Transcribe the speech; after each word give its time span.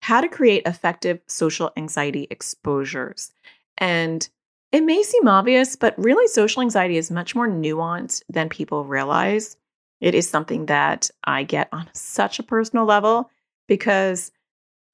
how 0.00 0.20
to 0.20 0.28
create 0.28 0.62
effective 0.66 1.20
social 1.26 1.72
anxiety 1.76 2.26
exposures. 2.30 3.32
And 3.78 4.28
it 4.72 4.82
may 4.82 5.02
seem 5.02 5.26
obvious, 5.28 5.76
but 5.76 5.98
really, 5.98 6.26
social 6.28 6.62
anxiety 6.62 6.96
is 6.96 7.10
much 7.10 7.34
more 7.34 7.48
nuanced 7.48 8.22
than 8.28 8.48
people 8.48 8.84
realize. 8.84 9.56
It 10.00 10.14
is 10.14 10.28
something 10.28 10.66
that 10.66 11.10
I 11.24 11.42
get 11.42 11.68
on 11.72 11.88
such 11.94 12.38
a 12.38 12.44
personal 12.44 12.84
level 12.84 13.30
because 13.68 14.32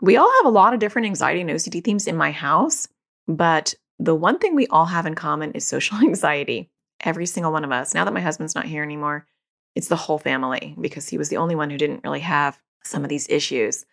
we 0.01 0.17
all 0.17 0.31
have 0.39 0.47
a 0.47 0.55
lot 0.55 0.75
of 0.75 0.81
different 0.81 1.07
anxiety 1.07 1.41
and 1.41 1.51
OCD 1.51 1.83
themes 1.83 2.07
in 2.07 2.17
my 2.17 2.31
house. 2.31 2.89
But 3.29 3.75
the 3.99 4.15
one 4.15 4.39
thing 4.39 4.55
we 4.55 4.67
all 4.69 4.85
have 4.87 5.07
in 5.07 5.15
common 5.15 5.53
is 5.53 5.67
social 5.67 5.99
anxiety. 6.03 6.71
Every 7.01 7.27
single 7.27 7.53
one 7.53 7.65
of 7.65 7.73
us. 7.73 7.95
Now 7.95 8.05
that 8.05 8.15
my 8.15 8.21
husband's 8.21 8.55
not 8.55 8.65
here 8.65 8.83
anymore, 8.83 9.27
it's 9.75 9.89
the 9.89 9.97
whole 9.97 10.19
family 10.19 10.75
because 10.81 11.09
he 11.09 11.19
was 11.19 11.29
the 11.29 11.37
only 11.37 11.55
one 11.55 11.69
who 11.69 11.77
didn't 11.77 12.03
really 12.03 12.21
have 12.21 12.59
some 12.83 13.05
of 13.05 13.11
these 13.11 13.29
issues. 13.29 13.85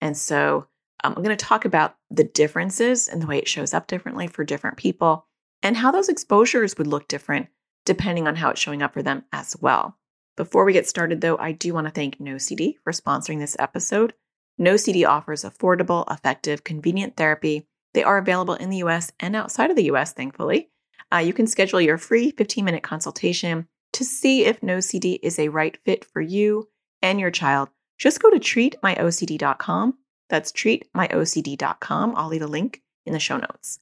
And 0.00 0.16
so 0.16 0.66
um, 1.04 1.14
I'm 1.16 1.22
going 1.22 1.36
to 1.36 1.44
talk 1.44 1.64
about 1.64 1.96
the 2.10 2.24
differences 2.24 3.08
and 3.08 3.22
the 3.22 3.26
way 3.26 3.38
it 3.38 3.48
shows 3.48 3.74
up 3.74 3.86
differently 3.86 4.26
for 4.26 4.44
different 4.44 4.76
people 4.76 5.26
and 5.62 5.76
how 5.76 5.90
those 5.90 6.08
exposures 6.08 6.76
would 6.78 6.86
look 6.86 7.08
different 7.08 7.48
depending 7.86 8.28
on 8.28 8.36
how 8.36 8.50
it's 8.50 8.60
showing 8.60 8.82
up 8.82 8.92
for 8.92 9.02
them 9.02 9.24
as 9.32 9.56
well. 9.60 9.96
Before 10.36 10.64
we 10.64 10.72
get 10.72 10.88
started, 10.88 11.20
though, 11.20 11.36
I 11.38 11.52
do 11.52 11.74
want 11.74 11.86
to 11.86 11.92
thank 11.92 12.18
NOCD 12.18 12.76
for 12.84 12.92
sponsoring 12.92 13.38
this 13.38 13.56
episode. 13.58 14.14
NOCD 14.60 15.06
offers 15.08 15.44
affordable, 15.44 16.10
effective, 16.12 16.64
convenient 16.64 17.16
therapy. 17.16 17.66
They 17.94 18.02
are 18.02 18.18
available 18.18 18.54
in 18.54 18.70
the 18.70 18.78
US 18.78 19.12
and 19.18 19.34
outside 19.34 19.70
of 19.70 19.76
the 19.76 19.90
US, 19.90 20.12
thankfully. 20.12 20.70
Uh, 21.12 21.18
you 21.18 21.32
can 21.32 21.46
schedule 21.46 21.80
your 21.80 21.98
free 21.98 22.30
15 22.30 22.64
minute 22.64 22.82
consultation 22.82 23.66
to 23.92 24.04
see 24.04 24.44
if 24.44 24.60
NOCD 24.60 25.18
is 25.22 25.38
a 25.38 25.48
right 25.48 25.76
fit 25.84 26.04
for 26.04 26.20
you 26.20 26.68
and 27.02 27.18
your 27.18 27.30
child. 27.30 27.70
Just 28.00 28.20
go 28.20 28.30
to 28.30 28.40
treatmyocd.com 28.40 29.94
that's 30.30 30.52
treatmyocd.com. 30.52 32.14
I'll 32.16 32.28
leave 32.28 32.42
a 32.42 32.46
link 32.46 32.80
in 33.04 33.12
the 33.12 33.18
show 33.18 33.36
notes. 33.36 33.80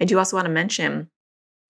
I 0.00 0.06
do 0.06 0.16
also 0.16 0.36
want 0.36 0.46
to 0.46 0.52
mention 0.52 1.10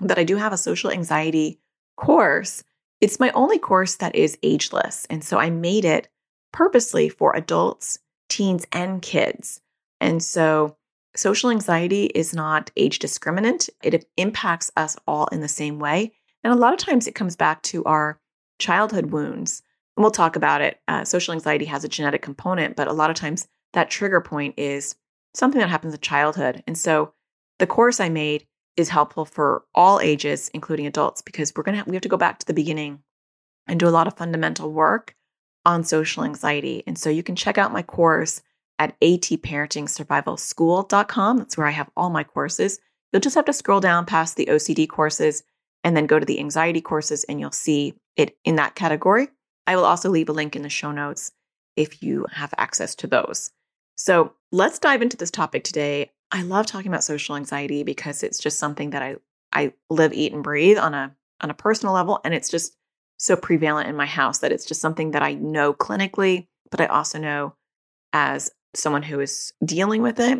that 0.01 0.19
I 0.19 0.25
do 0.25 0.37
have 0.37 0.53
a 0.53 0.59
social 0.59 0.91
anxiety 0.91 1.59
course. 1.97 2.63
It's 3.01 3.19
my 3.19 3.31
only 3.31 3.59
course 3.59 3.97
that 3.97 4.15
is 4.15 4.39
ageless. 4.43 5.07
And 5.11 5.25
so 5.25 5.39
I 5.39 5.51
made 5.51 5.85
it 5.85 6.09
purposely 6.53 7.09
for 7.09 7.35
adults, 7.35 7.99
teens, 8.29 8.67
and 8.73 9.03
kids. 9.03 9.61
And 10.01 10.23
so 10.23 10.77
social 11.17 11.51
anxiety 11.51 12.07
is 12.07 12.35
not 12.35 12.71
age 12.77 12.99
discriminant, 12.99 13.71
it 13.83 14.05
impacts 14.17 14.71
us 14.77 14.97
all 15.07 15.27
in 15.29 15.41
the 15.41 15.49
same 15.49 15.79
way. 15.79 16.13
And 16.45 16.53
a 16.53 16.57
lot 16.57 16.73
of 16.73 16.79
times 16.79 17.07
it 17.07 17.15
comes 17.15 17.35
back 17.35 17.63
to 17.63 17.83
our 17.85 18.21
childhood 18.59 19.07
wounds. 19.07 19.63
And 19.99 20.05
we'll 20.05 20.13
talk 20.13 20.37
about 20.37 20.61
it. 20.61 20.79
Uh, 20.87 21.03
social 21.03 21.35
anxiety 21.35 21.65
has 21.65 21.83
a 21.83 21.89
genetic 21.89 22.23
component, 22.23 22.77
but 22.77 22.87
a 22.87 22.93
lot 22.93 23.11
of 23.11 23.17
times 23.17 23.49
that 23.73 23.91
trigger 23.91 24.21
point 24.21 24.55
is 24.57 24.95
something 25.35 25.59
that 25.59 25.71
happens 25.71 25.93
in 25.93 25.99
childhood. 25.99 26.63
And 26.69 26.79
so 26.79 27.15
the 27.59 27.67
course 27.67 27.99
I 27.99 28.09
made 28.09 28.47
is 28.77 28.91
helpful 28.91 29.25
for 29.25 29.65
all 29.75 29.99
ages, 29.99 30.53
including 30.55 30.87
adults, 30.87 31.21
because 31.21 31.53
we're 31.57 31.65
gonna 31.65 31.79
have, 31.79 31.89
we 31.89 31.97
have 31.97 32.03
to 32.03 32.09
go 32.09 32.17
back 32.17 32.39
to 32.39 32.47
the 32.47 32.55
beginning 32.55 33.01
and 33.67 33.81
do 33.81 33.89
a 33.89 33.91
lot 33.91 34.07
of 34.07 34.17
fundamental 34.17 34.73
work 34.73 35.17
on 35.67 35.83
social 35.83 36.23
anxiety. 36.23 36.85
And 36.87 36.97
so 36.97 37.11
you 37.11 37.25
can 37.25 37.35
check 37.35 37.59
out 37.59 37.73
my 37.73 37.83
course 37.83 38.41
at 38.79 38.95
atparentingsurvivalschool.com. 39.01 41.39
That's 41.39 41.59
where 41.59 41.67
I 41.67 41.73
have 41.73 41.91
all 41.97 42.11
my 42.11 42.23
courses. 42.23 42.79
You'll 43.13 43.19
just 43.19 43.35
have 43.35 43.47
to 43.47 43.53
scroll 43.53 43.81
down 43.81 44.07
past 44.07 44.37
the 44.37 44.47
OCD 44.47 44.89
courses 44.89 45.43
and 45.83 45.97
then 45.97 46.07
go 46.07 46.21
to 46.21 46.25
the 46.25 46.39
anxiety 46.39 46.81
courses, 46.81 47.25
and 47.25 47.41
you'll 47.41 47.51
see 47.51 47.95
it 48.17 48.39
in 48.45 48.55
that 48.57 48.77
category. 48.77 49.31
I 49.69 49.77
will 49.77 49.85
also 49.85 50.09
leave 50.09 50.31
a 50.31 50.33
link 50.33 50.57
in 50.57 50.63
the 50.63 50.71
show 50.71 50.93
notes 50.93 51.31
if 51.77 52.03
you 52.03 52.27
have 52.33 52.55
access 52.57 52.95
to 52.97 53.07
those. 53.07 53.51
So 53.97 54.33
let's 54.51 54.79
dive 54.79 55.03
into 55.03 55.19
this 55.19 55.31
topic 55.31 55.63
today. 55.63 56.11
I 56.33 56.41
love 56.43 56.65
talking 56.65 56.91
about 56.91 57.05
social 57.05 57.37
anxiety 57.37 57.83
because 57.83 58.23
it's 58.23 58.39
just 58.39 58.59
something 58.59 58.91
that 58.91 59.03
I 59.03 59.17
I 59.53 59.75
live, 59.91 60.13
eat, 60.15 60.33
and 60.33 60.43
breathe 60.43 60.79
on 60.79 60.95
a 60.95 61.15
on 61.43 61.51
a 61.51 61.55
personal 61.55 61.95
level, 61.95 62.19
and 62.25 62.33
it's 62.33 62.49
just 62.49 62.77
so 63.19 63.37
prevalent 63.37 63.91
in 63.91 63.97
my 63.97 64.07
house 64.07 64.39
that 64.39 64.53
it's 64.53 64.65
just 64.65 64.81
something 64.81 65.11
that 65.11 65.23
I 65.23 65.35
know 65.35 65.75
clinically, 65.75 66.47
but 66.71 66.81
I 66.81 66.87
also 66.87 67.19
know 67.19 67.55
as 68.15 68.51
someone 68.75 69.03
who 69.03 69.21
is 69.21 69.53
dealing 69.63 70.01
with 70.01 70.19
it. 70.19 70.39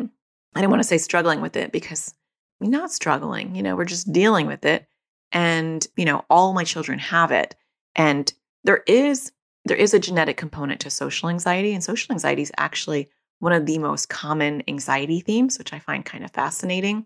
I 0.55 0.61
don't 0.61 0.71
want 0.71 0.81
to 0.81 0.87
say 0.87 0.97
struggling 0.97 1.39
with 1.39 1.55
it 1.55 1.71
because 1.71 2.15
we're 2.59 2.71
not 2.71 2.91
struggling, 2.91 3.55
you 3.55 3.61
know, 3.61 3.75
we're 3.75 3.85
just 3.85 4.11
dealing 4.11 4.47
with 4.47 4.65
it. 4.65 4.87
And, 5.31 5.85
you 5.95 6.05
know, 6.05 6.25
all 6.29 6.53
my 6.53 6.63
children 6.63 6.97
have 6.97 7.31
it. 7.31 7.55
And 7.95 8.33
there 8.63 8.83
is 8.87 9.31
there 9.65 9.77
is 9.77 9.93
a 9.93 9.99
genetic 9.99 10.37
component 10.37 10.79
to 10.81 10.89
social 10.89 11.29
anxiety, 11.29 11.73
and 11.73 11.83
social 11.83 12.11
anxiety 12.13 12.41
is 12.41 12.51
actually 12.57 13.09
one 13.39 13.53
of 13.53 13.65
the 13.65 13.77
most 13.77 14.09
common 14.09 14.63
anxiety 14.67 15.19
themes, 15.19 15.57
which 15.57 15.73
I 15.73 15.79
find 15.79 16.05
kind 16.05 16.23
of 16.23 16.31
fascinating. 16.31 17.05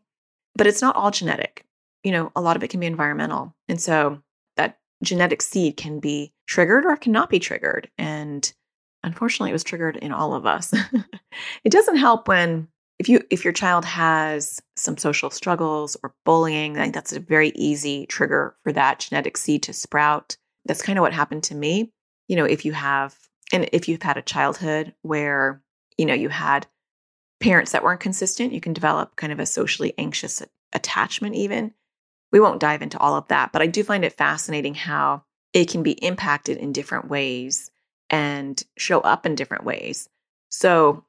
But 0.55 0.67
it's 0.67 0.81
not 0.81 0.95
all 0.95 1.11
genetic. 1.11 1.65
You 2.03 2.11
know, 2.11 2.31
a 2.35 2.41
lot 2.41 2.55
of 2.55 2.63
it 2.63 2.69
can 2.69 2.79
be 2.79 2.85
environmental. 2.85 3.55
And 3.67 3.81
so 3.81 4.21
that 4.55 4.79
genetic 5.03 5.41
seed 5.41 5.77
can 5.77 5.99
be 5.99 6.33
triggered 6.47 6.85
or 6.85 6.95
cannot 6.95 7.29
be 7.29 7.39
triggered. 7.39 7.89
And 7.97 8.51
unfortunately, 9.03 9.49
it 9.49 9.53
was 9.53 9.63
triggered 9.63 9.97
in 9.97 10.11
all 10.11 10.33
of 10.33 10.45
us. 10.45 10.73
it 11.63 11.71
doesn't 11.71 11.97
help 11.97 12.27
when 12.27 12.67
if 12.99 13.09
you 13.09 13.21
if 13.29 13.43
your 13.43 13.53
child 13.53 13.85
has 13.85 14.61
some 14.75 14.97
social 14.97 15.29
struggles 15.29 15.97
or 16.03 16.13
bullying, 16.25 16.77
I 16.77 16.83
think 16.83 16.93
that's 16.93 17.13
a 17.13 17.19
very 17.19 17.49
easy 17.55 18.05
trigger 18.05 18.55
for 18.63 18.71
that 18.71 18.99
genetic 18.99 19.37
seed 19.37 19.63
to 19.63 19.73
sprout. 19.73 20.37
That's 20.65 20.81
kind 20.81 20.97
of 20.97 21.03
what 21.03 21.13
happened 21.13 21.43
to 21.45 21.55
me. 21.55 21.91
You 22.27 22.35
know, 22.35 22.45
if 22.45 22.65
you 22.65 22.73
have 22.73 23.15
and 23.51 23.69
if 23.73 23.87
you've 23.87 24.01
had 24.01 24.17
a 24.17 24.21
childhood 24.21 24.93
where 25.01 25.61
you 25.97 26.05
know, 26.05 26.13
you 26.13 26.29
had 26.29 26.67
parents 27.39 27.71
that 27.71 27.83
weren't 27.83 27.99
consistent, 27.99 28.53
you 28.53 28.61
can 28.61 28.73
develop 28.73 29.15
kind 29.15 29.33
of 29.33 29.39
a 29.39 29.45
socially 29.45 29.93
anxious 29.97 30.41
attachment, 30.73 31.35
even. 31.35 31.73
We 32.31 32.39
won't 32.39 32.59
dive 32.59 32.81
into 32.81 32.99
all 32.99 33.15
of 33.15 33.27
that, 33.27 33.51
but 33.51 33.61
I 33.61 33.67
do 33.67 33.83
find 33.83 34.03
it 34.03 34.17
fascinating 34.17 34.73
how 34.73 35.23
it 35.53 35.69
can 35.69 35.83
be 35.83 35.91
impacted 35.91 36.57
in 36.57 36.73
different 36.73 37.09
ways 37.09 37.69
and 38.09 38.61
show 38.77 39.01
up 39.01 39.25
in 39.25 39.35
different 39.35 39.65
ways. 39.65 40.09
So, 40.49 41.03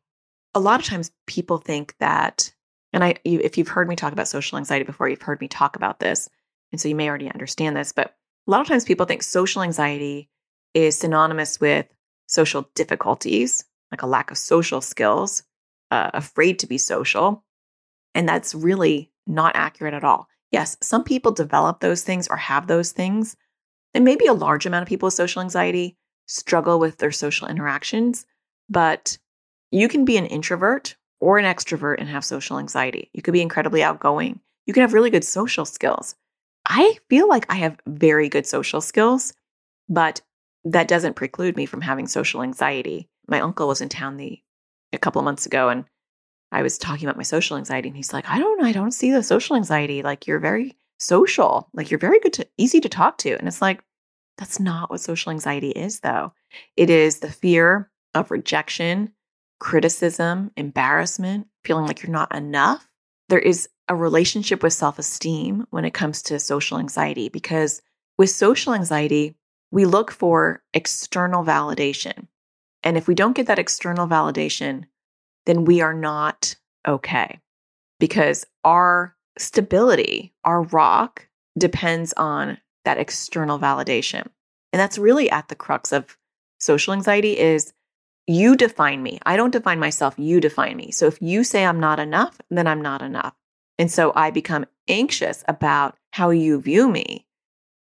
a 0.54 0.60
lot 0.60 0.80
of 0.80 0.86
times 0.86 1.10
people 1.26 1.58
think 1.58 1.96
that, 1.98 2.52
and 2.92 3.02
I, 3.02 3.16
if 3.24 3.58
you've 3.58 3.68
heard 3.68 3.88
me 3.88 3.96
talk 3.96 4.12
about 4.12 4.28
social 4.28 4.58
anxiety 4.58 4.84
before, 4.84 5.08
you've 5.08 5.22
heard 5.22 5.40
me 5.40 5.48
talk 5.48 5.74
about 5.76 5.98
this. 5.98 6.28
And 6.70 6.80
so 6.80 6.88
you 6.88 6.94
may 6.94 7.08
already 7.08 7.28
understand 7.28 7.76
this, 7.76 7.90
but 7.90 8.14
a 8.46 8.50
lot 8.50 8.60
of 8.60 8.66
times 8.66 8.84
people 8.84 9.06
think 9.06 9.22
social 9.22 9.62
anxiety 9.62 10.28
is 10.74 10.96
synonymous 10.96 11.60
with 11.60 11.86
social 12.26 12.68
difficulties 12.74 13.64
like 13.94 14.02
a 14.02 14.06
lack 14.06 14.32
of 14.32 14.38
social 14.38 14.80
skills, 14.80 15.44
uh, 15.92 16.10
afraid 16.14 16.58
to 16.58 16.66
be 16.66 16.78
social. 16.78 17.44
And 18.12 18.28
that's 18.28 18.54
really 18.54 19.12
not 19.26 19.54
accurate 19.54 19.94
at 19.94 20.02
all. 20.02 20.28
Yes, 20.50 20.76
some 20.80 21.04
people 21.04 21.30
develop 21.30 21.78
those 21.78 22.02
things 22.02 22.26
or 22.26 22.36
have 22.36 22.66
those 22.66 22.90
things. 22.90 23.36
And 23.94 24.04
maybe 24.04 24.26
a 24.26 24.32
large 24.32 24.66
amount 24.66 24.82
of 24.82 24.88
people 24.88 25.06
with 25.06 25.14
social 25.14 25.42
anxiety 25.42 25.96
struggle 26.26 26.80
with 26.80 26.98
their 26.98 27.12
social 27.12 27.46
interactions, 27.46 28.26
but 28.68 29.16
you 29.70 29.88
can 29.88 30.04
be 30.04 30.16
an 30.16 30.26
introvert 30.26 30.96
or 31.20 31.38
an 31.38 31.44
extrovert 31.44 31.96
and 31.98 32.08
have 32.08 32.24
social 32.24 32.58
anxiety. 32.58 33.10
You 33.12 33.22
could 33.22 33.32
be 33.32 33.42
incredibly 33.42 33.82
outgoing. 33.82 34.40
You 34.66 34.74
can 34.74 34.80
have 34.80 34.92
really 34.92 35.10
good 35.10 35.24
social 35.24 35.64
skills. 35.64 36.16
I 36.66 36.98
feel 37.08 37.28
like 37.28 37.46
I 37.50 37.56
have 37.56 37.78
very 37.86 38.28
good 38.28 38.46
social 38.46 38.80
skills, 38.80 39.32
but 39.88 40.22
that 40.64 40.88
doesn't 40.88 41.14
preclude 41.14 41.56
me 41.56 41.66
from 41.66 41.82
having 41.82 42.06
social 42.06 42.42
anxiety 42.42 43.08
my 43.26 43.40
uncle 43.40 43.68
was 43.68 43.80
in 43.80 43.88
town 43.88 44.16
the 44.16 44.40
a 44.92 44.98
couple 44.98 45.20
of 45.20 45.24
months 45.24 45.46
ago 45.46 45.68
and 45.68 45.84
I 46.52 46.62
was 46.62 46.78
talking 46.78 47.06
about 47.06 47.16
my 47.16 47.24
social 47.24 47.56
anxiety 47.56 47.88
and 47.88 47.96
he's 47.96 48.12
like, 48.12 48.28
I 48.28 48.38
don't 48.38 48.62
I 48.62 48.72
don't 48.72 48.92
see 48.92 49.10
the 49.10 49.22
social 49.22 49.56
anxiety. 49.56 50.02
Like 50.02 50.26
you're 50.26 50.38
very 50.38 50.76
social. 50.98 51.68
Like 51.72 51.90
you're 51.90 51.98
very 51.98 52.20
good 52.20 52.32
to 52.34 52.46
easy 52.56 52.80
to 52.80 52.88
talk 52.88 53.18
to. 53.18 53.36
And 53.36 53.48
it's 53.48 53.60
like, 53.60 53.82
that's 54.38 54.60
not 54.60 54.90
what 54.90 55.00
social 55.00 55.30
anxiety 55.30 55.70
is 55.70 56.00
though. 56.00 56.32
It 56.76 56.90
is 56.90 57.18
the 57.18 57.30
fear 57.30 57.90
of 58.14 58.30
rejection, 58.30 59.12
criticism, 59.58 60.52
embarrassment, 60.56 61.48
feeling 61.64 61.86
like 61.86 62.02
you're 62.02 62.12
not 62.12 62.34
enough. 62.34 62.88
There 63.28 63.38
is 63.38 63.68
a 63.88 63.94
relationship 63.94 64.62
with 64.62 64.72
self-esteem 64.72 65.66
when 65.70 65.84
it 65.84 65.94
comes 65.94 66.22
to 66.22 66.38
social 66.38 66.78
anxiety 66.78 67.28
because 67.28 67.82
with 68.18 68.30
social 68.30 68.74
anxiety, 68.74 69.36
we 69.70 69.84
look 69.84 70.10
for 70.10 70.62
external 70.72 71.44
validation. 71.44 72.28
And 72.82 72.96
if 72.96 73.08
we 73.08 73.14
don't 73.14 73.36
get 73.36 73.46
that 73.46 73.58
external 73.58 74.06
validation, 74.06 74.84
then 75.46 75.64
we 75.64 75.80
are 75.80 75.94
not 75.94 76.56
okay 76.86 77.40
because 77.98 78.46
our 78.62 79.16
stability, 79.38 80.32
our 80.44 80.62
rock 80.62 81.28
depends 81.58 82.12
on 82.14 82.58
that 82.84 82.98
external 82.98 83.58
validation. 83.58 84.28
And 84.72 84.80
that's 84.80 84.98
really 84.98 85.30
at 85.30 85.48
the 85.48 85.54
crux 85.54 85.92
of 85.92 86.16
social 86.58 86.92
anxiety 86.92 87.38
is 87.38 87.72
you 88.26 88.56
define 88.56 89.02
me. 89.02 89.18
I 89.26 89.36
don't 89.36 89.52
define 89.52 89.78
myself, 89.78 90.14
you 90.18 90.40
define 90.40 90.76
me. 90.76 90.90
So 90.90 91.06
if 91.06 91.20
you 91.20 91.44
say 91.44 91.64
I'm 91.64 91.80
not 91.80 92.00
enough, 92.00 92.40
then 92.50 92.66
I'm 92.66 92.80
not 92.80 93.02
enough. 93.02 93.34
And 93.78 93.90
so 93.90 94.12
I 94.14 94.30
become 94.30 94.66
anxious 94.88 95.44
about 95.48 95.96
how 96.12 96.30
you 96.30 96.60
view 96.60 96.88
me 96.88 97.26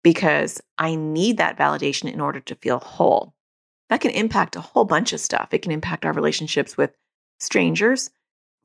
because 0.04 0.62
I 0.78 0.96
need 0.96 1.38
that 1.38 1.58
validation 1.58 2.12
in 2.12 2.20
order 2.20 2.40
to 2.42 2.56
feel 2.56 2.80
whole. 2.80 3.34
That 3.90 4.02
can 4.02 4.12
impact 4.12 4.56
a 4.56 4.62
whole 4.62 4.86
bunch 4.86 5.14
of 5.14 5.20
stuff. 5.20 5.50
It 5.52 5.62
can 5.62 5.72
impact 5.72 6.06
our 6.06 6.14
relationships 6.14 6.76
with 6.76 6.92
strangers, 7.40 8.10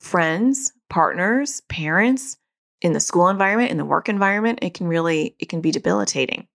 friends, 0.00 0.72
partners, 0.88 1.60
parents, 1.68 2.38
in 2.80 2.92
the 2.92 3.00
school 3.00 3.28
environment, 3.28 3.70
in 3.70 3.76
the 3.76 3.84
work 3.84 4.08
environment. 4.08 4.60
It 4.62 4.74
can 4.74 4.86
really 4.86 5.34
it 5.38 5.48
can 5.48 5.60
be 5.60 5.70
debilitating. 5.70 6.46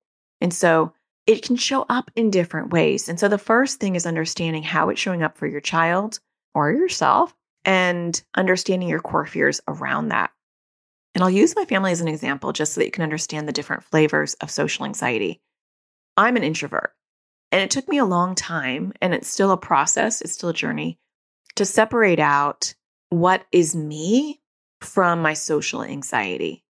And 0.42 0.54
so 0.54 0.94
it 1.26 1.44
can 1.44 1.56
show 1.56 1.86
up 1.90 2.12
in 2.16 2.30
different 2.30 2.72
ways. 2.72 3.08
And 3.08 3.20
so 3.20 3.28
the 3.28 3.38
first 3.38 3.80
thing 3.80 3.96
is 3.96 4.06
understanding 4.06 4.64
how 4.64 4.90
it's 4.90 5.00
showing 5.00 5.24
up 5.24 5.38
for 5.38 5.48
your 5.48 5.62
child 5.62 6.20
or 6.54 6.72
yourself 6.72 7.34
and 7.66 8.22
understanding 8.36 8.90
your 8.90 9.00
core 9.00 9.26
fears 9.26 9.62
around 9.68 10.10
that. 10.10 10.32
And 11.16 11.24
I'll 11.24 11.30
use 11.30 11.56
my 11.56 11.66
family 11.66 11.92
as 11.92 12.02
an 12.02 12.08
example 12.08 12.52
just 12.52 12.74
so 12.74 12.82
that 12.82 12.86
you 12.86 12.92
can 12.92 13.04
understand 13.04 13.48
the 13.48 13.54
different 13.54 13.84
flavors 13.84 14.34
of 14.36 14.52
social 14.52 14.86
anxiety. 14.86 15.42
I'm 16.18 16.36
an 16.36 16.44
introvert, 16.44 16.94
and 17.52 17.62
it 17.62 17.72
took 17.72 17.88
me 17.88 17.98
a 17.98 18.06
long 18.06 18.36
time, 18.36 18.94
and 19.02 19.14
it's 19.14 19.30
still 19.30 19.52
a 19.52 19.58
process, 19.58 20.22
it's 20.22 20.34
still 20.34 20.50
a 20.50 20.54
journey 20.54 21.00
to 21.56 21.66
separate 21.66 22.20
out 22.20 22.74
what 23.10 23.46
is 23.52 23.76
me 23.76 24.42
from 24.82 25.22
my 25.22 25.34
social 25.34 25.84
anxiety 25.84 26.64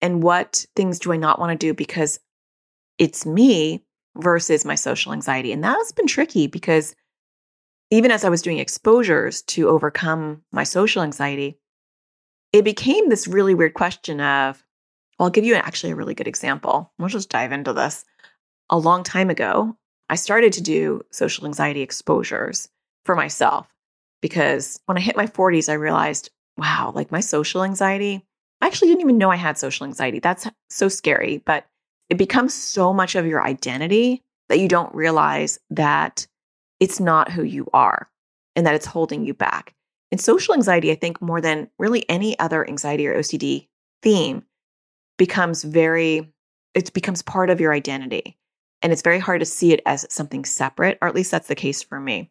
and 0.00 0.22
what 0.22 0.64
things 0.76 0.98
do 0.98 1.12
I 1.12 1.16
not 1.16 1.38
want 1.38 1.58
to 1.58 1.66
do 1.66 1.74
because 1.74 2.20
it's 2.98 3.26
me 3.26 3.84
versus 4.18 4.64
my 4.64 4.74
social 4.74 5.12
anxiety. 5.12 5.52
And 5.52 5.62
that 5.64 5.76
has 5.76 5.92
been 5.92 6.06
tricky 6.06 6.46
because 6.46 6.94
even 7.90 8.10
as 8.10 8.24
I 8.24 8.28
was 8.28 8.42
doing 8.42 8.58
exposures 8.58 9.42
to 9.42 9.68
overcome 9.68 10.42
my 10.52 10.64
social 10.64 11.02
anxiety, 11.02 11.58
it 12.52 12.64
became 12.64 13.08
this 13.08 13.28
really 13.28 13.54
weird 13.54 13.74
question 13.74 14.20
of, 14.20 14.62
well, 15.18 15.26
I'll 15.26 15.30
give 15.30 15.44
you 15.44 15.54
actually 15.54 15.92
a 15.92 15.96
really 15.96 16.14
good 16.14 16.28
example. 16.28 16.92
We'll 16.98 17.08
just 17.08 17.30
dive 17.30 17.52
into 17.52 17.72
this. 17.72 18.04
A 18.70 18.78
long 18.78 19.02
time 19.02 19.30
ago, 19.30 19.76
I 20.10 20.16
started 20.16 20.52
to 20.54 20.62
do 20.62 21.02
social 21.10 21.46
anxiety 21.46 21.82
exposures 21.82 22.68
for 23.04 23.14
myself 23.14 23.66
because 24.20 24.80
when 24.86 24.98
I 24.98 25.00
hit 25.00 25.16
my 25.16 25.26
40s, 25.26 25.68
I 25.68 25.74
realized, 25.74 26.30
wow, 26.56 26.92
like 26.94 27.12
my 27.12 27.20
social 27.20 27.62
anxiety, 27.62 28.24
I 28.60 28.66
actually 28.66 28.88
didn't 28.88 29.02
even 29.02 29.18
know 29.18 29.30
I 29.30 29.36
had 29.36 29.58
social 29.58 29.86
anxiety. 29.86 30.18
That's 30.18 30.46
so 30.68 30.88
scary, 30.88 31.42
but 31.44 31.66
it 32.08 32.18
becomes 32.18 32.54
so 32.54 32.92
much 32.92 33.14
of 33.14 33.26
your 33.26 33.42
identity 33.42 34.22
that 34.48 34.58
you 34.58 34.68
don't 34.68 34.94
realize 34.94 35.58
that 35.70 36.26
it's 36.80 37.00
not 37.00 37.30
who 37.30 37.42
you 37.42 37.68
are 37.72 38.08
and 38.56 38.66
that 38.66 38.74
it's 38.74 38.86
holding 38.86 39.24
you 39.24 39.34
back. 39.34 39.74
And 40.10 40.20
social 40.20 40.54
anxiety, 40.54 40.90
I 40.90 40.94
think, 40.94 41.20
more 41.20 41.40
than 41.40 41.70
really 41.78 42.08
any 42.08 42.38
other 42.38 42.66
anxiety 42.66 43.06
or 43.06 43.14
OCD 43.14 43.68
theme, 44.02 44.42
becomes 45.18 45.64
very, 45.64 46.32
it 46.74 46.92
becomes 46.94 47.20
part 47.22 47.50
of 47.50 47.60
your 47.60 47.72
identity. 47.72 48.38
And 48.80 48.92
it's 48.92 49.02
very 49.02 49.18
hard 49.18 49.40
to 49.40 49.46
see 49.46 49.72
it 49.72 49.82
as 49.84 50.06
something 50.08 50.44
separate, 50.44 50.98
or 51.02 51.08
at 51.08 51.14
least 51.14 51.30
that's 51.30 51.48
the 51.48 51.54
case 51.54 51.82
for 51.82 52.00
me, 52.00 52.30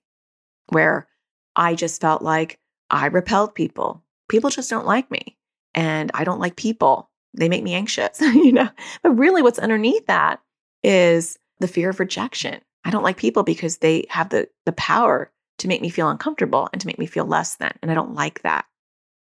where 0.69 1.07
I 1.55 1.75
just 1.75 2.01
felt 2.01 2.21
like 2.21 2.59
I 2.89 3.07
repelled 3.07 3.53
people. 3.53 4.03
People 4.29 4.49
just 4.49 4.69
don't 4.69 4.85
like 4.85 5.11
me. 5.11 5.37
And 5.75 6.09
I 6.13 6.23
don't 6.23 6.39
like 6.39 6.55
people. 6.55 7.11
They 7.37 7.49
make 7.49 7.63
me 7.63 7.73
anxious, 7.73 8.19
you 8.21 8.51
know? 8.51 8.69
But 9.03 9.11
really, 9.11 9.41
what's 9.41 9.59
underneath 9.59 10.05
that 10.07 10.41
is 10.83 11.37
the 11.59 11.67
fear 11.67 11.89
of 11.89 11.99
rejection. 11.99 12.61
I 12.83 12.89
don't 12.89 13.03
like 13.03 13.17
people 13.17 13.43
because 13.43 13.77
they 13.77 14.05
have 14.09 14.29
the, 14.29 14.47
the 14.65 14.71
power 14.73 15.31
to 15.59 15.67
make 15.67 15.81
me 15.81 15.89
feel 15.89 16.09
uncomfortable 16.09 16.69
and 16.71 16.79
to 16.81 16.87
make 16.87 16.99
me 16.99 17.05
feel 17.05 17.25
less 17.25 17.55
than. 17.55 17.73
And 17.81 17.91
I 17.91 17.95
don't 17.95 18.13
like 18.13 18.41
that. 18.43 18.65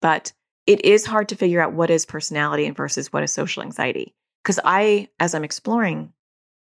But 0.02 0.32
it 0.66 0.84
is 0.84 1.06
hard 1.06 1.28
to 1.28 1.36
figure 1.36 1.60
out 1.60 1.72
what 1.72 1.90
is 1.90 2.06
personality 2.06 2.66
and 2.66 2.76
versus 2.76 3.12
what 3.12 3.22
is 3.22 3.32
social 3.32 3.62
anxiety. 3.62 4.14
Because 4.42 4.60
I, 4.64 5.08
as 5.20 5.34
I'm 5.34 5.44
exploring, 5.44 6.12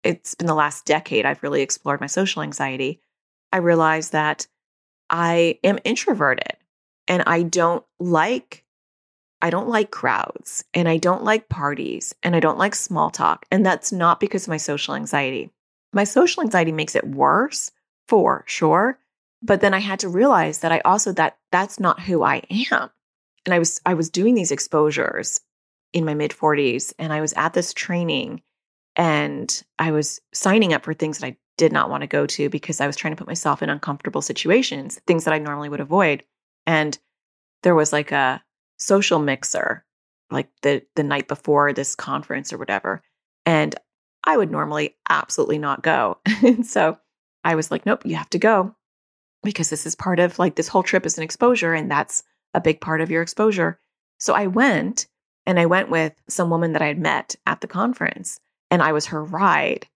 it's 0.03 0.35
been 0.35 0.47
the 0.47 0.55
last 0.55 0.85
decade 0.85 1.25
I've 1.25 1.43
really 1.43 1.61
explored 1.61 2.01
my 2.01 2.07
social 2.07 2.41
anxiety. 2.41 3.01
I 3.51 3.57
realized 3.57 4.11
that 4.11 4.47
I 5.09 5.59
am 5.63 5.79
introverted 5.83 6.57
and 7.07 7.23
I 7.25 7.43
don't 7.43 7.83
like 7.99 8.63
I 9.41 9.49
don't 9.49 9.69
like 9.69 9.91
crowds 9.91 10.63
and 10.73 10.89
I 10.89 10.97
don't 10.97 11.23
like 11.23 11.49
parties 11.49 12.13
and 12.23 12.35
I 12.35 12.39
don't 12.39 12.57
like 12.57 12.75
small 12.75 13.09
talk 13.09 13.45
and 13.51 13.65
that's 13.65 13.91
not 13.91 14.19
because 14.19 14.43
of 14.43 14.49
my 14.49 14.57
social 14.57 14.95
anxiety. 14.95 15.51
My 15.93 16.03
social 16.03 16.43
anxiety 16.43 16.71
makes 16.71 16.95
it 16.95 17.07
worse 17.07 17.71
for 18.07 18.43
sure, 18.47 18.99
but 19.41 19.61
then 19.61 19.73
I 19.73 19.79
had 19.79 19.99
to 19.99 20.09
realize 20.09 20.59
that 20.59 20.71
I 20.71 20.79
also 20.79 21.13
that 21.13 21.37
that's 21.51 21.79
not 21.79 22.01
who 22.01 22.23
I 22.23 22.43
am. 22.71 22.89
And 23.45 23.53
I 23.53 23.59
was 23.59 23.79
I 23.85 23.93
was 23.93 24.09
doing 24.09 24.35
these 24.35 24.51
exposures 24.51 25.39
in 25.93 26.05
my 26.05 26.13
mid 26.13 26.31
40s 26.31 26.93
and 26.99 27.13
I 27.13 27.21
was 27.21 27.33
at 27.33 27.53
this 27.53 27.73
training 27.73 28.41
and 28.95 29.63
I 29.77 29.91
was 29.91 30.19
signing 30.33 30.73
up 30.73 30.83
for 30.83 30.93
things 30.93 31.19
that 31.19 31.27
I 31.27 31.37
did 31.57 31.71
not 31.71 31.89
want 31.89 32.01
to 32.01 32.07
go 32.07 32.25
to 32.25 32.49
because 32.49 32.81
I 32.81 32.87
was 32.87 32.95
trying 32.95 33.13
to 33.13 33.17
put 33.17 33.27
myself 33.27 33.61
in 33.61 33.69
uncomfortable 33.69 34.21
situations, 34.21 34.99
things 35.07 35.25
that 35.25 35.33
I 35.33 35.39
normally 35.39 35.69
would 35.69 35.79
avoid. 35.79 36.23
And 36.65 36.97
there 37.63 37.75
was 37.75 37.91
like 37.91 38.11
a 38.11 38.41
social 38.79 39.19
mixer 39.19 39.85
like 40.31 40.49
the 40.61 40.83
the 40.95 41.03
night 41.03 41.27
before 41.27 41.73
this 41.73 41.95
conference 41.95 42.53
or 42.53 42.57
whatever. 42.57 43.01
And 43.45 43.75
I 44.23 44.37
would 44.37 44.51
normally 44.51 44.95
absolutely 45.09 45.57
not 45.57 45.81
go. 45.83 46.17
and 46.43 46.65
so 46.65 46.97
I 47.43 47.55
was 47.55 47.71
like, 47.71 47.85
nope, 47.85 48.05
you 48.05 48.15
have 48.15 48.29
to 48.31 48.39
go 48.39 48.75
because 49.43 49.69
this 49.69 49.85
is 49.85 49.95
part 49.95 50.19
of 50.19 50.37
like 50.39 50.55
this 50.55 50.67
whole 50.67 50.83
trip 50.83 51.05
is 51.05 51.17
an 51.17 51.23
exposure 51.23 51.73
and 51.73 51.89
that's 51.89 52.23
a 52.53 52.61
big 52.61 52.81
part 52.81 53.01
of 53.01 53.09
your 53.09 53.21
exposure. 53.21 53.79
So 54.17 54.33
I 54.33 54.47
went 54.47 55.07
and 55.45 55.59
I 55.59 55.65
went 55.65 55.89
with 55.89 56.13
some 56.27 56.49
woman 56.49 56.73
that 56.73 56.81
I 56.81 56.87
had 56.87 56.99
met 56.99 57.35
at 57.45 57.61
the 57.61 57.67
conference 57.67 58.39
and 58.69 58.81
I 58.81 58.91
was 58.91 59.07
her 59.07 59.23
ride. 59.23 59.87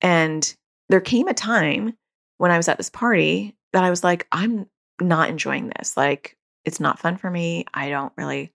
And 0.00 0.54
there 0.88 1.00
came 1.00 1.28
a 1.28 1.34
time 1.34 1.96
when 2.38 2.50
I 2.50 2.56
was 2.56 2.68
at 2.68 2.76
this 2.76 2.90
party 2.90 3.56
that 3.72 3.84
I 3.84 3.90
was 3.90 4.04
like, 4.04 4.26
I'm 4.32 4.66
not 5.00 5.30
enjoying 5.30 5.72
this. 5.76 5.96
Like, 5.96 6.36
it's 6.64 6.80
not 6.80 6.98
fun 6.98 7.16
for 7.16 7.30
me. 7.30 7.64
I 7.72 7.88
don't 7.88 8.12
really 8.16 8.52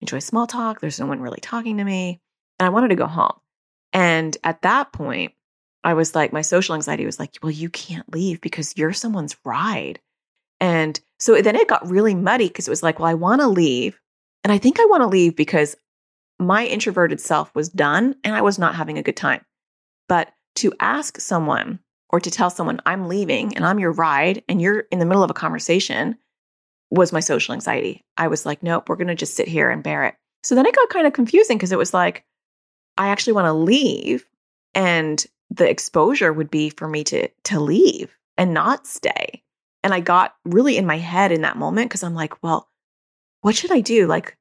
enjoy 0.00 0.18
small 0.18 0.46
talk. 0.46 0.80
There's 0.80 1.00
no 1.00 1.06
one 1.06 1.20
really 1.20 1.40
talking 1.40 1.78
to 1.78 1.84
me. 1.84 2.20
And 2.58 2.66
I 2.66 2.70
wanted 2.70 2.88
to 2.88 2.96
go 2.96 3.06
home. 3.06 3.38
And 3.92 4.36
at 4.44 4.62
that 4.62 4.92
point, 4.92 5.32
I 5.82 5.94
was 5.94 6.14
like, 6.14 6.32
my 6.32 6.42
social 6.42 6.74
anxiety 6.74 7.06
was 7.06 7.18
like, 7.18 7.36
well, 7.42 7.50
you 7.50 7.70
can't 7.70 8.12
leave 8.12 8.40
because 8.40 8.76
you're 8.76 8.92
someone's 8.92 9.36
ride. 9.44 9.98
And 10.60 11.00
so 11.18 11.40
then 11.40 11.56
it 11.56 11.68
got 11.68 11.88
really 11.88 12.14
muddy 12.14 12.48
because 12.48 12.68
it 12.68 12.70
was 12.70 12.82
like, 12.82 12.98
well, 12.98 13.08
I 13.08 13.14
want 13.14 13.40
to 13.40 13.48
leave. 13.48 13.98
And 14.44 14.52
I 14.52 14.58
think 14.58 14.78
I 14.78 14.84
want 14.84 15.02
to 15.02 15.06
leave 15.06 15.36
because 15.36 15.76
my 16.38 16.66
introverted 16.66 17.20
self 17.20 17.54
was 17.54 17.68
done 17.68 18.14
and 18.24 18.34
I 18.34 18.42
was 18.42 18.58
not 18.58 18.74
having 18.74 18.98
a 18.98 19.02
good 19.02 19.16
time. 19.16 19.44
But 20.08 20.32
to 20.56 20.72
ask 20.80 21.20
someone 21.20 21.78
or 22.10 22.20
to 22.20 22.30
tell 22.30 22.50
someone, 22.50 22.80
I'm 22.84 23.08
leaving 23.08 23.56
and 23.56 23.64
I'm 23.64 23.78
your 23.78 23.92
ride 23.92 24.42
and 24.48 24.60
you're 24.60 24.80
in 24.90 24.98
the 24.98 25.06
middle 25.06 25.22
of 25.22 25.30
a 25.30 25.34
conversation 25.34 26.16
was 26.90 27.12
my 27.12 27.20
social 27.20 27.54
anxiety. 27.54 28.04
I 28.16 28.28
was 28.28 28.44
like, 28.44 28.62
nope, 28.62 28.88
we're 28.88 28.96
going 28.96 29.08
to 29.08 29.14
just 29.14 29.34
sit 29.34 29.48
here 29.48 29.70
and 29.70 29.82
bear 29.82 30.04
it. 30.04 30.14
So 30.42 30.54
then 30.54 30.66
it 30.66 30.74
got 30.74 30.88
kind 30.88 31.06
of 31.06 31.12
confusing 31.12 31.56
because 31.56 31.72
it 31.72 31.78
was 31.78 31.94
like, 31.94 32.24
I 32.98 33.08
actually 33.08 33.34
want 33.34 33.46
to 33.46 33.52
leave. 33.52 34.26
And 34.74 35.24
the 35.50 35.68
exposure 35.68 36.32
would 36.32 36.50
be 36.50 36.70
for 36.70 36.88
me 36.88 37.04
to 37.04 37.28
to 37.44 37.60
leave 37.60 38.16
and 38.36 38.54
not 38.54 38.86
stay. 38.86 39.42
And 39.82 39.94
I 39.94 40.00
got 40.00 40.34
really 40.44 40.76
in 40.76 40.86
my 40.86 40.98
head 40.98 41.32
in 41.32 41.42
that 41.42 41.56
moment 41.56 41.88
because 41.88 42.02
I'm 42.02 42.14
like, 42.14 42.42
well, 42.42 42.68
what 43.40 43.56
should 43.56 43.72
I 43.72 43.80
do? 43.80 44.06
Like, 44.06 44.36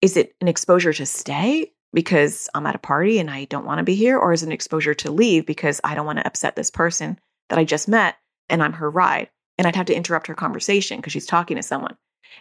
is 0.00 0.16
it 0.16 0.34
an 0.40 0.48
exposure 0.48 0.92
to 0.92 1.06
stay 1.06 1.72
because 1.92 2.48
I'm 2.54 2.66
at 2.66 2.74
a 2.74 2.78
party 2.78 3.18
and 3.18 3.30
I 3.30 3.44
don't 3.44 3.66
want 3.66 3.78
to 3.78 3.84
be 3.84 3.94
here? 3.94 4.18
Or 4.18 4.32
is 4.32 4.42
it 4.42 4.46
an 4.46 4.52
exposure 4.52 4.94
to 4.94 5.10
leave 5.10 5.46
because 5.46 5.80
I 5.84 5.94
don't 5.94 6.06
want 6.06 6.18
to 6.18 6.26
upset 6.26 6.56
this 6.56 6.70
person 6.70 7.18
that 7.48 7.58
I 7.58 7.64
just 7.64 7.88
met 7.88 8.16
and 8.48 8.62
I'm 8.62 8.74
her 8.74 8.90
ride? 8.90 9.28
And 9.58 9.66
I'd 9.66 9.76
have 9.76 9.86
to 9.86 9.94
interrupt 9.94 10.28
her 10.28 10.34
conversation 10.34 10.98
because 10.98 11.12
she's 11.12 11.26
talking 11.26 11.56
to 11.56 11.62
someone. 11.62 11.96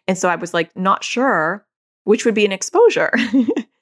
And 0.08 0.18
so 0.18 0.30
I 0.30 0.36
was 0.36 0.54
like, 0.54 0.76
not 0.76 1.04
sure 1.04 1.66
which 2.04 2.24
would 2.24 2.36
be 2.36 2.46
an 2.46 2.54
exposure. 2.54 3.12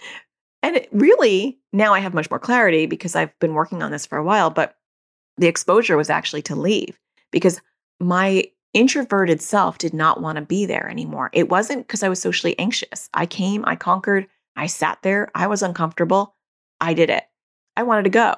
And 0.65 0.75
it 0.77 0.89
really, 0.91 1.59
now 1.73 1.93
I 1.93 1.99
have 1.99 2.15
much 2.15 2.31
more 2.31 2.39
clarity 2.39 2.87
because 2.87 3.15
I've 3.15 3.37
been 3.37 3.53
working 3.53 3.83
on 3.83 3.91
this 3.91 4.07
for 4.07 4.17
a 4.17 4.23
while, 4.23 4.49
but 4.49 4.75
the 5.37 5.45
exposure 5.45 5.95
was 5.95 6.09
actually 6.09 6.41
to 6.41 6.55
leave 6.55 6.99
because 7.31 7.61
my 7.99 8.45
introverted 8.73 9.43
self 9.43 9.77
did 9.77 9.93
not 9.93 10.21
want 10.21 10.37
to 10.37 10.41
be 10.41 10.65
there 10.65 10.89
anymore. 10.89 11.29
It 11.33 11.49
wasn't 11.49 11.85
because 11.85 12.01
I 12.01 12.09
was 12.09 12.19
socially 12.19 12.57
anxious. 12.57 13.11
I 13.13 13.27
came, 13.27 13.63
I 13.67 13.75
conquered, 13.75 14.25
I 14.55 14.65
sat 14.65 14.97
there, 15.03 15.29
I 15.35 15.45
was 15.45 15.61
uncomfortable. 15.61 16.33
I 16.81 16.95
did 16.95 17.11
it. 17.11 17.25
I 17.77 17.83
wanted 17.83 18.05
to 18.05 18.09
go. 18.09 18.33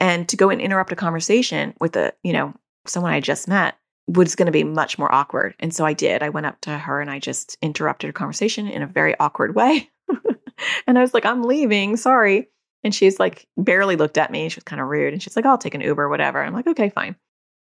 And 0.00 0.26
to 0.30 0.38
go 0.38 0.48
and 0.48 0.62
interrupt 0.62 0.92
a 0.92 0.96
conversation 0.96 1.74
with 1.78 1.94
a, 1.94 2.14
you 2.22 2.32
know, 2.32 2.54
someone 2.86 3.12
I 3.12 3.20
just 3.20 3.48
met 3.48 3.76
was 4.10 4.34
going 4.34 4.46
to 4.46 4.52
be 4.52 4.64
much 4.64 4.98
more 4.98 5.12
awkward. 5.14 5.54
And 5.60 5.74
so 5.74 5.84
I 5.84 5.92
did. 5.92 6.22
I 6.22 6.30
went 6.30 6.46
up 6.46 6.60
to 6.62 6.76
her 6.76 7.00
and 7.00 7.10
I 7.10 7.18
just 7.18 7.56
interrupted 7.62 8.10
a 8.10 8.12
conversation 8.12 8.66
in 8.66 8.82
a 8.82 8.86
very 8.86 9.18
awkward 9.18 9.54
way. 9.54 9.88
and 10.86 10.98
I 10.98 11.00
was 11.00 11.14
like, 11.14 11.24
I'm 11.24 11.44
leaving. 11.44 11.96
Sorry. 11.96 12.48
And 12.82 12.94
she's 12.94 13.20
like, 13.20 13.46
barely 13.56 13.96
looked 13.96 14.18
at 14.18 14.30
me. 14.30 14.48
She 14.48 14.56
was 14.56 14.64
kind 14.64 14.80
of 14.80 14.88
rude. 14.88 15.12
And 15.12 15.22
she's 15.22 15.36
like, 15.36 15.46
I'll 15.46 15.58
take 15.58 15.74
an 15.74 15.80
Uber, 15.80 16.08
whatever. 16.08 16.42
I'm 16.42 16.54
like, 16.54 16.66
okay, 16.66 16.88
fine. 16.88 17.14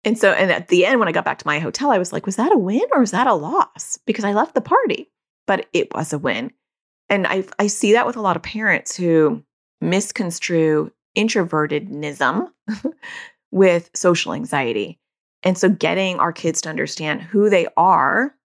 And 0.03 0.17
so, 0.17 0.31
and 0.31 0.51
at 0.51 0.69
the 0.69 0.85
end, 0.85 0.99
when 0.99 1.09
I 1.09 1.11
got 1.11 1.25
back 1.25 1.39
to 1.39 1.47
my 1.47 1.59
hotel, 1.59 1.91
I 1.91 1.97
was 1.97 2.13
like, 2.13 2.25
was 2.25 2.37
that 2.37 2.53
a 2.53 2.57
win 2.57 2.85
or 2.93 3.01
was 3.01 3.11
that 3.11 3.27
a 3.27 3.33
loss? 3.33 3.99
Because 4.05 4.25
I 4.25 4.33
left 4.33 4.55
the 4.55 4.61
party, 4.61 5.11
but 5.47 5.67
it 5.73 5.93
was 5.93 6.13
a 6.13 6.19
win. 6.19 6.51
And 7.09 7.27
I, 7.27 7.43
I 7.59 7.67
see 7.67 7.93
that 7.93 8.07
with 8.07 8.15
a 8.15 8.21
lot 8.21 8.35
of 8.35 8.41
parents 8.41 8.95
who 8.95 9.43
misconstrue 9.81 10.91
introvertedism 11.17 12.47
with 13.51 13.89
social 13.93 14.33
anxiety. 14.33 15.00
And 15.43 15.57
so 15.57 15.69
getting 15.69 16.19
our 16.19 16.31
kids 16.31 16.61
to 16.61 16.69
understand 16.69 17.21
who 17.21 17.49
they 17.49 17.67
are 17.77 18.35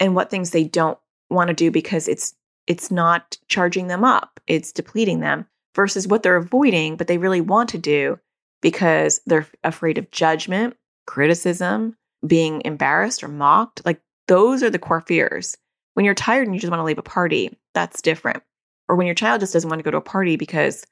and 0.00 0.14
what 0.14 0.30
things 0.30 0.50
they 0.50 0.64
don't 0.64 0.98
want 1.30 1.48
to 1.48 1.54
do 1.54 1.70
because 1.70 2.08
it's 2.08 2.34
it's 2.66 2.90
not 2.90 3.38
charging 3.48 3.86
them 3.86 4.02
up, 4.02 4.40
it's 4.46 4.72
depleting 4.72 5.20
them 5.20 5.46
versus 5.74 6.08
what 6.08 6.22
they're 6.22 6.36
avoiding 6.36 6.96
but 6.96 7.06
they 7.06 7.18
really 7.18 7.40
want 7.40 7.68
to 7.68 7.78
do 7.78 8.18
because 8.62 9.20
they're 9.26 9.46
afraid 9.62 9.98
of 9.98 10.10
judgment, 10.10 10.76
criticism, 11.06 11.96
being 12.26 12.62
embarrassed 12.64 13.22
or 13.22 13.28
mocked. 13.28 13.84
Like 13.84 14.00
those 14.26 14.62
are 14.62 14.70
the 14.70 14.78
core 14.78 15.02
fears. 15.02 15.56
When 15.94 16.04
you're 16.04 16.14
tired 16.14 16.46
and 16.46 16.54
you 16.54 16.60
just 16.60 16.70
want 16.70 16.80
to 16.80 16.84
leave 16.84 16.98
a 16.98 17.02
party, 17.02 17.56
that's 17.74 18.02
different. 18.02 18.42
Or 18.88 18.96
when 18.96 19.06
your 19.06 19.14
child 19.14 19.40
just 19.40 19.52
doesn't 19.52 19.68
want 19.68 19.78
to 19.80 19.84
go 19.84 19.90
to 19.90 19.96
a 19.98 20.02
party 20.02 20.36
because 20.36 20.84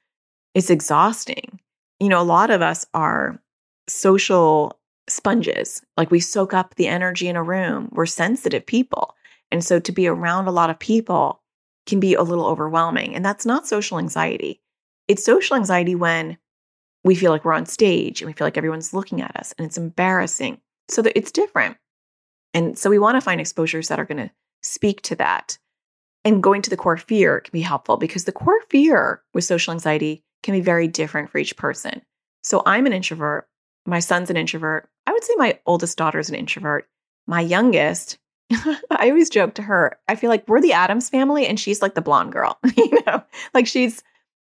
it's 0.54 0.70
exhausting. 0.70 1.60
You 2.00 2.08
know, 2.08 2.20
a 2.20 2.22
lot 2.22 2.50
of 2.50 2.62
us 2.62 2.86
are 2.94 3.38
social 3.88 4.78
sponges. 5.08 5.82
Like 5.96 6.10
we 6.10 6.20
soak 6.20 6.54
up 6.54 6.74
the 6.74 6.86
energy 6.88 7.28
in 7.28 7.36
a 7.36 7.42
room. 7.42 7.88
We're 7.92 8.06
sensitive 8.06 8.66
people. 8.66 9.14
And 9.50 9.64
so 9.64 9.78
to 9.78 9.92
be 9.92 10.06
around 10.06 10.46
a 10.46 10.52
lot 10.52 10.70
of 10.70 10.78
people 10.78 11.42
can 11.86 12.00
be 12.00 12.14
a 12.14 12.22
little 12.22 12.46
overwhelming. 12.46 13.14
And 13.14 13.24
that's 13.24 13.46
not 13.46 13.66
social 13.66 13.98
anxiety. 13.98 14.60
It's 15.06 15.24
social 15.24 15.56
anxiety 15.56 15.94
when 15.94 16.38
we 17.04 17.14
feel 17.14 17.30
like 17.30 17.44
we're 17.44 17.52
on 17.52 17.66
stage 17.66 18.22
and 18.22 18.26
we 18.26 18.32
feel 18.32 18.46
like 18.46 18.56
everyone's 18.56 18.94
looking 18.94 19.20
at 19.20 19.36
us 19.36 19.54
and 19.58 19.66
it's 19.66 19.76
embarrassing. 19.76 20.60
So 20.88 21.02
that 21.02 21.16
it's 21.16 21.32
different. 21.32 21.78
And 22.52 22.78
so 22.78 22.90
we 22.90 22.98
want 22.98 23.16
to 23.16 23.20
find 23.20 23.40
exposures 23.40 23.88
that 23.88 23.98
are 23.98 24.04
going 24.04 24.28
to 24.28 24.30
speak 24.62 25.02
to 25.02 25.16
that. 25.16 25.58
And 26.26 26.42
going 26.42 26.62
to 26.62 26.70
the 26.70 26.76
core 26.76 26.96
fear 26.96 27.40
can 27.40 27.52
be 27.52 27.60
helpful 27.60 27.98
because 27.98 28.24
the 28.24 28.32
core 28.32 28.60
fear 28.70 29.22
with 29.34 29.44
social 29.44 29.72
anxiety 29.72 30.22
can 30.42 30.54
be 30.54 30.60
very 30.60 30.88
different 30.88 31.30
for 31.30 31.38
each 31.38 31.56
person. 31.56 32.00
So 32.42 32.62
I'm 32.64 32.86
an 32.86 32.94
introvert. 32.94 33.46
My 33.84 33.98
son's 33.98 34.30
an 34.30 34.36
introvert. 34.36 34.88
I 35.06 35.12
would 35.12 35.24
say 35.24 35.34
my 35.36 35.58
oldest 35.66 35.98
daughter 35.98 36.18
is 36.18 36.28
an 36.28 36.34
introvert. 36.34 36.88
My 37.26 37.40
youngest, 37.40 38.18
I 38.52 39.08
always 39.10 39.30
joke 39.30 39.54
to 39.54 39.62
her, 39.62 39.98
I 40.08 40.14
feel 40.14 40.30
like 40.30 40.46
we're 40.48 40.60
the 40.60 40.72
Addams 40.72 41.08
family 41.08 41.46
and 41.46 41.58
she's 41.58 41.82
like 41.82 41.94
the 41.94 42.02
blonde 42.02 42.32
girl, 42.32 42.58
you 42.76 42.90
know? 43.06 43.22
Like 43.52 43.66
she's 43.66 44.02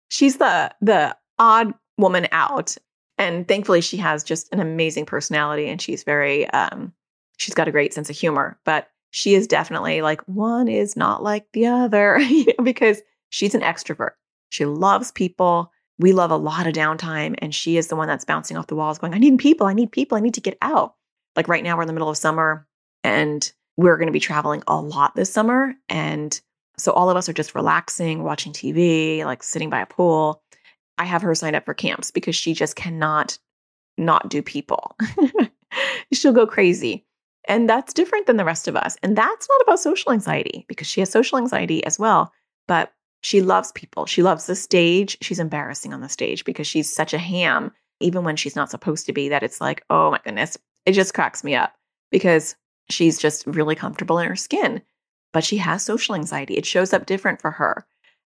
she's 0.08 0.36
the 0.36 0.74
the 0.80 1.16
odd 1.38 1.74
woman 1.96 2.28
out. 2.32 2.76
And 3.18 3.48
thankfully 3.48 3.80
she 3.80 3.96
has 3.96 4.22
just 4.22 4.52
an 4.52 4.60
amazing 4.60 5.06
personality 5.06 5.68
and 5.68 5.82
she's 5.82 6.04
very 6.04 6.48
um 6.50 6.92
she's 7.38 7.54
got 7.54 7.68
a 7.68 7.72
great 7.72 7.94
sense 7.94 8.10
of 8.10 8.16
humor, 8.16 8.58
but 8.64 8.88
she 9.10 9.34
is 9.34 9.46
definitely 9.46 10.02
like 10.02 10.20
one 10.28 10.68
is 10.68 10.96
not 10.96 11.22
like 11.22 11.46
the 11.52 11.66
other, 11.66 12.20
because 12.62 13.00
she's 13.30 13.54
an 13.54 13.62
extrovert. 13.62 14.12
She 14.50 14.64
loves 14.64 15.12
people 15.12 15.72
we 15.98 16.12
love 16.12 16.30
a 16.30 16.36
lot 16.36 16.66
of 16.66 16.72
downtime 16.74 17.34
and 17.38 17.54
she 17.54 17.76
is 17.76 17.88
the 17.88 17.96
one 17.96 18.08
that's 18.08 18.24
bouncing 18.24 18.56
off 18.56 18.68
the 18.68 18.76
walls 18.76 18.98
going 18.98 19.14
i 19.14 19.18
need 19.18 19.38
people 19.38 19.66
i 19.66 19.72
need 19.72 19.90
people 19.92 20.16
i 20.16 20.20
need 20.20 20.34
to 20.34 20.40
get 20.40 20.58
out. 20.62 20.94
Like 21.36 21.48
right 21.48 21.62
now 21.62 21.76
we're 21.76 21.82
in 21.82 21.86
the 21.86 21.92
middle 21.92 22.08
of 22.08 22.16
summer 22.16 22.66
and 23.04 23.50
we're 23.76 23.96
going 23.96 24.08
to 24.08 24.12
be 24.12 24.20
traveling 24.20 24.62
a 24.66 24.80
lot 24.80 25.14
this 25.14 25.32
summer 25.32 25.74
and 25.88 26.40
so 26.76 26.92
all 26.92 27.10
of 27.10 27.16
us 27.16 27.28
are 27.28 27.34
just 27.34 27.54
relaxing 27.54 28.22
watching 28.22 28.52
tv 28.52 29.24
like 29.24 29.42
sitting 29.42 29.70
by 29.70 29.80
a 29.80 29.86
pool. 29.86 30.42
I 30.96 31.04
have 31.04 31.22
her 31.22 31.34
signed 31.34 31.54
up 31.54 31.64
for 31.64 31.74
camps 31.74 32.10
because 32.10 32.34
she 32.34 32.54
just 32.54 32.74
cannot 32.74 33.38
not 33.96 34.28
do 34.28 34.42
people. 34.42 34.96
She'll 36.12 36.32
go 36.32 36.46
crazy 36.46 37.04
and 37.48 37.68
that's 37.68 37.94
different 37.94 38.26
than 38.26 38.36
the 38.36 38.44
rest 38.44 38.68
of 38.68 38.76
us 38.76 38.96
and 39.02 39.16
that's 39.16 39.48
not 39.48 39.62
about 39.62 39.80
social 39.80 40.12
anxiety 40.12 40.64
because 40.68 40.86
she 40.86 41.00
has 41.00 41.10
social 41.10 41.38
anxiety 41.38 41.84
as 41.84 41.98
well 41.98 42.32
but 42.68 42.92
she 43.20 43.40
loves 43.40 43.72
people. 43.72 44.06
She 44.06 44.22
loves 44.22 44.46
the 44.46 44.54
stage. 44.54 45.18
She's 45.20 45.40
embarrassing 45.40 45.92
on 45.92 46.00
the 46.00 46.08
stage 46.08 46.44
because 46.44 46.66
she's 46.66 46.94
such 46.94 47.12
a 47.12 47.18
ham, 47.18 47.72
even 48.00 48.24
when 48.24 48.36
she's 48.36 48.56
not 48.56 48.70
supposed 48.70 49.06
to 49.06 49.12
be, 49.12 49.28
that 49.28 49.42
it's 49.42 49.60
like, 49.60 49.84
oh 49.90 50.10
my 50.10 50.20
goodness, 50.24 50.56
it 50.86 50.92
just 50.92 51.14
cracks 51.14 51.42
me 51.42 51.54
up 51.54 51.74
because 52.10 52.54
she's 52.88 53.18
just 53.18 53.46
really 53.46 53.74
comfortable 53.74 54.18
in 54.18 54.28
her 54.28 54.36
skin. 54.36 54.82
But 55.32 55.44
she 55.44 55.58
has 55.58 55.82
social 55.82 56.14
anxiety. 56.14 56.54
It 56.54 56.64
shows 56.64 56.92
up 56.92 57.06
different 57.06 57.40
for 57.40 57.50
her 57.50 57.86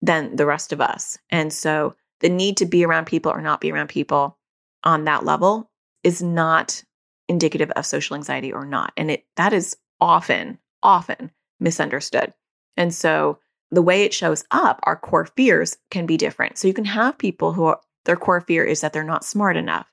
than 0.02 0.36
the 0.36 0.46
rest 0.46 0.74
of 0.74 0.82
us. 0.82 1.18
And 1.30 1.52
so 1.52 1.96
the 2.20 2.30
need 2.30 2.58
to 2.58 2.66
be 2.66 2.86
around 2.86 3.06
people 3.06 3.32
or 3.32 3.42
not 3.42 3.62
be 3.62 3.72
around 3.72 3.88
people 3.88 4.38
on 4.84 5.06
that 5.06 5.26
level 5.26 5.72
is 6.04 6.22
not 6.22 6.84
indicative 7.28 7.72
of 7.72 7.86
social 7.86 8.16
anxiety 8.16 8.52
or 8.52 8.66
not. 8.66 8.92
And 8.98 9.10
it 9.10 9.26
that 9.38 9.54
is 9.54 9.78
often, 10.02 10.60
often 10.84 11.32
misunderstood. 11.60 12.34
And 12.76 12.94
so 12.94 13.40
the 13.74 13.82
way 13.82 14.04
it 14.04 14.14
shows 14.14 14.46
up, 14.52 14.80
our 14.84 14.96
core 14.96 15.26
fears 15.26 15.78
can 15.90 16.06
be 16.06 16.16
different. 16.16 16.60
So 16.60 16.68
you 16.68 16.76
can 16.76 16.86
have 16.86 17.18
people 17.18 17.54
who 17.54 17.66
are, 17.66 17.80
their 18.06 18.16
core 18.16 18.42
fear 18.42 18.64
is 18.64 18.82
that 18.82 18.94
they're 18.94 19.04
not 19.04 19.26
smart 19.26 19.58
enough 19.58 19.92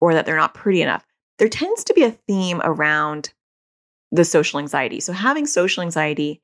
or 0.00 0.14
that 0.14 0.26
they're 0.26 0.36
not 0.36 0.54
pretty 0.54 0.80
enough. 0.80 1.04
There 1.38 1.48
tends 1.48 1.82
to 1.84 1.94
be 1.94 2.04
a 2.04 2.12
theme 2.12 2.60
around 2.62 3.32
the 4.12 4.24
social 4.24 4.60
anxiety. 4.60 5.00
So 5.00 5.12
having 5.12 5.46
social 5.46 5.82
anxiety 5.82 6.40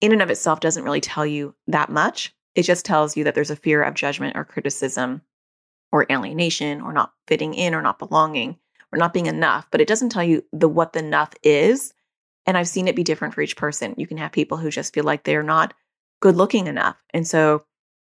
in 0.00 0.12
and 0.12 0.22
of 0.22 0.30
itself 0.30 0.60
doesn't 0.60 0.84
really 0.84 1.00
tell 1.00 1.26
you 1.26 1.54
that 1.66 1.90
much. 1.90 2.32
It 2.54 2.62
just 2.62 2.84
tells 2.84 3.16
you 3.16 3.24
that 3.24 3.34
there's 3.34 3.50
a 3.50 3.56
fear 3.56 3.82
of 3.82 3.94
judgment 3.94 4.36
or 4.36 4.44
criticism 4.44 5.22
or 5.90 6.06
alienation 6.10 6.80
or 6.80 6.92
not 6.92 7.12
fitting 7.26 7.54
in 7.54 7.74
or 7.74 7.82
not 7.82 7.98
belonging 7.98 8.56
or 8.92 8.98
not 8.98 9.12
being 9.12 9.26
enough, 9.26 9.66
but 9.72 9.80
it 9.80 9.88
doesn't 9.88 10.10
tell 10.10 10.22
you 10.22 10.44
the 10.52 10.68
what 10.68 10.92
the 10.92 11.00
enough 11.00 11.32
is. 11.42 11.92
And 12.46 12.56
I've 12.56 12.68
seen 12.68 12.86
it 12.86 12.96
be 12.96 13.02
different 13.02 13.34
for 13.34 13.42
each 13.42 13.56
person. 13.56 13.94
You 13.96 14.06
can 14.06 14.16
have 14.18 14.30
people 14.30 14.58
who 14.58 14.70
just 14.70 14.94
feel 14.94 15.04
like 15.04 15.24
they're 15.24 15.42
not 15.42 15.74
good 16.20 16.36
looking 16.36 16.66
enough. 16.66 16.96
And 17.12 17.26
so 17.26 17.64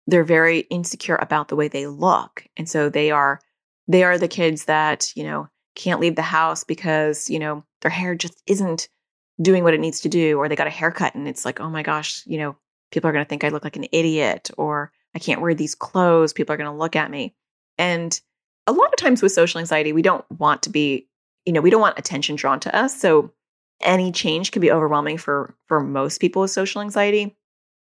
they're 0.07 0.25
very 0.25 0.61
insecure 0.71 1.17
about 1.17 1.49
the 1.49 1.57
way 1.57 1.69
they 1.69 1.87
look. 1.87 2.45
And 2.57 2.69
so 2.69 2.89
they 2.89 3.11
are 3.11 3.41
they 3.89 4.05
are 4.05 4.19
the 4.19 4.29
kids 4.29 4.67
that, 4.67 5.13
you 5.17 5.25
know, 5.25 5.49
can't 5.75 6.01
leave 6.01 6.15
the 6.15 6.23
house 6.23 6.63
because, 6.63 7.29
you 7.29 7.39
know, 7.39 7.65
their 7.81 7.91
hair 7.91 8.15
just 8.15 8.41
isn't 8.47 8.89
doing 9.43 9.65
what 9.65 9.75
it 9.75 9.81
needs 9.81 10.01
to 10.01 10.09
do 10.09 10.39
or 10.39 10.49
they 10.49 10.57
got 10.57 10.67
a 10.67 10.71
haircut 10.71 11.15
and 11.15 11.27
it's 11.27 11.45
like, 11.45 11.61
"Oh 11.61 11.71
my 11.71 11.83
gosh, 11.83 12.23
you 12.27 12.39
know, 12.39 12.57
people 12.93 13.09
are 13.09 13.13
going 13.13 13.25
to 13.25 13.29
think 13.29 13.43
I 13.45 13.49
look 13.49 13.65
like 13.65 13.77
an 13.77 13.87
idiot 13.93 14.51
or 14.59 14.93
I 15.15 15.19
can't 15.19 15.41
wear 15.41 15.55
these 15.55 15.75
clothes, 15.75 16.33
people 16.33 16.53
are 16.53 16.59
going 16.59 16.71
to 16.71 16.77
look 16.77 16.95
at 16.97 17.11
me." 17.11 17.35
And 17.79 18.21
a 18.67 18.73
lot 18.73 18.89
of 18.89 18.97
times 18.97 19.23
with 19.23 19.33
social 19.33 19.61
anxiety, 19.61 19.93
we 19.93 20.03
don't 20.03 20.25
want 20.31 20.63
to 20.65 20.71
be, 20.71 21.09
you 21.47 21.53
know, 21.53 21.61
we 21.61 21.71
don't 21.71 21.81
want 21.81 21.99
attention 21.99 22.37
drawn 22.37 22.61
to 22.61 22.77
us. 22.77 23.01
So 23.01 23.33
any 23.81 24.13
change 24.13 24.53
can 24.53 24.61
be 24.61 24.71
overwhelming 24.71 25.19
for 25.19 25.57
for 25.67 25.81
most 25.81 26.21
people 26.21 26.43
with 26.43 26.51
social 26.51 26.83
anxiety 26.83 27.37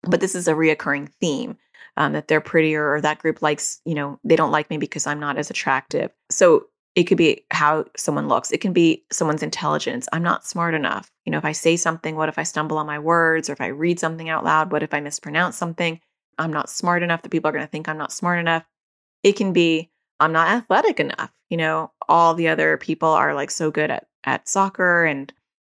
but 0.04 0.20
this 0.22 0.36
is 0.36 0.48
a 0.48 0.54
reoccurring 0.54 1.10
theme 1.20 1.58
um, 1.98 2.14
that 2.14 2.28
they're 2.28 2.42
prettier 2.42 2.92
or 2.92 3.02
that 3.02 3.20
group 3.20 3.42
likes 3.42 3.82
you 3.86 3.94
know 3.94 4.20
they 4.24 4.36
don't 4.36 4.52
like 4.52 4.70
me 4.70 4.78
because 4.78 5.06
i'm 5.06 5.20
not 5.20 5.38
as 5.38 5.50
attractive. 5.50 6.12
So 6.30 6.68
it 6.96 7.04
could 7.04 7.18
be 7.18 7.46
how 7.52 7.86
someone 7.96 8.28
looks. 8.28 8.52
It 8.52 8.62
can 8.62 8.74
be 8.74 9.06
someone's 9.12 9.44
intelligence. 9.44 10.10
I'm 10.12 10.24
not 10.24 10.46
smart 10.46 10.74
enough. 10.74 11.12
You 11.26 11.32
know 11.32 11.38
if 11.38 11.46
i 11.46 11.52
say 11.52 11.76
something 11.76 12.16
what 12.16 12.30
if 12.30 12.40
i 12.40 12.44
stumble 12.44 12.78
on 12.78 12.88
my 12.88 13.00
words? 13.00 13.50
Or 13.50 13.54
if 13.54 13.62
i 13.62 13.68
read 13.68 14.00
something 14.00 14.30
out 14.30 14.44
loud 14.44 14.72
what 14.72 14.84
if 14.84 14.94
i 14.94 15.00
mispronounce 15.00 15.58
something? 15.58 16.00
I'm 16.38 16.54
not 16.54 16.70
smart 16.70 17.04
enough. 17.04 17.22
That 17.22 17.32
people 17.32 17.50
are 17.50 17.54
going 17.54 17.66
to 17.66 17.72
think 17.72 17.90
i'm 17.90 17.98
not 17.98 18.14
smart 18.14 18.40
enough. 18.40 18.64
It 19.24 19.34
can 19.34 19.54
be 19.54 19.92
i'm 20.20 20.32
not 20.32 20.50
athletic 20.50 21.00
enough. 21.00 21.32
You 21.50 21.58
know 21.58 21.92
all 22.08 22.34
the 22.34 22.48
other 22.48 22.78
people 22.78 23.10
are 23.10 23.36
like 23.36 23.52
so 23.52 23.72
good 23.72 23.92
at 23.92 24.08
at 24.24 24.48
soccer 24.50 25.06
and 25.06 25.32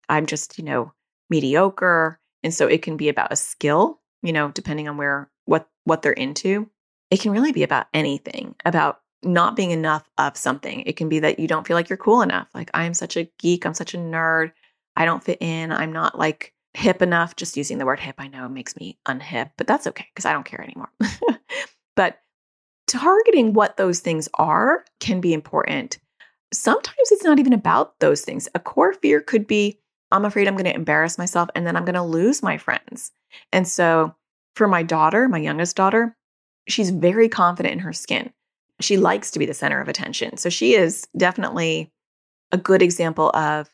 i'm 0.08 0.26
just 0.26 0.58
you 0.58 0.64
know 0.64 0.92
mediocre. 1.30 2.20
And 2.42 2.54
so 2.54 2.68
it 2.68 2.82
can 2.82 2.96
be 2.96 3.08
about 3.08 3.32
a 3.32 3.36
skill 3.36 4.00
you 4.26 4.32
know, 4.32 4.50
depending 4.50 4.88
on 4.88 4.96
where 4.96 5.30
what 5.44 5.68
what 5.84 6.02
they're 6.02 6.12
into. 6.12 6.68
It 7.10 7.20
can 7.20 7.30
really 7.30 7.52
be 7.52 7.62
about 7.62 7.86
anything, 7.94 8.56
about 8.64 9.00
not 9.22 9.54
being 9.54 9.70
enough 9.70 10.08
of 10.18 10.36
something. 10.36 10.80
It 10.80 10.96
can 10.96 11.08
be 11.08 11.20
that 11.20 11.38
you 11.38 11.46
don't 11.46 11.66
feel 11.66 11.76
like 11.76 11.88
you're 11.88 11.96
cool 11.96 12.20
enough. 12.20 12.48
Like 12.52 12.70
I'm 12.74 12.94
such 12.94 13.16
a 13.16 13.30
geek, 13.38 13.64
I'm 13.64 13.74
such 13.74 13.94
a 13.94 13.98
nerd. 13.98 14.52
I 14.96 15.04
don't 15.04 15.22
fit 15.22 15.38
in. 15.40 15.70
I'm 15.70 15.92
not 15.92 16.18
like 16.18 16.52
hip 16.74 17.02
enough. 17.02 17.36
Just 17.36 17.56
using 17.56 17.78
the 17.78 17.86
word 17.86 18.00
hip, 18.00 18.16
I 18.18 18.26
know 18.26 18.48
makes 18.48 18.76
me 18.76 18.98
unhip, 19.06 19.50
but 19.56 19.68
that's 19.68 19.86
okay 19.86 20.06
because 20.12 20.24
I 20.24 20.32
don't 20.32 20.44
care 20.44 20.62
anymore. 20.62 20.90
but 21.96 22.18
targeting 22.88 23.52
what 23.52 23.76
those 23.76 24.00
things 24.00 24.28
are 24.34 24.84
can 24.98 25.20
be 25.20 25.32
important. 25.32 25.98
Sometimes 26.52 27.10
it's 27.12 27.24
not 27.24 27.38
even 27.38 27.52
about 27.52 28.00
those 28.00 28.22
things. 28.22 28.48
A 28.54 28.60
core 28.60 28.94
fear 28.94 29.20
could 29.20 29.46
be 29.46 29.78
I'm 30.12 30.24
afraid 30.24 30.46
I'm 30.46 30.54
going 30.54 30.64
to 30.64 30.74
embarrass 30.74 31.18
myself 31.18 31.48
and 31.54 31.66
then 31.66 31.76
I'm 31.76 31.84
going 31.84 31.94
to 31.94 32.02
lose 32.02 32.42
my 32.42 32.58
friends. 32.58 33.12
And 33.52 33.66
so 33.66 34.14
for 34.54 34.68
my 34.68 34.82
daughter, 34.82 35.28
my 35.28 35.38
youngest 35.38 35.76
daughter, 35.76 36.16
she's 36.68 36.90
very 36.90 37.28
confident 37.28 37.72
in 37.72 37.78
her 37.80 37.92
skin. 37.92 38.32
She 38.80 38.96
likes 38.96 39.30
to 39.32 39.38
be 39.38 39.46
the 39.46 39.54
center 39.54 39.80
of 39.80 39.88
attention. 39.88 40.36
So 40.36 40.48
she 40.48 40.74
is 40.74 41.06
definitely 41.16 41.90
a 42.52 42.58
good 42.58 42.82
example 42.82 43.30
of 43.30 43.68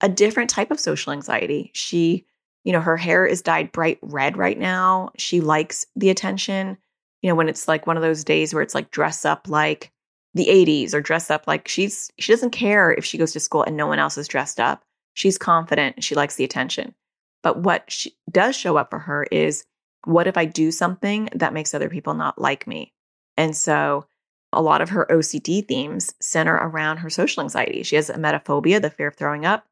a 0.00 0.08
different 0.08 0.50
type 0.50 0.70
of 0.70 0.80
social 0.80 1.12
anxiety. 1.12 1.70
She, 1.74 2.26
you 2.64 2.72
know, 2.72 2.80
her 2.80 2.96
hair 2.96 3.26
is 3.26 3.42
dyed 3.42 3.72
bright 3.72 3.98
red 4.02 4.36
right 4.36 4.58
now. 4.58 5.10
She 5.16 5.40
likes 5.40 5.86
the 5.96 6.10
attention. 6.10 6.76
You 7.22 7.30
know, 7.30 7.34
when 7.34 7.48
it's 7.48 7.68
like 7.68 7.86
one 7.86 7.96
of 7.96 8.02
those 8.02 8.24
days 8.24 8.52
where 8.52 8.62
it's 8.62 8.74
like 8.74 8.90
dress 8.90 9.24
up 9.24 9.48
like 9.48 9.92
the 10.34 10.46
80s 10.46 10.94
or 10.94 11.00
dress 11.00 11.30
up 11.30 11.46
like 11.46 11.68
she's 11.68 12.10
she 12.18 12.32
doesn't 12.32 12.50
care 12.50 12.90
if 12.90 13.04
she 13.04 13.18
goes 13.18 13.32
to 13.32 13.40
school 13.40 13.62
and 13.62 13.76
no 13.76 13.86
one 13.86 13.98
else 13.98 14.16
is 14.18 14.28
dressed 14.28 14.58
up. 14.58 14.82
She's 15.14 15.38
confident, 15.38 16.02
she 16.02 16.14
likes 16.14 16.36
the 16.36 16.44
attention. 16.44 16.94
But 17.42 17.58
what 17.58 17.90
she 17.90 18.16
does 18.30 18.56
show 18.56 18.76
up 18.76 18.90
for 18.90 19.00
her 19.00 19.24
is 19.30 19.64
what 20.04 20.26
if 20.26 20.36
I 20.36 20.44
do 20.44 20.70
something 20.70 21.28
that 21.34 21.52
makes 21.52 21.74
other 21.74 21.88
people 21.88 22.14
not 22.14 22.40
like 22.40 22.66
me? 22.66 22.92
And 23.36 23.56
so 23.56 24.06
a 24.52 24.62
lot 24.62 24.80
of 24.80 24.90
her 24.90 25.06
OCD 25.10 25.66
themes 25.66 26.14
center 26.20 26.54
around 26.54 26.98
her 26.98 27.10
social 27.10 27.42
anxiety. 27.42 27.82
She 27.82 27.96
has 27.96 28.10
emetophobia, 28.10 28.80
the 28.80 28.90
fear 28.90 29.08
of 29.08 29.16
throwing 29.16 29.46
up. 29.46 29.66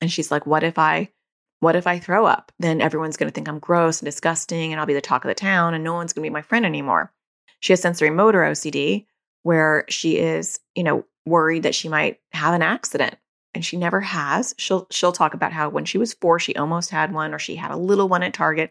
And 0.00 0.10
she's 0.10 0.30
like, 0.30 0.46
what 0.46 0.62
if 0.62 0.78
I 0.78 1.10
what 1.60 1.74
if 1.74 1.88
I 1.88 1.98
throw 1.98 2.24
up? 2.24 2.52
Then 2.60 2.80
everyone's 2.80 3.16
going 3.16 3.28
to 3.28 3.34
think 3.34 3.48
I'm 3.48 3.58
gross 3.58 3.98
and 3.98 4.06
disgusting 4.06 4.72
and 4.72 4.78
I'll 4.78 4.86
be 4.86 4.94
the 4.94 5.00
talk 5.00 5.24
of 5.24 5.28
the 5.28 5.34
town 5.34 5.74
and 5.74 5.82
no 5.82 5.94
one's 5.94 6.12
going 6.12 6.22
to 6.22 6.30
be 6.30 6.32
my 6.32 6.42
friend 6.42 6.64
anymore. 6.64 7.12
She 7.58 7.72
has 7.72 7.80
sensory 7.80 8.10
motor 8.10 8.42
OCD 8.42 9.06
where 9.42 9.84
she 9.88 10.18
is, 10.18 10.60
you 10.76 10.84
know, 10.84 11.04
worried 11.26 11.64
that 11.64 11.74
she 11.74 11.88
might 11.88 12.20
have 12.32 12.54
an 12.54 12.62
accident 12.62 13.16
and 13.58 13.64
she 13.64 13.76
never 13.76 14.00
has. 14.00 14.54
She'll 14.56 14.86
she'll 14.92 15.10
talk 15.10 15.34
about 15.34 15.52
how 15.52 15.68
when 15.68 15.84
she 15.84 15.98
was 15.98 16.14
4 16.14 16.38
she 16.38 16.54
almost 16.54 16.90
had 16.90 17.12
one 17.12 17.34
or 17.34 17.40
she 17.40 17.56
had 17.56 17.72
a 17.72 17.76
little 17.76 18.08
one 18.08 18.22
at 18.22 18.32
Target. 18.32 18.70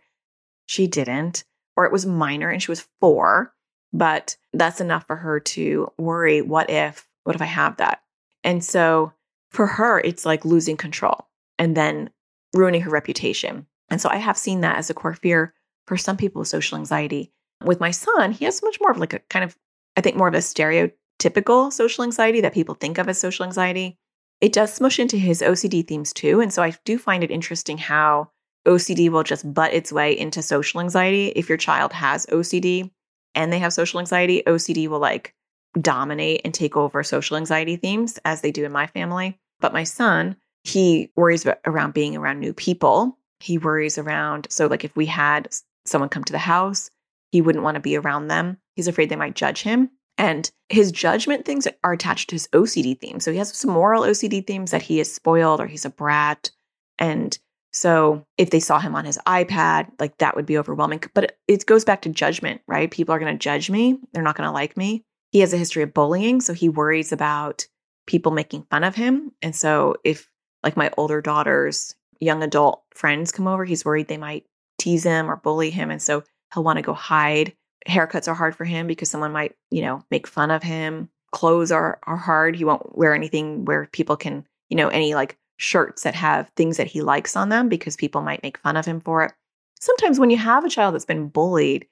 She 0.66 0.88
didn't 0.88 1.44
or 1.76 1.84
it 1.84 1.92
was 1.92 2.06
minor 2.06 2.50
and 2.50 2.64
she 2.64 2.72
was 2.72 2.88
4, 3.02 3.54
but 3.92 4.38
that's 4.54 4.80
enough 4.80 5.06
for 5.06 5.18
her 5.18 5.42
to 5.42 5.92
worry 5.98 6.42
what 6.42 6.70
if 6.70 7.06
what 7.26 7.36
if 7.36 7.42
I 7.42 7.48
have 7.48 7.76
that? 7.78 8.02
And 8.46 8.64
so 8.64 9.12
for 9.52 9.68
her, 9.68 10.00
it's 10.00 10.26
like 10.26 10.46
losing 10.46 10.78
control 10.78 11.28
and 11.60 11.76
then 11.76 12.10
ruining 12.54 12.80
her 12.80 12.90
reputation. 12.90 13.68
And 13.90 14.00
so 14.00 14.08
I 14.08 14.16
have 14.16 14.38
seen 14.38 14.62
that 14.62 14.78
as 14.78 14.90
a 14.90 14.94
core 14.94 15.16
fear 15.16 15.54
for 15.86 15.98
some 15.98 16.16
people 16.16 16.40
with 16.40 16.48
social 16.48 16.78
anxiety. 16.78 17.34
With 17.62 17.82
my 17.82 17.92
son, 17.92 18.32
he 18.32 18.46
has 18.46 18.64
much 18.64 18.80
more 18.80 18.92
of 18.92 19.00
like 19.00 19.12
a 19.12 19.20
kind 19.20 19.44
of, 19.44 19.58
I 19.98 20.02
think, 20.02 20.16
more 20.16 20.30
of 20.30 20.34
a 20.34 20.38
stereotypical 20.38 21.74
social 21.74 22.06
anxiety 22.06 22.40
that 22.40 22.54
people 22.54 22.76
think 22.76 22.98
of 22.98 23.10
as 23.10 23.18
social 23.18 23.44
anxiety. 23.44 23.98
It 24.40 24.54
does 24.54 24.74
smush 24.74 25.00
into 25.00 25.18
his 25.18 25.42
OCD 25.42 25.88
themes 25.88 26.14
too. 26.14 26.42
And 26.42 26.54
so 26.54 26.62
I 26.62 26.74
do 26.86 26.98
find 26.98 27.24
it 27.24 27.32
interesting 27.32 27.78
how 27.78 28.30
OCD 28.68 29.10
will 29.10 29.24
just 29.24 29.52
butt 29.54 29.74
its 29.74 29.92
way 29.92 30.18
into 30.18 30.42
social 30.42 30.80
anxiety. 30.80 31.28
If 31.30 31.50
your 31.50 31.58
child 31.58 31.94
has 31.94 32.26
OCD 32.28 32.92
and 33.34 33.52
they 33.52 33.60
have 33.60 33.74
social 33.74 34.00
anxiety, 34.00 34.44
OCD 34.46 34.88
will 34.88 35.00
like 35.00 35.34
dominate 35.82 36.42
and 36.44 36.54
take 36.54 36.76
over 36.76 37.04
social 37.04 37.38
anxiety 37.38 37.76
themes 37.76 38.20
as 38.26 38.42
they 38.42 38.52
do 38.52 38.66
in 38.66 38.72
my 38.72 38.88
family. 38.88 39.40
But 39.60 39.74
my 39.74 39.84
son, 39.84 40.36
he 40.64 41.12
worries 41.16 41.46
around 41.66 41.94
being 41.94 42.16
around 42.16 42.40
new 42.40 42.54
people. 42.54 43.18
He 43.40 43.58
worries 43.58 43.98
around, 43.98 44.48
so 44.50 44.68
like 44.68 44.84
if 44.84 44.96
we 44.96 45.06
had 45.06 45.50
someone 45.86 46.10
come 46.10 46.24
to 46.24 46.34
the 46.34 46.40
house, 46.40 46.90
he 47.32 47.42
wouldn't 47.42 47.64
want 47.64 47.76
to 47.76 47.82
be 47.82 47.96
around 47.96 48.28
them. 48.28 48.58
He's 48.76 48.88
afraid 48.88 49.10
they 49.10 49.16
might 49.16 49.36
judge 49.36 49.62
him. 49.62 49.92
And 50.18 50.50
his 50.70 50.92
judgment 50.92 51.46
things 51.46 51.68
are 51.84 51.94
attached 51.94 52.30
to 52.30 52.36
his 52.36 52.48
OCD 52.50 53.00
theme. 53.00 53.20
So 53.20 53.32
he 53.32 53.38
has 53.38 53.56
some 53.56 53.72
moral 53.72 54.04
OCD 54.04 54.46
themes 54.46 54.72
that 54.72 54.82
he 54.82 55.00
is 55.00 55.14
spoiled 55.14 55.60
or 55.60 55.68
he's 55.68 55.86
a 55.86 55.90
brat. 55.90 56.50
And 56.98 57.38
so 57.72 58.26
if 58.38 58.50
they 58.50 58.60
saw 58.60 58.80
him 58.80 58.96
on 58.96 59.06
his 59.06 59.20
iPad, 59.28 59.92
like 60.00 60.18
that 60.18 60.36
would 60.36 60.48
be 60.48 60.58
overwhelming. 60.58 61.04
But 61.14 61.38
it 61.48 61.66
goes 61.66 61.86
back 61.86 62.02
to 62.02 62.10
judgment, 62.10 62.62
right? 62.68 62.90
People 62.90 63.14
are 63.14 63.20
going 63.20 63.34
to 63.34 63.44
judge 63.44 63.70
me. 63.70 64.00
They're 64.12 64.24
not 64.24 64.36
going 64.36 64.48
to 64.48 64.54
like 64.54 64.76
me. 64.76 65.04
He 65.32 65.42
has 65.42 65.54
a 65.54 65.58
history 65.58 65.84
of 65.84 65.94
bullying, 65.94 66.42
so 66.42 66.54
he 66.54 66.70
worries 66.70 67.12
about 67.12 67.68
people 68.08 68.32
making 68.32 68.64
fun 68.72 68.84
of 68.84 68.96
him. 68.96 69.32
And 69.42 69.56
so 69.56 69.98
if 70.04 70.30
like 70.64 70.78
my 70.78 70.90
older 70.98 71.22
daughter's 71.22 71.94
young 72.20 72.42
adult 72.42 72.82
friends 72.96 73.32
come 73.32 73.48
over, 73.48 73.66
he's 73.66 73.86
worried 73.86 74.08
they 74.08 74.18
might 74.18 74.46
tease 74.80 75.04
him 75.04 75.30
or 75.30 75.36
bully 75.36 75.70
him. 75.70 75.92
And 75.92 76.02
so 76.02 76.24
he'll 76.54 76.64
want 76.64 76.78
to 76.78 76.84
go 76.84 76.94
hide. 76.94 77.54
Haircuts 77.88 78.28
are 78.28 78.34
hard 78.34 78.56
for 78.56 78.66
him 78.66 78.88
because 78.88 79.10
someone 79.10 79.32
might, 79.32 79.56
you 79.72 79.82
know, 79.82 80.04
make 80.12 80.28
fun 80.28 80.52
of 80.52 80.64
him. 80.64 81.10
Clothes 81.32 81.72
are 81.72 82.00
are 82.04 82.18
hard. 82.18 82.56
He 82.56 82.66
won't 82.66 82.98
wear 82.98 83.14
anything 83.14 83.66
where 83.66 83.88
people 83.92 84.18
can, 84.18 84.46
you 84.70 84.78
know, 84.78 84.90
any 84.90 85.16
like 85.16 85.38
shirts 85.58 86.04
that 86.04 86.16
have 86.16 86.50
things 86.56 86.78
that 86.78 86.88
he 86.88 87.02
likes 87.02 87.36
on 87.36 87.50
them 87.50 87.70
because 87.70 87.96
people 87.96 88.22
might 88.22 88.44
make 88.44 88.58
fun 88.60 88.78
of 88.78 88.86
him 88.86 89.00
for 89.00 89.24
it. 89.24 89.34
Sometimes 89.80 90.20
when 90.20 90.30
you 90.30 90.38
have 90.38 90.66
a 90.66 90.70
child 90.70 90.94
that's 90.94 91.06
been 91.06 91.28
bullied, 91.28 91.88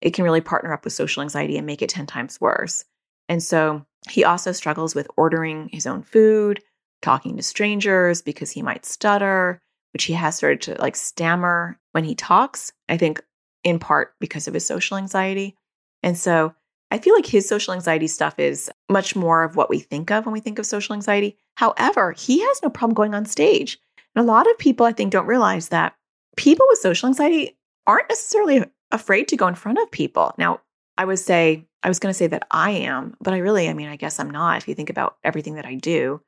it 0.00 0.10
can 0.12 0.24
really 0.24 0.40
partner 0.40 0.72
up 0.72 0.84
with 0.84 0.92
social 0.92 1.22
anxiety 1.22 1.56
and 1.56 1.66
make 1.66 1.82
it 1.82 1.88
10 1.88 2.06
times 2.06 2.40
worse. 2.40 2.84
And 3.28 3.42
so 3.42 3.84
he 4.08 4.24
also 4.24 4.52
struggles 4.52 4.94
with 4.94 5.08
ordering 5.16 5.68
his 5.72 5.86
own 5.86 6.02
food, 6.02 6.62
talking 7.02 7.36
to 7.36 7.42
strangers 7.42 8.22
because 8.22 8.50
he 8.50 8.62
might 8.62 8.86
stutter, 8.86 9.60
which 9.92 10.04
he 10.04 10.12
has 10.12 10.36
started 10.36 10.60
to 10.62 10.80
like 10.80 10.96
stammer 10.96 11.78
when 11.92 12.04
he 12.04 12.14
talks, 12.14 12.72
I 12.88 12.96
think 12.96 13.22
in 13.66 13.80
part 13.80 14.14
because 14.20 14.46
of 14.46 14.54
his 14.54 14.64
social 14.64 14.96
anxiety. 14.96 15.56
And 16.04 16.16
so 16.16 16.54
I 16.92 16.98
feel 16.98 17.14
like 17.14 17.26
his 17.26 17.48
social 17.48 17.74
anxiety 17.74 18.06
stuff 18.06 18.38
is 18.38 18.70
much 18.88 19.16
more 19.16 19.42
of 19.42 19.56
what 19.56 19.68
we 19.68 19.80
think 19.80 20.12
of 20.12 20.24
when 20.24 20.32
we 20.32 20.38
think 20.38 20.60
of 20.60 20.66
social 20.66 20.94
anxiety. 20.94 21.36
However, 21.56 22.12
he 22.12 22.40
has 22.42 22.60
no 22.62 22.70
problem 22.70 22.94
going 22.94 23.12
on 23.12 23.24
stage. 23.24 23.80
And 24.14 24.22
a 24.24 24.30
lot 24.30 24.48
of 24.48 24.56
people, 24.56 24.86
I 24.86 24.92
think, 24.92 25.10
don't 25.10 25.26
realize 25.26 25.70
that 25.70 25.96
people 26.36 26.64
with 26.68 26.78
social 26.78 27.08
anxiety 27.08 27.56
aren't 27.88 28.08
necessarily 28.08 28.64
afraid 28.92 29.26
to 29.28 29.36
go 29.36 29.48
in 29.48 29.56
front 29.56 29.78
of 29.80 29.90
people. 29.90 30.32
Now, 30.38 30.60
I 30.96 31.04
would 31.04 31.18
say, 31.18 31.66
I 31.82 31.88
was 31.88 31.98
going 31.98 32.12
to 32.12 32.16
say 32.16 32.28
that 32.28 32.46
I 32.52 32.70
am, 32.70 33.16
but 33.20 33.34
I 33.34 33.38
really, 33.38 33.68
I 33.68 33.74
mean, 33.74 33.88
I 33.88 33.96
guess 33.96 34.20
I'm 34.20 34.30
not 34.30 34.58
if 34.58 34.68
you 34.68 34.76
think 34.76 34.90
about 34.90 35.16
everything 35.24 35.56
that 35.56 35.66
I 35.66 35.74
do. 35.74 36.20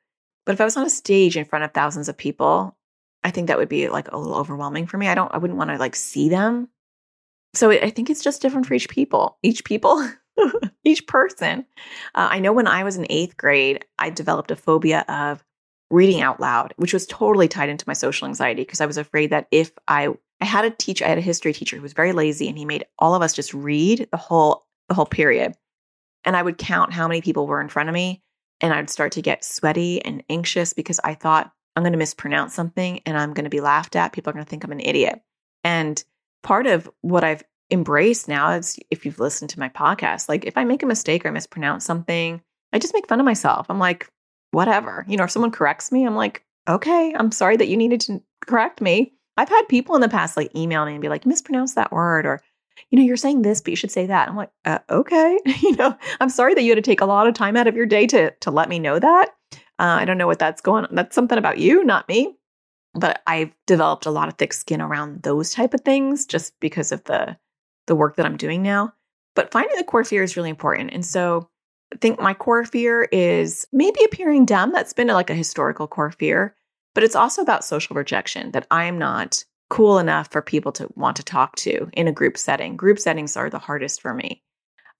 But 0.45 0.53
if 0.53 0.61
I 0.61 0.65
was 0.65 0.75
on 0.75 0.85
a 0.85 0.89
stage 0.89 1.37
in 1.37 1.45
front 1.45 1.63
of 1.63 1.71
thousands 1.71 2.09
of 2.09 2.17
people, 2.17 2.75
I 3.23 3.31
think 3.31 3.47
that 3.47 3.57
would 3.57 3.69
be 3.69 3.87
like 3.87 4.11
a 4.11 4.17
little 4.17 4.35
overwhelming 4.35 4.87
for 4.87 4.97
me. 4.97 5.07
I 5.07 5.15
don't, 5.15 5.33
I 5.33 5.37
wouldn't 5.37 5.57
want 5.57 5.69
to 5.69 5.77
like 5.77 5.95
see 5.95 6.27
them. 6.27 6.67
So 7.53 7.71
I 7.71 7.89
think 7.89 8.09
it's 8.09 8.23
just 8.23 8.41
different 8.41 8.67
for 8.67 8.73
each 8.73 8.89
people, 8.89 9.37
each 9.41 9.63
people, 9.63 10.07
each 10.83 11.07
person. 11.07 11.65
Uh, 12.15 12.27
I 12.31 12.39
know 12.39 12.53
when 12.53 12.67
I 12.67 12.83
was 12.83 12.97
in 12.97 13.07
eighth 13.09 13.37
grade, 13.37 13.85
I 13.97 14.09
developed 14.09 14.51
a 14.51 14.55
phobia 14.55 15.03
of 15.07 15.43
reading 15.89 16.21
out 16.21 16.39
loud, 16.39 16.73
which 16.77 16.93
was 16.93 17.07
totally 17.07 17.47
tied 17.47 17.69
into 17.69 17.85
my 17.87 17.93
social 17.93 18.27
anxiety 18.27 18.61
because 18.61 18.81
I 18.81 18.85
was 18.85 18.97
afraid 18.97 19.31
that 19.31 19.47
if 19.51 19.71
I 19.87 20.09
I 20.41 20.45
had 20.45 20.63
a 20.63 20.69
teacher, 20.69 21.03
I 21.03 21.09
had 21.09 21.17
a 21.17 21.21
history 21.21 21.51
teacher 21.51 21.75
who 21.75 21.81
was 21.81 21.93
very 21.93 22.13
lazy 22.13 22.47
and 22.47 22.57
he 22.57 22.63
made 22.65 22.85
all 22.97 23.13
of 23.13 23.21
us 23.21 23.33
just 23.33 23.53
read 23.53 24.07
the 24.11 24.17
whole 24.17 24.65
the 24.87 24.95
whole 24.95 25.05
period. 25.05 25.53
And 26.25 26.35
I 26.35 26.43
would 26.43 26.57
count 26.57 26.93
how 26.93 27.07
many 27.07 27.21
people 27.21 27.47
were 27.47 27.61
in 27.61 27.69
front 27.69 27.89
of 27.89 27.93
me 27.93 28.21
and 28.61 28.73
I'd 28.73 28.89
start 28.89 29.13
to 29.13 29.21
get 29.21 29.43
sweaty 29.43 30.03
and 30.03 30.23
anxious 30.29 30.73
because 30.73 30.99
I 31.03 31.13
thought 31.13 31.51
I'm 31.75 31.83
going 31.83 31.93
to 31.93 31.99
mispronounce 31.99 32.53
something 32.53 33.01
and 33.05 33.17
I'm 33.17 33.33
going 33.33 33.45
to 33.45 33.49
be 33.49 33.61
laughed 33.61 33.95
at. 33.95 34.13
People 34.13 34.31
are 34.31 34.33
going 34.33 34.45
to 34.45 34.49
think 34.49 34.63
I'm 34.63 34.71
an 34.71 34.81
idiot. 34.81 35.21
And 35.63 36.03
part 36.43 36.67
of 36.67 36.89
what 37.01 37.23
I've 37.23 37.43
embraced 37.71 38.27
now 38.27 38.51
is 38.51 38.79
if 38.89 39.05
you've 39.05 39.19
listened 39.19 39.49
to 39.51 39.59
my 39.59 39.69
podcast, 39.69 40.29
like 40.29 40.45
if 40.45 40.57
I 40.57 40.63
make 40.63 40.83
a 40.83 40.87
mistake 40.87 41.25
or 41.25 41.29
I 41.29 41.31
mispronounce 41.31 41.85
something, 41.85 42.41
I 42.73 42.79
just 42.79 42.93
make 42.93 43.07
fun 43.07 43.19
of 43.19 43.25
myself. 43.25 43.67
I'm 43.69 43.79
like, 43.79 44.09
whatever. 44.51 45.05
You 45.07 45.17
know, 45.17 45.23
if 45.23 45.31
someone 45.31 45.51
corrects 45.51 45.91
me, 45.91 46.05
I'm 46.05 46.15
like, 46.15 46.43
okay, 46.67 47.13
I'm 47.15 47.31
sorry 47.31 47.57
that 47.57 47.67
you 47.67 47.77
needed 47.77 48.01
to 48.01 48.21
correct 48.45 48.81
me. 48.81 49.13
I've 49.37 49.49
had 49.49 49.67
people 49.69 49.95
in 49.95 50.01
the 50.01 50.09
past 50.09 50.35
like 50.35 50.55
email 50.55 50.85
me 50.85 50.93
and 50.93 51.01
be 51.01 51.09
like, 51.09 51.25
mispronounce 51.25 51.75
that 51.75 51.91
word 51.91 52.25
or, 52.25 52.41
you 52.89 52.99
know, 52.99 53.05
you're 53.05 53.17
saying 53.17 53.41
this, 53.41 53.61
but 53.61 53.71
you 53.71 53.75
should 53.75 53.91
say 53.91 54.05
that. 54.07 54.27
I'm 54.27 54.35
like, 54.35 54.51
uh, 54.65 54.79
okay. 54.89 55.39
you 55.61 55.75
know, 55.75 55.95
I'm 56.19 56.29
sorry 56.29 56.55
that 56.55 56.63
you 56.63 56.71
had 56.71 56.83
to 56.83 56.89
take 56.89 57.01
a 57.01 57.05
lot 57.05 57.27
of 57.27 57.33
time 57.33 57.55
out 57.55 57.67
of 57.67 57.75
your 57.75 57.85
day 57.85 58.07
to 58.07 58.31
to 58.31 58.51
let 58.51 58.69
me 58.69 58.79
know 58.79 58.99
that. 58.99 59.29
Uh, 59.79 59.97
I 60.01 60.05
don't 60.05 60.17
know 60.17 60.27
what 60.27 60.39
that's 60.39 60.61
going 60.61 60.85
on. 60.85 60.95
That's 60.95 61.15
something 61.15 61.37
about 61.37 61.57
you, 61.57 61.83
not 61.85 62.07
me. 62.09 62.35
But 62.93 63.21
I've 63.27 63.53
developed 63.67 64.05
a 64.05 64.11
lot 64.11 64.27
of 64.27 64.35
thick 64.35 64.53
skin 64.53 64.81
around 64.81 65.23
those 65.23 65.51
type 65.51 65.73
of 65.73 65.81
things 65.81 66.25
just 66.25 66.59
because 66.59 66.91
of 66.91 67.03
the 67.05 67.37
the 67.87 67.95
work 67.95 68.15
that 68.15 68.25
I'm 68.25 68.37
doing 68.37 68.61
now. 68.61 68.93
But 69.35 69.51
finding 69.51 69.75
the 69.77 69.83
core 69.83 70.03
fear 70.03 70.23
is 70.23 70.37
really 70.37 70.49
important. 70.49 70.91
And 70.93 71.05
so 71.05 71.49
I 71.93 71.97
think 71.97 72.19
my 72.19 72.33
core 72.33 72.65
fear 72.65 73.09
is 73.11 73.65
maybe 73.71 74.03
appearing 74.03 74.45
dumb. 74.45 74.71
That's 74.71 74.93
been 74.93 75.09
uh, 75.09 75.15
like 75.15 75.29
a 75.29 75.35
historical 75.35 75.87
core 75.87 76.11
fear. 76.11 76.55
But 76.93 77.03
it's 77.03 77.15
also 77.15 77.41
about 77.41 77.63
social 77.63 77.95
rejection 77.95 78.51
that 78.51 78.67
I'm 78.69 78.97
not 78.97 79.43
cool 79.69 79.99
enough 79.99 80.31
for 80.31 80.41
people 80.41 80.71
to 80.73 80.89
want 80.95 81.15
to 81.17 81.23
talk 81.23 81.55
to 81.57 81.89
in 81.93 82.07
a 82.07 82.11
group 82.11 82.37
setting. 82.37 82.75
Group 82.75 82.99
settings 82.99 83.37
are 83.37 83.49
the 83.49 83.59
hardest 83.59 84.01
for 84.01 84.13
me. 84.13 84.43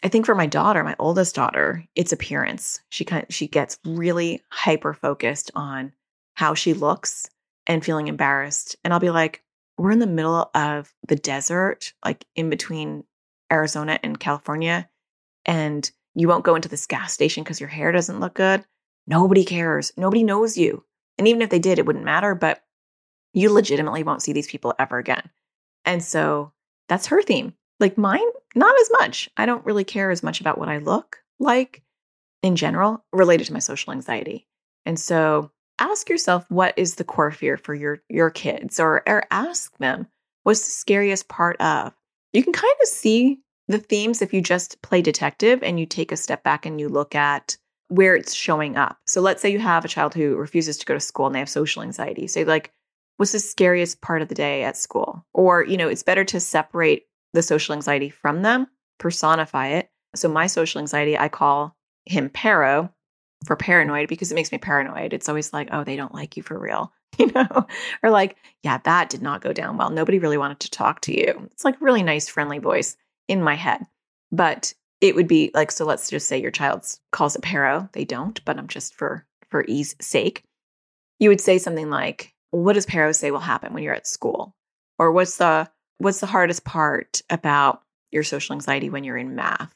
I 0.04 0.08
think 0.08 0.25
for 0.25 0.36
my 0.36 0.45
daughter, 0.45 0.84
my 0.84 0.95
oldest 0.99 1.36
daughter, 1.36 1.84
it's 1.95 2.13
appearance. 2.13 2.80
She 2.89 3.04
kind 3.04 3.25
of, 3.28 3.34
she 3.34 3.47
gets 3.47 3.80
really 3.86 4.41
hyper 4.49 4.93
focused 4.93 5.52
on 5.56 5.91
how 6.36 6.54
she 6.54 6.73
looks 6.73 7.30
and 7.69 7.86
feeling 7.86 8.08
embarrassed. 8.08 8.75
And 8.84 8.91
I'll 8.91 8.99
be 8.99 9.12
like, 9.12 9.43
we're 9.77 9.91
in 9.91 9.99
the 9.99 10.08
middle 10.08 10.49
of 10.53 10.93
the 11.08 11.15
desert, 11.15 11.93
like 12.03 12.25
in 12.36 12.49
between 12.49 13.05
Arizona 13.49 13.97
and 14.03 14.19
California, 14.19 14.89
and 15.45 15.89
you 16.15 16.27
won't 16.27 16.43
go 16.43 16.55
into 16.55 16.67
this 16.67 16.86
gas 16.86 17.13
station 17.13 17.43
because 17.43 17.62
your 17.62 17.69
hair 17.69 17.93
doesn't 17.93 18.19
look 18.19 18.34
good. 18.34 18.65
Nobody 19.08 19.45
cares. 19.45 19.93
Nobody 19.95 20.23
knows 20.23 20.58
you. 20.58 20.84
And 21.17 21.27
even 21.27 21.41
if 21.41 21.49
they 21.49 21.60
did, 21.60 21.79
it 21.79 21.86
wouldn't 21.86 22.03
matter, 22.03 22.36
but 22.36 22.62
you 23.34 23.53
legitimately 23.53 24.03
won't 24.03 24.21
see 24.21 24.34
these 24.34 24.47
people 24.47 24.73
ever 24.79 24.97
again. 24.97 25.29
And 25.86 26.03
so 26.03 26.51
that's 26.89 27.08
her 27.08 27.21
theme. 27.21 27.53
Like 27.79 27.97
mine, 27.97 28.27
not 28.55 28.75
as 28.82 28.89
much. 28.99 29.29
I 29.38 29.45
don't 29.45 29.65
really 29.65 29.86
care 29.86 30.12
as 30.12 30.23
much 30.23 30.41
about 30.41 30.58
what 30.58 30.69
I 30.69 30.79
look 30.79 31.19
like 31.39 31.84
in 32.43 32.55
general 32.55 33.05
related 33.13 33.47
to 33.47 33.53
my 33.53 33.60
social 33.60 33.93
anxiety. 33.93 34.47
And 34.86 34.99
so 34.99 35.51
ask 35.79 36.09
yourself 36.09 36.45
what 36.49 36.73
is 36.77 36.95
the 36.95 37.03
core 37.03 37.31
fear 37.31 37.57
for 37.57 37.73
your 37.73 38.01
your 38.09 38.29
kids 38.29 38.79
or 38.79 39.03
or 39.07 39.23
ask 39.31 39.75
them 39.77 40.07
what's 40.43 40.65
the 40.65 40.71
scariest 40.71 41.27
part 41.27 41.59
of. 41.61 41.93
You 42.33 42.43
can 42.43 42.53
kind 42.53 42.73
of 42.81 42.87
see 42.87 43.39
the 43.67 43.79
themes 43.79 44.21
if 44.21 44.33
you 44.33 44.41
just 44.41 44.81
play 44.81 45.01
detective 45.01 45.61
and 45.63 45.79
you 45.79 45.85
take 45.85 46.11
a 46.11 46.17
step 46.17 46.43
back 46.43 46.65
and 46.65 46.79
you 46.79 46.89
look 46.89 47.15
at 47.15 47.57
where 47.87 48.15
it's 48.15 48.33
showing 48.33 48.77
up. 48.77 48.97
So 49.05 49.21
let's 49.21 49.41
say 49.41 49.49
you 49.49 49.59
have 49.59 49.85
a 49.85 49.89
child 49.89 50.13
who 50.13 50.35
refuses 50.35 50.77
to 50.77 50.85
go 50.85 50.93
to 50.93 50.99
school 50.99 51.25
and 51.25 51.35
they 51.35 51.39
have 51.39 51.49
social 51.49 51.81
anxiety. 51.81 52.27
Say 52.27 52.43
like 52.43 52.71
what's 53.17 53.33
the 53.33 53.39
scariest 53.39 54.01
part 54.01 54.21
of 54.21 54.29
the 54.29 54.35
day 54.35 54.63
at 54.63 54.77
school? 54.77 55.25
Or, 55.33 55.63
you 55.63 55.75
know, 55.75 55.89
it's 55.89 56.03
better 56.03 56.23
to 56.25 56.39
separate 56.39 57.03
the 57.33 57.43
social 57.43 57.75
anxiety 57.75 58.09
from 58.09 58.43
them, 58.43 58.67
personify 58.97 59.67
it. 59.67 59.89
So 60.15 60.29
my 60.29 60.47
social 60.47 60.79
anxiety, 60.79 61.17
I 61.17 61.27
call 61.27 61.75
him 62.05 62.29
Paro 62.29 62.89
for 63.45 63.56
paranoid 63.56 64.10
because 64.10 64.32
it 64.32 64.36
makes 64.36 64.52
me 64.52 64.58
paranoid. 64.58 65.13
It's 65.13 65.30
always 65.30 65.54
like, 65.54 65.69
oh, 65.71 65.84
they 65.84 65.95
don't 65.95 66.13
like 66.13 66.38
you 66.38 66.43
for 66.43 66.58
real, 66.60 66.91
you 67.17 67.32
know? 67.32 67.67
or 68.04 68.10
like, 68.10 68.36
yeah, 68.63 68.80
that 68.84 69.10
did 69.10 69.21
not 69.21 69.41
go 69.41 69.54
down 69.54 69.78
well. 69.78 69.89
Nobody 69.89 70.19
really 70.19 70.38
wanted 70.38 70.60
to 70.62 70.71
talk 70.71 71.02
to 71.02 71.17
you. 71.17 71.49
It's 71.52 71.65
like 71.65 71.80
really 71.82 72.04
nice, 72.04 72.28
friendly 72.28 72.60
voice 72.60 72.97
in 73.28 73.41
my 73.41 73.56
head. 73.56 73.86
But 74.32 74.73
it 75.02 75.15
would 75.15 75.28
be 75.28 75.52
like, 75.54 75.71
so 75.71 75.86
let's 75.86 76.10
just 76.10 76.28
say 76.28 76.41
your 76.41 76.52
child 76.52 76.86
calls 77.12 77.36
it 77.36 77.41
paro. 77.41 77.91
They 77.93 78.06
don't, 78.06 78.43
but 78.45 78.58
I'm 78.58 78.67
just 78.67 78.93
for 78.95 79.25
for 79.49 79.65
ease 79.67 79.95
sake. 79.99 80.43
You 81.19 81.30
would 81.30 81.41
say 81.41 81.58
something 81.58 81.89
like, 81.89 82.34
what 82.52 82.73
does 82.73 82.86
paro 82.86 83.15
say 83.15 83.32
will 83.32 83.39
happen 83.39 83.73
when 83.73 83.84
you're 83.84 83.93
at 83.93 84.08
school? 84.08 84.56
Or 84.97 85.12
what's 85.12 85.38
the 85.38 85.69
what's 85.99 86.19
the 86.19 86.28
hardest 86.28 86.65
part 86.65 87.21
about 87.30 87.82
your 88.12 88.23
social 88.23 88.54
anxiety 88.54 88.89
when 88.89 89.04
you're 89.04 89.17
in 89.17 89.36
math? 89.36 89.73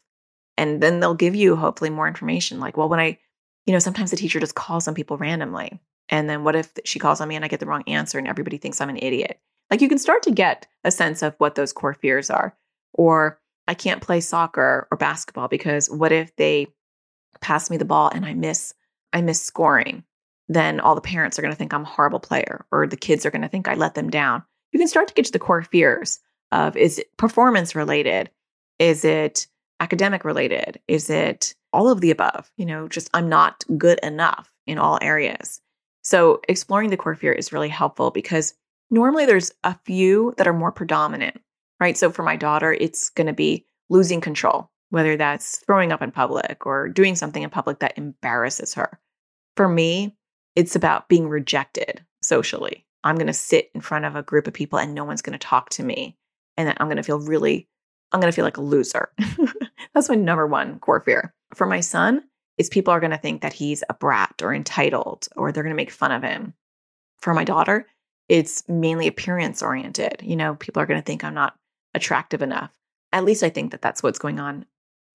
And 0.58 0.82
then 0.82 0.99
they'll 0.99 1.15
give 1.15 1.36
you 1.36 1.56
hopefully 1.56 1.89
more 1.89 2.08
information 2.08 2.60
like, 2.60 2.78
well, 2.78 2.89
when 2.89 2.99
I, 2.99 3.17
you 3.65 3.73
know, 3.73 3.80
sometimes 3.80 4.12
the 4.12 4.17
teacher 4.17 4.39
just 4.39 4.56
calls 4.56 4.88
on 4.88 4.93
people 4.93 5.17
randomly. 5.17 5.80
And 6.10 6.30
then 6.30 6.43
what 6.43 6.56
if 6.56 6.71
she 6.86 6.99
calls 6.99 7.21
on 7.21 7.28
me 7.28 7.36
and 7.36 7.45
I 7.45 7.47
get 7.47 7.60
the 7.60 7.65
wrong 7.65 7.84
answer 7.88 8.17
and 8.17 8.28
everybody 8.28 8.58
thinks 8.58 8.82
I'm 8.82 8.89
an 8.89 8.97
idiot? 8.97 9.39
Like 9.71 9.82
you 9.82 9.89
can 9.89 9.97
start 9.97 10.23
to 10.23 10.32
get 10.32 10.67
a 10.84 10.91
sense 10.91 11.21
of 11.21 11.36
what 11.38 11.56
those 11.56 11.73
core 11.73 11.93
fears 11.93 12.30
are. 12.30 12.56
Or 12.93 13.39
I 13.67 13.73
can't 13.73 14.02
play 14.02 14.19
soccer 14.19 14.88
or 14.91 14.97
basketball 14.97 15.47
because 15.47 15.89
what 15.89 16.12
if 16.12 16.36
they 16.36 16.67
pass 17.41 17.69
me 17.69 17.78
the 17.78 17.86
ball 17.86 18.12
and 18.13 18.26
I 18.26 18.34
miss 18.34 18.73
I 19.13 19.21
miss 19.21 19.41
scoring? 19.41 20.04
then 20.49 20.80
all 20.80 20.95
the 20.95 21.02
parents 21.02 21.38
are 21.38 21.41
going 21.41 21.54
to 21.54 21.58
think 21.58 21.73
I'm 21.73 21.84
a 21.84 21.86
horrible 21.86 22.19
player 22.19 22.65
or 22.71 22.88
the 22.88 22.97
kids 22.97 23.26
are 23.26 23.32
going 23.32 23.41
to 23.41 23.47
think 23.47 23.67
I 23.67 23.76
let 23.76 23.95
them 23.95 24.10
down. 24.10 24.43
You 24.71 24.80
can 24.80 24.88
start 24.88 25.08
to 25.08 25.13
get 25.13 25.26
to 25.26 25.32
the 25.32 25.39
core 25.39 25.63
fears 25.63 26.19
of 26.52 26.76
is 26.76 26.99
it 26.99 27.15
performance 27.17 27.76
related? 27.76 28.30
Is 28.80 29.06
it 29.06 29.47
academic 29.79 30.23
related? 30.23 30.79
Is 30.88 31.09
it 31.09 31.55
all 31.71 31.89
of 31.89 32.01
the 32.01 32.12
above? 32.12 32.51
You 32.57 32.65
know, 32.65 32.88
just 32.88 33.09
I'm 33.13 33.29
not 33.29 33.63
good 33.77 33.99
enough 34.03 34.51
in 34.65 34.77
all 34.77 34.99
areas. 35.01 35.62
So 36.03 36.41
exploring 36.47 36.89
the 36.89 36.97
core 36.97 37.15
fear 37.15 37.31
is 37.31 37.53
really 37.53 37.69
helpful 37.69 38.12
because 38.12 38.53
normally 38.91 39.25
there's 39.25 39.51
a 39.63 39.77
few 39.86 40.33
that 40.38 40.47
are 40.47 40.53
more 40.53 40.71
predominant, 40.71 41.41
right? 41.79 41.97
So 41.97 42.12
for 42.12 42.23
my 42.23 42.36
daughter, 42.36 42.73
it's 42.73 43.09
going 43.09 43.27
to 43.27 43.33
be 43.33 43.65
losing 43.89 44.21
control, 44.21 44.69
whether 44.89 45.15
that's 45.17 45.59
throwing 45.65 45.91
up 45.91 46.01
in 46.01 46.12
public 46.12 46.65
or 46.65 46.89
doing 46.89 47.15
something 47.15 47.43
in 47.43 47.49
public 47.49 47.79
that 47.79 47.97
embarrasses 47.97 48.73
her. 48.73 48.99
For 49.55 49.67
me, 49.67 50.15
it's 50.55 50.75
about 50.75 51.09
being 51.09 51.27
rejected 51.27 52.05
socially. 52.21 52.86
I'm 53.03 53.15
going 53.15 53.27
to 53.27 53.33
sit 53.33 53.69
in 53.73 53.81
front 53.81 54.05
of 54.05 54.15
a 54.15 54.23
group 54.23 54.47
of 54.47 54.53
people 54.53 54.79
and 54.79 54.93
no 54.93 55.03
one's 55.03 55.21
going 55.21 55.38
to 55.38 55.47
talk 55.47 55.69
to 55.71 55.83
me. 55.83 56.17
And 56.55 56.67
then 56.67 56.75
I'm 56.79 56.88
going 56.88 56.97
to 56.97 57.03
feel 57.03 57.19
really, 57.19 57.67
I'm 58.13 58.19
going 58.19 58.32
to 58.32 58.36
feel 58.36 58.45
like 58.45 58.58
a 58.58 58.62
loser. 58.62 59.12
That's 59.93 60.10
my 60.10 60.15
number 60.15 60.47
one 60.47 60.80
core 60.80 61.02
fear. 61.02 61.34
For 61.56 61.65
my 61.65 61.80
son, 61.82 62.23
is 62.58 62.69
people 62.69 62.93
are 62.93 62.99
going 62.99 63.12
to 63.12 63.17
think 63.17 63.41
that 63.41 63.54
he's 63.54 63.84
a 63.89 63.93
brat 63.93 64.41
or 64.41 64.54
entitled 64.54 65.28
or 65.36 65.52
they're 65.52 65.63
going 65.63 65.73
to 65.73 65.78
make 65.78 65.91
fun 65.91 66.12
of 66.12 66.23
him. 66.23 66.54
For 67.19 67.34
my 67.34 67.43
daughter, 67.43 67.88
it's 68.30 68.67
mainly 68.69 69.08
appearance 69.08 69.62
oriented. 69.62 70.21
You 70.21 70.36
know, 70.36 70.56
people 70.56 70.82
are 70.82 70.86
going 70.86 70.99
to 70.99 71.06
think 71.06 71.23
I'm 71.23 71.34
not 71.34 71.56
attractive 71.93 72.41
enough. 72.41 72.71
At 73.12 73.26
least 73.26 73.43
I 73.43 73.49
think 73.49 73.71
that 73.71 73.82
that's 73.82 74.04
what's 74.04 74.19
going 74.19 74.39
on. 74.39 74.65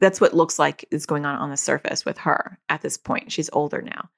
That's 0.00 0.20
what 0.20 0.34
looks 0.34 0.58
like 0.58 0.84
is 0.90 1.06
going 1.06 1.26
on 1.26 1.36
on 1.36 1.50
the 1.50 1.56
surface 1.56 2.04
with 2.04 2.18
her 2.18 2.58
at 2.68 2.82
this 2.82 2.96
point. 2.96 3.32
She's 3.32 3.50
older 3.52 3.82
now. 3.82 4.10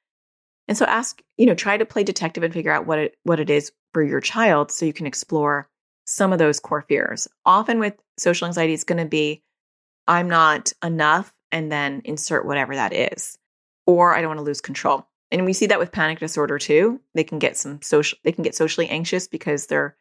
And 0.69 0.77
so 0.77 0.85
ask, 0.85 1.23
you 1.37 1.47
know, 1.47 1.55
try 1.55 1.77
to 1.77 1.87
play 1.87 2.05
detective 2.05 2.43
and 2.43 2.53
figure 2.53 2.71
out 2.71 2.87
what 2.87 2.99
it 2.99 3.17
what 3.25 3.41
it 3.41 3.51
is 3.51 3.73
for 3.93 4.03
your 4.03 4.21
child 4.21 4.71
so 4.71 4.85
you 4.85 4.93
can 4.93 5.07
explore 5.07 5.69
some 6.11 6.33
of 6.33 6.41
those 6.41 6.59
core 6.59 6.83
fears. 6.83 7.29
Often 7.47 7.79
with 7.79 7.95
social 8.19 8.47
anxiety 8.47 8.75
it's 8.75 8.85
going 8.85 9.03
to 9.03 9.09
be 9.09 9.43
I'm 10.09 10.29
not 10.29 10.73
enough 10.83 11.33
and 11.53 11.71
then 11.71 12.03
insert 12.05 12.45
whatever 12.45 12.75
that 12.75 12.93
is. 12.93 13.39
Or 13.87 14.15
I 14.15 14.21
don't 14.21 14.31
want 14.31 14.39
to 14.39 14.45
lose 14.45 14.61
control. 14.61 15.07
And 15.31 15.45
we 15.45 15.53
see 15.53 15.67
that 15.67 15.79
with 15.79 15.93
panic 15.93 16.19
disorder 16.19 16.59
too. 16.59 17.01
They 17.15 17.23
can 17.23 17.39
get 17.39 17.57
some 17.57 17.81
social 17.81 18.19
they 18.25 18.33
can 18.33 18.43
get 18.43 18.57
socially 18.57 18.89
anxious 18.89 19.29
because 19.29 19.67
they're 19.67 19.97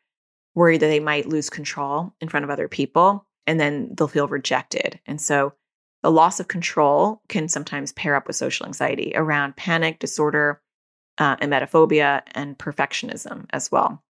worried 0.56 0.82
that 0.82 0.88
they 0.88 1.00
might 1.00 1.28
lose 1.30 1.50
control 1.50 2.12
in 2.20 2.28
front 2.28 2.44
of 2.44 2.50
other 2.50 2.68
people 2.68 3.28
and 3.46 3.60
then 3.60 3.94
they'll 3.96 4.08
feel 4.08 4.28
rejected. 4.28 5.00
And 5.06 5.22
so 5.22 5.54
the 6.02 6.12
loss 6.12 6.40
of 6.40 6.48
control 6.48 7.22
can 7.30 7.48
sometimes 7.48 7.94
pair 7.94 8.16
up 8.16 8.26
with 8.26 8.36
social 8.36 8.66
anxiety 8.66 9.12
around 9.16 9.58
panic 9.58 10.00
disorder, 10.00 10.60
uh, 11.20 11.36
emetophobia, 11.38 12.24
and 12.32 12.58
perfectionism 12.58 13.46
as 13.52 13.72
well. 13.72 14.04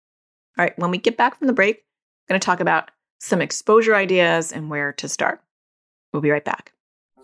All 0.59 0.65
right, 0.65 0.79
when 0.79 0.91
we 0.91 0.99
get 0.99 1.17
back 1.17 1.39
from 1.39 1.47
the 1.47 1.53
break, 1.53 1.86
going 2.29 2.41
to 2.41 2.45
talk 2.45 2.61
about 2.61 2.91
some 3.19 3.41
exposure 3.41 3.95
ideas 3.95 4.53
and 4.53 4.71
where 4.71 4.93
to 4.95 5.09
start. 5.09 5.41
We'll 6.13 6.23
be 6.23 6.31
right 6.31 6.45
back. 6.45 6.73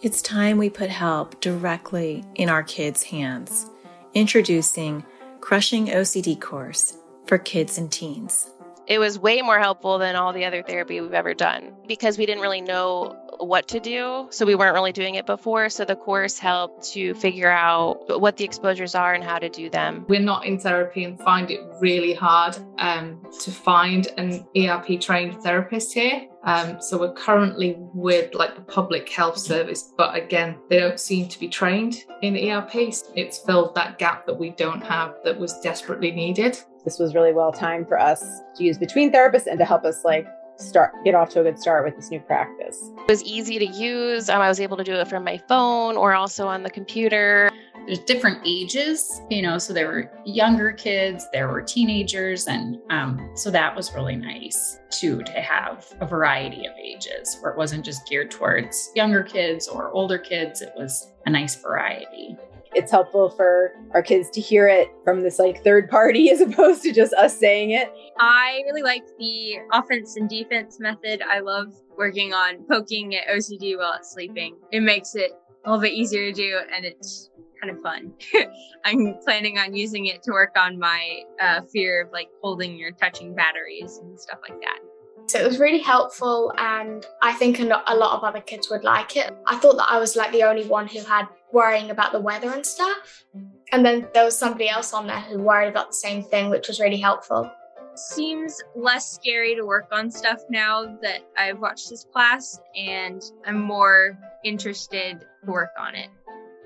It's 0.02 0.20
time 0.20 0.58
we 0.58 0.68
put 0.68 0.90
help 0.90 1.40
directly 1.40 2.24
in 2.34 2.48
our 2.48 2.62
kids' 2.62 3.04
hands. 3.04 3.66
Introducing 4.14 5.04
Crushing 5.40 5.86
OCD 5.86 6.40
course 6.40 6.96
for 7.26 7.38
kids 7.38 7.78
and 7.78 7.90
teens. 7.90 8.48
It 8.86 8.98
was 8.98 9.18
way 9.18 9.42
more 9.42 9.58
helpful 9.58 9.98
than 9.98 10.16
all 10.16 10.32
the 10.32 10.44
other 10.44 10.62
therapy 10.62 11.00
we've 11.00 11.12
ever 11.12 11.34
done 11.34 11.72
because 11.86 12.18
we 12.18 12.26
didn't 12.26 12.42
really 12.42 12.60
know 12.60 13.16
what 13.38 13.68
to 13.68 13.80
do. 13.80 14.28
So 14.30 14.46
we 14.46 14.54
weren't 14.54 14.74
really 14.74 14.92
doing 14.92 15.14
it 15.14 15.26
before. 15.26 15.68
So 15.68 15.84
the 15.84 15.96
course 15.96 16.38
helped 16.38 16.84
to 16.92 17.14
figure 17.14 17.50
out 17.50 18.20
what 18.20 18.36
the 18.36 18.44
exposures 18.44 18.94
are 18.94 19.14
and 19.14 19.22
how 19.22 19.38
to 19.38 19.48
do 19.48 19.68
them. 19.70 20.04
We're 20.08 20.20
not 20.20 20.46
in 20.46 20.58
therapy 20.58 21.04
and 21.04 21.18
find 21.18 21.50
it 21.50 21.60
really 21.80 22.14
hard 22.14 22.56
um, 22.78 23.24
to 23.40 23.50
find 23.50 24.08
an 24.18 24.46
ERP 24.56 25.00
trained 25.00 25.42
therapist 25.42 25.92
here. 25.92 26.28
Um, 26.44 26.80
so 26.80 26.98
we're 26.98 27.12
currently 27.12 27.76
with 27.78 28.34
like 28.34 28.56
the 28.56 28.62
public 28.62 29.08
health 29.08 29.38
service, 29.38 29.92
but 29.96 30.16
again, 30.16 30.58
they 30.68 30.80
don't 30.80 30.98
seem 30.98 31.28
to 31.28 31.38
be 31.38 31.48
trained 31.48 32.04
in 32.20 32.36
ERP. 32.36 32.74
It's 32.74 33.38
filled 33.38 33.76
that 33.76 33.98
gap 33.98 34.26
that 34.26 34.38
we 34.38 34.50
don't 34.50 34.82
have 34.82 35.14
that 35.24 35.38
was 35.38 35.58
desperately 35.60 36.10
needed. 36.10 36.58
This 36.84 36.98
was 36.98 37.14
really 37.14 37.32
well 37.32 37.52
timed 37.52 37.88
for 37.88 37.98
us 37.98 38.40
to 38.56 38.64
use 38.64 38.76
between 38.76 39.12
therapists 39.12 39.46
and 39.46 39.58
to 39.58 39.64
help 39.64 39.84
us 39.84 40.04
like 40.04 40.26
start 40.56 40.92
get 41.04 41.14
off 41.14 41.30
to 41.30 41.40
a 41.40 41.42
good 41.42 41.58
start 41.58 41.84
with 41.84 41.96
this 41.96 42.10
new 42.10 42.20
practice. 42.20 42.90
It 42.98 43.08
was 43.08 43.22
easy 43.24 43.58
to 43.58 43.66
use. 43.66 44.28
Um, 44.28 44.40
I 44.40 44.48
was 44.48 44.60
able 44.60 44.76
to 44.76 44.84
do 44.84 44.94
it 44.94 45.08
from 45.08 45.24
my 45.24 45.38
phone 45.48 45.96
or 45.96 46.14
also 46.14 46.46
on 46.46 46.62
the 46.62 46.70
computer. 46.70 47.50
There's 47.86 48.00
different 48.00 48.38
ages, 48.44 49.20
you 49.28 49.42
know, 49.42 49.58
so 49.58 49.72
there 49.72 49.88
were 49.88 50.10
younger 50.24 50.70
kids, 50.72 51.26
there 51.32 51.48
were 51.48 51.62
teenagers, 51.62 52.46
and 52.46 52.78
um, 52.90 53.32
so 53.34 53.50
that 53.50 53.74
was 53.74 53.92
really 53.92 54.14
nice 54.14 54.78
too 54.90 55.22
to 55.24 55.32
have 55.40 55.92
a 56.00 56.06
variety 56.06 56.64
of 56.66 56.72
ages 56.80 57.38
where 57.40 57.50
it 57.50 57.58
wasn't 57.58 57.84
just 57.84 58.08
geared 58.08 58.30
towards 58.30 58.90
younger 58.94 59.24
kids 59.24 59.66
or 59.66 59.90
older 59.90 60.18
kids. 60.18 60.62
It 60.62 60.72
was 60.76 61.10
a 61.26 61.30
nice 61.30 61.56
variety 61.56 62.36
it's 62.74 62.90
helpful 62.90 63.30
for 63.30 63.72
our 63.92 64.02
kids 64.02 64.30
to 64.30 64.40
hear 64.40 64.68
it 64.68 64.88
from 65.04 65.22
this 65.22 65.38
like 65.38 65.62
third 65.62 65.90
party 65.90 66.30
as 66.32 66.40
opposed 66.40 66.82
to 66.82 66.92
just 66.92 67.12
us 67.14 67.38
saying 67.38 67.70
it. 67.70 67.92
I 68.18 68.62
really 68.66 68.82
like 68.82 69.04
the 69.18 69.56
offense 69.72 70.16
and 70.16 70.28
defense 70.28 70.78
method. 70.80 71.22
I 71.22 71.40
love 71.40 71.74
working 71.96 72.32
on 72.32 72.64
poking 72.70 73.14
at 73.14 73.28
OCD 73.28 73.76
while 73.76 73.94
it's 73.94 74.12
sleeping. 74.12 74.56
It 74.70 74.80
makes 74.80 75.14
it 75.14 75.32
a 75.64 75.70
little 75.70 75.82
bit 75.82 75.92
easier 75.92 76.30
to 76.30 76.32
do 76.32 76.58
and 76.74 76.84
it's 76.84 77.30
kind 77.60 77.74
of 77.74 77.82
fun. 77.82 78.12
I'm 78.84 79.16
planning 79.22 79.58
on 79.58 79.74
using 79.74 80.06
it 80.06 80.22
to 80.24 80.32
work 80.32 80.56
on 80.56 80.78
my 80.78 81.22
uh, 81.40 81.60
fear 81.72 82.04
of 82.06 82.12
like 82.12 82.28
holding 82.42 82.82
or 82.82 82.90
touching 82.90 83.34
batteries 83.34 83.98
and 83.98 84.18
stuff 84.18 84.38
like 84.48 84.60
that. 84.60 84.78
So 85.26 85.38
it 85.38 85.46
was 85.46 85.58
really 85.58 85.78
helpful, 85.78 86.52
and 86.58 87.06
I 87.22 87.32
think 87.32 87.58
a 87.58 87.64
lot 87.64 88.16
of 88.16 88.22
other 88.22 88.40
kids 88.40 88.68
would 88.70 88.84
like 88.84 89.16
it. 89.16 89.32
I 89.46 89.56
thought 89.56 89.76
that 89.76 89.88
I 89.88 89.98
was 89.98 90.14
like 90.14 90.30
the 90.32 90.42
only 90.42 90.66
one 90.66 90.86
who 90.86 91.00
had 91.00 91.26
worrying 91.52 91.90
about 91.90 92.12
the 92.12 92.20
weather 92.20 92.50
and 92.50 92.66
stuff. 92.66 93.24
And 93.72 93.84
then 93.84 94.08
there 94.12 94.24
was 94.24 94.36
somebody 94.36 94.68
else 94.68 94.92
on 94.92 95.06
there 95.06 95.20
who 95.20 95.38
worried 95.38 95.68
about 95.68 95.88
the 95.88 95.94
same 95.94 96.22
thing, 96.22 96.50
which 96.50 96.68
was 96.68 96.80
really 96.80 96.98
helpful. 96.98 97.50
Seems 97.94 98.60
less 98.74 99.10
scary 99.10 99.54
to 99.54 99.64
work 99.64 99.88
on 99.92 100.10
stuff 100.10 100.40
now 100.50 100.98
that 101.02 101.20
I've 101.38 101.60
watched 101.60 101.88
this 101.88 102.04
class, 102.12 102.60
and 102.76 103.22
I'm 103.46 103.60
more 103.60 104.18
interested 104.44 105.20
to 105.20 105.50
work 105.50 105.70
on 105.78 105.94
it. 105.94 106.08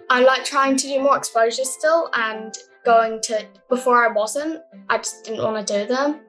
I 0.08 0.22
like 0.22 0.44
trying 0.44 0.76
to 0.76 0.86
do 0.86 1.00
more 1.00 1.16
exposures 1.16 1.70
still, 1.70 2.10
and 2.14 2.52
going 2.84 3.20
to 3.24 3.44
before 3.68 4.08
I 4.08 4.12
wasn't, 4.12 4.62
I 4.88 4.98
just 4.98 5.24
didn't 5.24 5.42
want 5.42 5.66
to 5.66 5.80
do 5.80 5.86
them. 5.86 6.20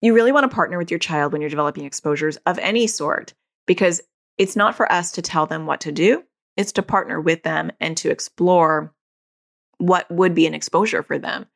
you 0.00 0.14
really 0.14 0.32
want 0.32 0.48
to 0.48 0.54
partner 0.54 0.78
with 0.78 0.90
your 0.90 1.00
child 1.00 1.32
when 1.32 1.40
you're 1.40 1.50
developing 1.50 1.84
exposures 1.84 2.36
of 2.46 2.58
any 2.58 2.86
sort 2.86 3.34
because 3.66 4.00
it's 4.38 4.56
not 4.56 4.76
for 4.76 4.90
us 4.90 5.12
to 5.12 5.22
tell 5.22 5.46
them 5.46 5.66
what 5.66 5.80
to 5.82 5.92
do, 5.92 6.22
it's 6.56 6.72
to 6.72 6.82
partner 6.82 7.20
with 7.20 7.42
them 7.42 7.70
and 7.80 7.96
to 7.98 8.10
explore 8.10 8.94
what 9.78 10.10
would 10.10 10.34
be 10.34 10.46
an 10.46 10.54
exposure 10.54 11.02
for 11.02 11.18
them. 11.18 11.46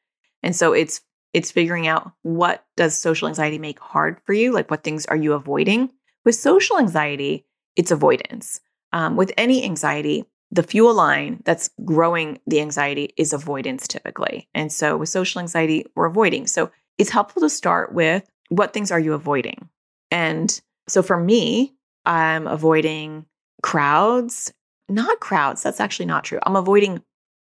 And 0.43 0.55
so 0.55 0.73
it's 0.73 1.01
it's 1.33 1.51
figuring 1.51 1.87
out 1.87 2.13
what 2.23 2.67
does 2.77 3.01
social 3.01 3.27
anxiety 3.27 3.59
make 3.59 3.79
hard 3.81 4.21
for 4.27 4.35
you? 4.35 4.53
Like 4.53 4.71
what 4.71 4.85
things 4.85 5.07
are 5.07 5.17
you 5.17 5.33
avoiding? 5.33 5.91
With 6.25 6.35
social 6.35 6.79
anxiety 6.79 7.47
it's 7.75 7.91
avoidance. 7.91 8.61
Um, 8.93 9.17
with 9.17 9.33
any 9.37 9.65
anxiety 9.65 10.25
the 10.51 10.63
fuel 10.63 10.93
line 10.93 11.41
that's 11.47 11.71
growing 11.83 12.39
the 12.47 12.61
anxiety 12.61 13.15
is 13.17 13.33
avoidance 13.33 13.89
typically. 13.89 14.49
And 14.55 14.71
so 14.71 14.97
with 14.97 15.09
social 15.09 15.41
anxiety 15.41 15.87
we're 15.97 16.07
avoiding. 16.07 16.47
So 16.47 16.71
it's 16.99 17.11
helpful 17.11 17.41
to 17.43 17.51
start 17.51 17.95
with 17.95 18.29
what 18.51 18.75
things 18.75 18.93
are 18.93 19.01
you 19.01 19.15
avoiding? 19.15 19.69
And 20.11 20.61
so 20.89 21.03
for 21.03 21.19
me 21.19 21.75
i'm 22.07 22.47
avoiding 22.47 23.25
crowds 23.63 24.53
not 24.89 25.21
crowds 25.21 25.63
that's 25.63 25.81
actually 25.81 26.07
not 26.07 26.25
true 26.25 26.39
i'm 26.45 26.57
avoiding 26.57 27.03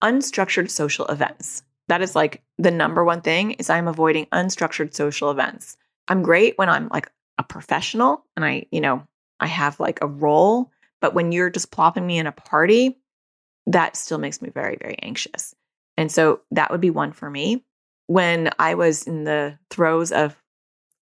unstructured 0.04 0.70
social 0.70 1.06
events 1.08 1.64
that 1.90 2.02
is 2.04 2.16
like 2.16 2.44
the 2.58 2.72
number 2.72 3.04
one 3.04 3.22
thing 3.22 3.52
is 3.54 3.70
I'm 3.70 3.88
avoiding 3.88 4.28
unstructured 4.28 4.94
social 4.94 5.32
events. 5.32 5.76
I'm 6.08 6.22
great 6.22 6.58
when 6.58 6.70
I'm 6.70 6.88
like 6.90 7.12
a 7.40 7.44
professional 7.44 8.24
and 8.36 8.46
I, 8.46 8.68
you 8.72 8.80
know, 8.80 9.04
I 9.40 9.48
have 9.48 9.80
like 9.80 10.00
a 10.02 10.08
role, 10.08 10.72
but 11.02 11.16
when 11.16 11.32
you're 11.32 11.50
just 11.50 11.72
plopping 11.72 12.06
me 12.06 12.20
in 12.20 12.28
a 12.28 12.32
party, 12.32 13.00
that 13.66 13.96
still 13.96 14.20
makes 14.20 14.42
me 14.42 14.50
very, 14.50 14.78
very 14.80 14.98
anxious. 15.02 15.56
And 15.98 16.12
so 16.12 16.42
that 16.52 16.70
would 16.70 16.82
be 16.82 16.92
one 16.92 17.12
for 17.12 17.30
me. 17.30 17.66
When 18.06 18.52
I 18.60 18.76
was 18.76 19.08
in 19.08 19.24
the 19.24 19.58
throes 19.72 20.12
of 20.12 20.36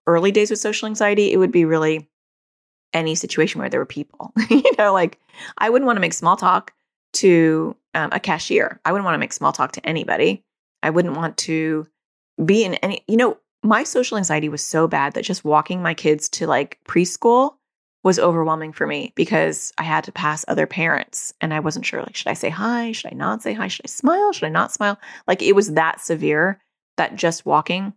early 0.05 0.31
days 0.31 0.51
with 0.51 0.60
social 0.60 0.86
anxiety, 0.86 1.31
it 1.31 1.38
would 1.38 1.51
be 1.51 1.65
really 1.65 2.08
any 2.93 3.15
situation 3.15 3.60
where 3.60 3.69
there 3.69 3.80
were 3.80 3.86
people. 3.86 4.34
you 4.50 4.63
know, 4.78 4.93
like 4.93 5.19
I 5.58 5.69
wouldn't 5.69 5.86
want 5.86 5.98
to 5.98 6.02
make 6.02 6.13
small 6.13 6.38
talk 6.38 6.74
to 7.13 7.76
um, 7.93 8.10
a 8.12 8.19
cashier. 8.19 8.80
I 8.86 8.91
wouldn't 8.91 9.06
want 9.06 9.15
to 9.15 9.19
make 9.19 9.34
small 9.34 9.52
talk 9.52 9.71
to 9.74 9.86
anybody. 9.86 10.43
I 10.84 10.89
wouldn't 10.89 11.15
want 11.15 11.38
to 11.38 11.88
be 12.43 12.63
in 12.63 12.76
any, 12.76 13.04
you 13.08 13.17
know, 13.17 13.38
my 13.63 13.84
social 13.84 14.17
anxiety 14.17 14.50
was 14.50 14.62
so 14.62 14.88
bad 14.88 15.13
that 15.13 15.24
just 15.24 15.43
walking 15.43 15.82
my 15.82 15.93
kids 15.93 16.30
to 16.30 16.48
like 16.48 16.80
preschool 16.88 17.56
was 18.04 18.19
overwhelming 18.19 18.71
for 18.71 18.86
me 18.86 19.12
because 19.15 19.74
I 19.80 19.84
had 19.84 20.04
to 20.04 20.12
pass 20.12 20.45
other 20.48 20.67
parents 20.67 21.34
and 21.41 21.52
I 21.52 21.60
wasn't 21.60 21.88
sure 21.88 22.02
like 22.02 22.15
should 22.15 22.28
I 22.28 22.36
say 22.36 22.50
hi 22.50 22.91
should 22.91 23.12
I 23.12 23.15
not 23.15 23.41
say 23.41 23.54
hi 23.54 23.67
should 23.67 23.86
I 23.86 23.89
smile 23.89 24.32
should 24.32 24.45
I 24.45 24.50
not 24.50 24.71
smile 24.71 25.00
like 25.28 25.41
it 25.41 25.56
was 25.56 25.74
that 25.74 26.00
severe 26.00 26.62
that 26.98 27.15
just 27.15 27.48
walking 27.48 27.93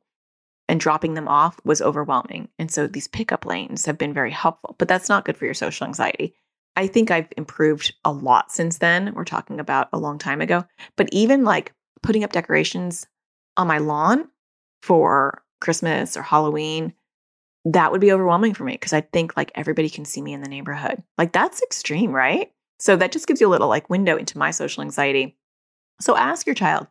and 0.68 0.80
dropping 0.80 1.14
them 1.14 1.28
off 1.28 1.58
was 1.64 1.82
overwhelming 1.82 2.48
and 2.58 2.70
so 2.70 2.86
these 2.86 3.08
pickup 3.08 3.46
lanes 3.46 3.86
have 3.86 3.98
been 3.98 4.14
very 4.14 4.30
helpful 4.30 4.76
but 4.78 4.88
that's 4.88 5.08
not 5.08 5.24
good 5.24 5.36
for 5.36 5.44
your 5.44 5.54
social 5.54 5.86
anxiety 5.86 6.34
I 6.76 6.86
think 6.86 7.10
I've 7.10 7.28
improved 7.36 7.92
a 8.04 8.12
lot 8.12 8.52
since 8.52 8.78
then 8.78 9.12
we're 9.14 9.24
talking 9.24 9.58
about 9.58 9.88
a 9.92 9.98
long 9.98 10.18
time 10.18 10.40
ago 10.40 10.64
but 10.96 11.08
even 11.12 11.44
like 11.44 11.72
putting 12.02 12.24
up 12.24 12.32
decorations 12.32 13.06
on 13.56 13.66
my 13.66 13.78
lawn 13.78 14.28
for 14.82 15.42
Christmas 15.60 16.16
or 16.16 16.22
Halloween, 16.22 16.94
that 17.64 17.92
would 17.92 18.00
be 18.00 18.12
overwhelming 18.12 18.54
for 18.54 18.64
me 18.64 18.72
because 18.72 18.92
I 18.92 19.00
think 19.00 19.36
like 19.36 19.52
everybody 19.54 19.90
can 19.90 20.04
see 20.04 20.22
me 20.22 20.32
in 20.32 20.40
the 20.40 20.48
neighborhood. 20.48 21.02
Like 21.18 21.32
that's 21.32 21.62
extreme, 21.62 22.12
right? 22.12 22.52
So 22.78 22.96
that 22.96 23.12
just 23.12 23.26
gives 23.26 23.40
you 23.40 23.48
a 23.48 23.50
little 23.50 23.68
like 23.68 23.90
window 23.90 24.16
into 24.16 24.38
my 24.38 24.50
social 24.50 24.82
anxiety. 24.82 25.36
So 26.00 26.16
ask 26.16 26.46
your 26.46 26.54
child, 26.54 26.86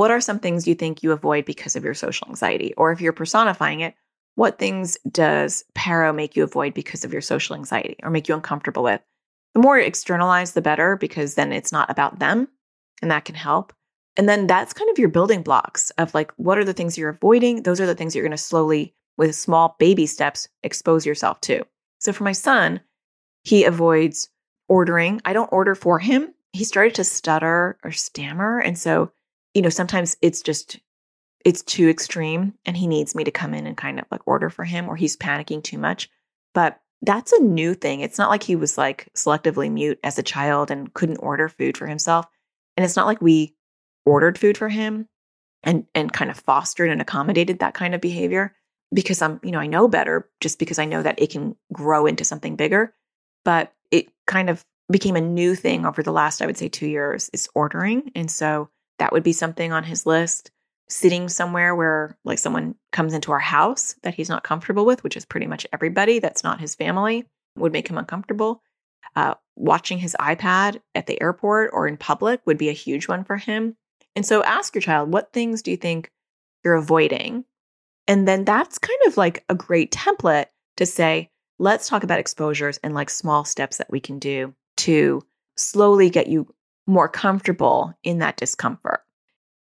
what 0.00 0.10
are 0.10 0.18
some 0.18 0.38
things 0.38 0.66
you 0.66 0.74
think 0.74 1.02
you 1.02 1.12
avoid 1.12 1.44
because 1.44 1.76
of 1.76 1.84
your 1.84 1.92
social 1.92 2.26
anxiety? 2.26 2.72
Or 2.78 2.90
if 2.90 3.02
you're 3.02 3.12
personifying 3.12 3.80
it, 3.80 3.94
what 4.34 4.58
things 4.58 4.96
does 5.12 5.62
Paro 5.74 6.14
make 6.14 6.34
you 6.34 6.42
avoid 6.42 6.72
because 6.72 7.04
of 7.04 7.12
your 7.12 7.20
social 7.20 7.54
anxiety 7.54 7.98
or 8.02 8.08
make 8.08 8.26
you 8.26 8.34
uncomfortable 8.34 8.82
with? 8.82 9.02
The 9.52 9.60
more 9.60 9.78
externalized, 9.78 10.54
the 10.54 10.62
better, 10.62 10.96
because 10.96 11.34
then 11.34 11.52
it's 11.52 11.70
not 11.70 11.90
about 11.90 12.18
them 12.18 12.48
and 13.02 13.10
that 13.10 13.26
can 13.26 13.34
help. 13.34 13.74
And 14.16 14.26
then 14.26 14.46
that's 14.46 14.72
kind 14.72 14.90
of 14.90 14.98
your 14.98 15.10
building 15.10 15.42
blocks 15.42 15.90
of 15.98 16.14
like, 16.14 16.32
what 16.38 16.56
are 16.56 16.64
the 16.64 16.72
things 16.72 16.96
you're 16.96 17.10
avoiding? 17.10 17.64
Those 17.64 17.78
are 17.78 17.86
the 17.86 17.94
things 17.94 18.16
you're 18.16 18.24
going 18.24 18.30
to 18.30 18.38
slowly, 18.38 18.94
with 19.18 19.36
small 19.36 19.76
baby 19.78 20.06
steps, 20.06 20.48
expose 20.62 21.04
yourself 21.04 21.42
to. 21.42 21.62
So 21.98 22.14
for 22.14 22.24
my 22.24 22.32
son, 22.32 22.80
he 23.44 23.64
avoids 23.64 24.30
ordering. 24.66 25.20
I 25.26 25.34
don't 25.34 25.52
order 25.52 25.74
for 25.74 25.98
him. 25.98 26.32
He 26.54 26.64
started 26.64 26.94
to 26.94 27.04
stutter 27.04 27.76
or 27.84 27.92
stammer. 27.92 28.60
And 28.60 28.78
so, 28.78 29.12
you 29.54 29.62
know, 29.62 29.68
sometimes 29.68 30.16
it's 30.22 30.42
just, 30.42 30.78
it's 31.44 31.62
too 31.62 31.88
extreme 31.88 32.54
and 32.66 32.76
he 32.76 32.86
needs 32.86 33.14
me 33.14 33.24
to 33.24 33.30
come 33.30 33.54
in 33.54 33.66
and 33.66 33.76
kind 33.76 33.98
of 33.98 34.06
like 34.10 34.26
order 34.26 34.50
for 34.50 34.64
him 34.64 34.88
or 34.88 34.96
he's 34.96 35.16
panicking 35.16 35.62
too 35.62 35.78
much. 35.78 36.08
But 36.54 36.80
that's 37.02 37.32
a 37.32 37.42
new 37.42 37.74
thing. 37.74 38.00
It's 38.00 38.18
not 38.18 38.30
like 38.30 38.42
he 38.42 38.56
was 38.56 38.76
like 38.76 39.08
selectively 39.16 39.70
mute 39.70 39.98
as 40.04 40.18
a 40.18 40.22
child 40.22 40.70
and 40.70 40.92
couldn't 40.92 41.16
order 41.18 41.48
food 41.48 41.76
for 41.76 41.86
himself. 41.86 42.26
And 42.76 42.84
it's 42.84 42.96
not 42.96 43.06
like 43.06 43.22
we 43.22 43.54
ordered 44.04 44.38
food 44.38 44.58
for 44.58 44.68
him 44.68 45.08
and 45.62 45.86
and 45.94 46.12
kind 46.12 46.30
of 46.30 46.38
fostered 46.38 46.90
and 46.90 47.00
accommodated 47.00 47.58
that 47.58 47.74
kind 47.74 47.94
of 47.94 48.00
behavior 48.00 48.54
because 48.92 49.22
I'm, 49.22 49.40
you 49.42 49.50
know, 49.50 49.60
I 49.60 49.66
know 49.66 49.88
better 49.88 50.28
just 50.40 50.58
because 50.58 50.78
I 50.78 50.84
know 50.84 51.02
that 51.02 51.20
it 51.20 51.30
can 51.30 51.56
grow 51.72 52.06
into 52.06 52.24
something 52.24 52.56
bigger. 52.56 52.94
But 53.44 53.72
it 53.90 54.08
kind 54.26 54.50
of 54.50 54.64
became 54.90 55.16
a 55.16 55.20
new 55.20 55.54
thing 55.54 55.86
over 55.86 56.02
the 56.02 56.12
last, 56.12 56.42
I 56.42 56.46
would 56.46 56.58
say, 56.58 56.68
two 56.68 56.86
years 56.86 57.30
is 57.32 57.48
ordering. 57.54 58.10
And 58.14 58.30
so 58.30 58.68
that 59.00 59.12
would 59.12 59.24
be 59.24 59.32
something 59.32 59.72
on 59.72 59.82
his 59.82 60.06
list. 60.06 60.52
Sitting 60.88 61.28
somewhere 61.28 61.74
where 61.74 62.16
like 62.24 62.38
someone 62.38 62.74
comes 62.92 63.14
into 63.14 63.32
our 63.32 63.38
house 63.38 63.94
that 64.02 64.14
he's 64.14 64.28
not 64.28 64.42
comfortable 64.44 64.84
with, 64.84 65.04
which 65.04 65.16
is 65.16 65.24
pretty 65.24 65.46
much 65.46 65.66
everybody 65.72 66.18
that's 66.18 66.42
not 66.42 66.60
his 66.60 66.74
family, 66.74 67.26
would 67.56 67.72
make 67.72 67.88
him 67.88 67.98
uncomfortable. 67.98 68.62
Uh, 69.16 69.34
watching 69.56 69.98
his 69.98 70.16
iPad 70.20 70.80
at 70.94 71.06
the 71.06 71.20
airport 71.20 71.70
or 71.72 71.86
in 71.86 71.96
public 71.96 72.40
would 72.44 72.58
be 72.58 72.68
a 72.68 72.72
huge 72.72 73.08
one 73.08 73.24
for 73.24 73.36
him. 73.36 73.76
And 74.16 74.26
so 74.26 74.42
ask 74.42 74.74
your 74.74 74.82
child, 74.82 75.12
what 75.12 75.32
things 75.32 75.62
do 75.62 75.70
you 75.70 75.76
think 75.76 76.10
you're 76.64 76.74
avoiding? 76.74 77.44
And 78.08 78.26
then 78.26 78.44
that's 78.44 78.78
kind 78.78 78.98
of 79.06 79.16
like 79.16 79.44
a 79.48 79.54
great 79.54 79.92
template 79.92 80.46
to 80.76 80.86
say, 80.86 81.30
let's 81.58 81.88
talk 81.88 82.02
about 82.02 82.18
exposures 82.18 82.78
and 82.82 82.94
like 82.94 83.10
small 83.10 83.44
steps 83.44 83.78
that 83.78 83.90
we 83.90 84.00
can 84.00 84.18
do 84.18 84.54
to 84.78 85.22
slowly 85.56 86.10
get 86.10 86.26
you 86.26 86.52
more 86.90 87.08
comfortable 87.08 87.94
in 88.02 88.18
that 88.18 88.36
discomfort. 88.36 89.02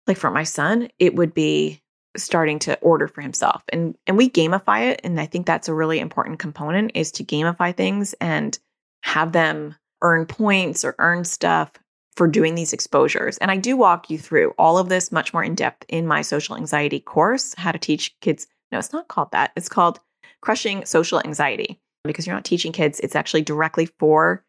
Like 0.07 0.17
for 0.17 0.31
my 0.31 0.43
son, 0.43 0.89
it 0.99 1.15
would 1.15 1.33
be 1.33 1.81
starting 2.17 2.59
to 2.59 2.79
order 2.81 3.09
for 3.09 3.23
himself. 3.23 3.63
And 3.71 3.97
and 4.07 4.17
we 4.17 4.29
gamify 4.29 4.91
it 4.91 5.01
and 5.05 5.19
I 5.19 5.27
think 5.27 5.47
that's 5.47 5.69
a 5.69 5.75
really 5.75 6.01
important 6.01 6.41
component 6.41 6.93
is 6.95 7.11
to 7.13 7.25
gamify 7.25 7.75
things 7.75 8.13
and 8.21 8.59
have 9.03 9.33
them 9.33 9.77
earn 10.03 10.27
points 10.27 10.85
or 10.85 10.95
earn 10.99 11.25
stuff 11.25 11.73
for 12.17 12.27
doing 12.29 12.55
these 12.55 12.75
exposures. 12.75 13.39
And 13.39 13.51
I 13.51 13.57
do 13.57 13.77
walk 13.77 14.11
you 14.11 14.19
through 14.19 14.53
all 14.59 14.77
of 14.77 14.91
this 14.91 15.11
much 15.11 15.33
more 15.33 15.45
in 15.45 15.55
depth 15.55 15.87
in 15.89 16.07
my 16.07 16.21
social 16.21 16.57
anxiety 16.57 17.01
course, 17.01 17.55
how 17.57 17.73
to 17.73 17.79
teach 17.79 18.15
kids. 18.21 18.47
No, 18.71 18.79
it's 18.79 18.93
not 18.93 19.09
called 19.09 19.31
that. 19.33 19.53
It's 19.57 19.69
called 19.69 20.01
Crushing 20.43 20.85
Social 20.85 21.23
Anxiety 21.25 21.81
because 22.05 22.27
you're 22.27 22.37
not 22.37 22.45
teaching 22.45 22.73
kids, 22.73 23.01
it's 23.01 23.15
actually 23.15 23.43
directly 23.43 23.87
for 23.87 24.45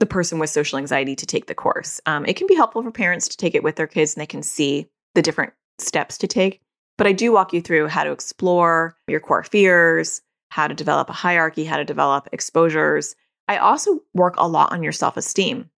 the 0.00 0.06
person 0.06 0.38
with 0.38 0.50
social 0.50 0.78
anxiety 0.78 1.16
to 1.16 1.26
take 1.26 1.46
the 1.46 1.54
course. 1.54 2.00
Um, 2.06 2.24
it 2.26 2.36
can 2.36 2.46
be 2.46 2.54
helpful 2.54 2.82
for 2.82 2.90
parents 2.90 3.28
to 3.28 3.36
take 3.36 3.54
it 3.54 3.62
with 3.62 3.76
their 3.76 3.86
kids 3.86 4.14
and 4.14 4.20
they 4.20 4.26
can 4.26 4.42
see 4.42 4.88
the 5.14 5.22
different 5.22 5.52
steps 5.78 6.18
to 6.18 6.26
take. 6.26 6.60
But 6.96 7.06
I 7.06 7.12
do 7.12 7.32
walk 7.32 7.52
you 7.52 7.60
through 7.60 7.88
how 7.88 8.04
to 8.04 8.12
explore 8.12 8.96
your 9.06 9.20
core 9.20 9.44
fears, 9.44 10.20
how 10.50 10.66
to 10.66 10.74
develop 10.74 11.08
a 11.08 11.14
hierarchy, 11.14 11.64
how 11.64 11.76
to 11.76 11.84
develop 11.84 12.28
exposures. 12.32 13.14
I 13.46 13.58
also 13.58 14.00
work 14.14 14.34
a 14.36 14.48
lot 14.48 14.72
on 14.72 14.82
your 14.82 14.92
self 14.92 15.16
esteem 15.16 15.70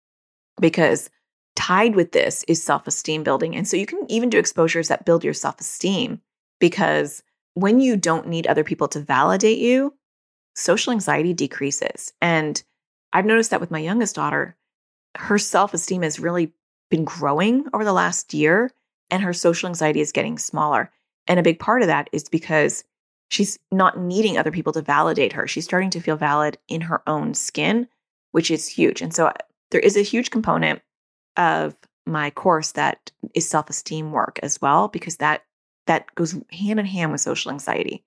because 0.59 1.09
tied 1.55 1.95
with 1.95 2.13
this 2.13 2.43
is 2.47 2.63
self 2.63 2.87
esteem 2.87 3.23
building. 3.23 3.55
And 3.55 3.67
so 3.67 3.77
you 3.77 3.85
can 3.85 4.05
even 4.09 4.29
do 4.29 4.39
exposures 4.39 4.87
that 4.87 5.05
build 5.05 5.23
your 5.23 5.33
self 5.33 5.59
esteem 5.59 6.21
because 6.59 7.21
when 7.53 7.79
you 7.79 7.97
don't 7.97 8.27
need 8.27 8.47
other 8.47 8.63
people 8.63 8.87
to 8.89 8.99
validate 8.99 9.59
you, 9.59 9.93
social 10.55 10.93
anxiety 10.93 11.33
decreases. 11.33 12.13
And 12.21 12.63
I've 13.13 13.25
noticed 13.25 13.51
that 13.51 13.61
with 13.61 13.71
my 13.71 13.79
youngest 13.79 14.15
daughter, 14.15 14.55
her 15.15 15.37
self 15.37 15.73
esteem 15.73 16.03
has 16.03 16.19
really 16.19 16.53
been 16.89 17.05
growing 17.05 17.65
over 17.73 17.83
the 17.83 17.93
last 17.93 18.33
year, 18.33 18.71
and 19.09 19.23
her 19.23 19.33
social 19.33 19.67
anxiety 19.67 20.01
is 20.01 20.11
getting 20.11 20.37
smaller. 20.37 20.91
And 21.27 21.39
a 21.39 21.43
big 21.43 21.59
part 21.59 21.81
of 21.81 21.87
that 21.87 22.09
is 22.11 22.29
because 22.29 22.83
she's 23.29 23.59
not 23.71 23.99
needing 23.99 24.37
other 24.37 24.51
people 24.51 24.73
to 24.73 24.81
validate 24.81 25.33
her. 25.33 25.47
She's 25.47 25.65
starting 25.65 25.91
to 25.91 26.01
feel 26.01 26.15
valid 26.15 26.57
in 26.67 26.81
her 26.81 27.01
own 27.07 27.33
skin, 27.33 27.87
which 28.31 28.51
is 28.51 28.67
huge. 28.67 29.01
And 29.01 29.13
so 29.13 29.27
uh, 29.27 29.33
there 29.71 29.79
is 29.79 29.95
a 29.95 30.01
huge 30.01 30.31
component 30.31 30.81
of 31.37 31.75
my 32.05 32.31
course 32.31 32.71
that 32.71 33.11
is 33.35 33.47
self-esteem 33.47 34.11
work 34.11 34.39
as 34.41 34.59
well 34.61 34.87
because 34.87 35.17
that 35.17 35.43
that 35.85 36.13
goes 36.15 36.35
hand 36.51 36.79
in 36.79 36.85
hand 36.85 37.11
with 37.11 37.21
social 37.21 37.51
anxiety. 37.51 38.03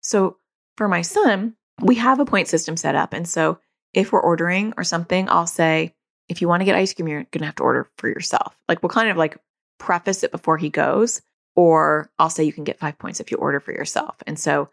So 0.00 0.36
for 0.76 0.88
my 0.88 1.02
son, 1.02 1.54
we 1.80 1.96
have 1.96 2.20
a 2.20 2.24
point 2.24 2.48
system 2.48 2.76
set 2.76 2.94
up 2.94 3.12
and 3.12 3.28
so 3.28 3.58
if 3.94 4.12
we're 4.12 4.20
ordering 4.20 4.74
or 4.76 4.84
something, 4.84 5.28
I'll 5.28 5.46
say 5.46 5.94
if 6.28 6.40
you 6.40 6.48
want 6.48 6.60
to 6.60 6.64
get 6.64 6.74
ice 6.74 6.92
cream, 6.92 7.08
you're 7.08 7.24
going 7.24 7.40
to 7.40 7.46
have 7.46 7.56
to 7.56 7.62
order 7.62 7.88
for 7.96 8.08
yourself. 8.08 8.56
Like 8.68 8.82
we'll 8.82 8.90
kind 8.90 9.08
of 9.08 9.16
like 9.16 9.38
preface 9.78 10.22
it 10.22 10.32
before 10.32 10.58
he 10.58 10.68
goes 10.68 11.22
or 11.56 12.10
I'll 12.18 12.30
say 12.30 12.44
you 12.44 12.52
can 12.52 12.64
get 12.64 12.78
5 12.78 12.98
points 12.98 13.20
if 13.20 13.30
you 13.30 13.36
order 13.38 13.60
for 13.60 13.72
yourself. 13.72 14.16
And 14.26 14.38
so 14.38 14.68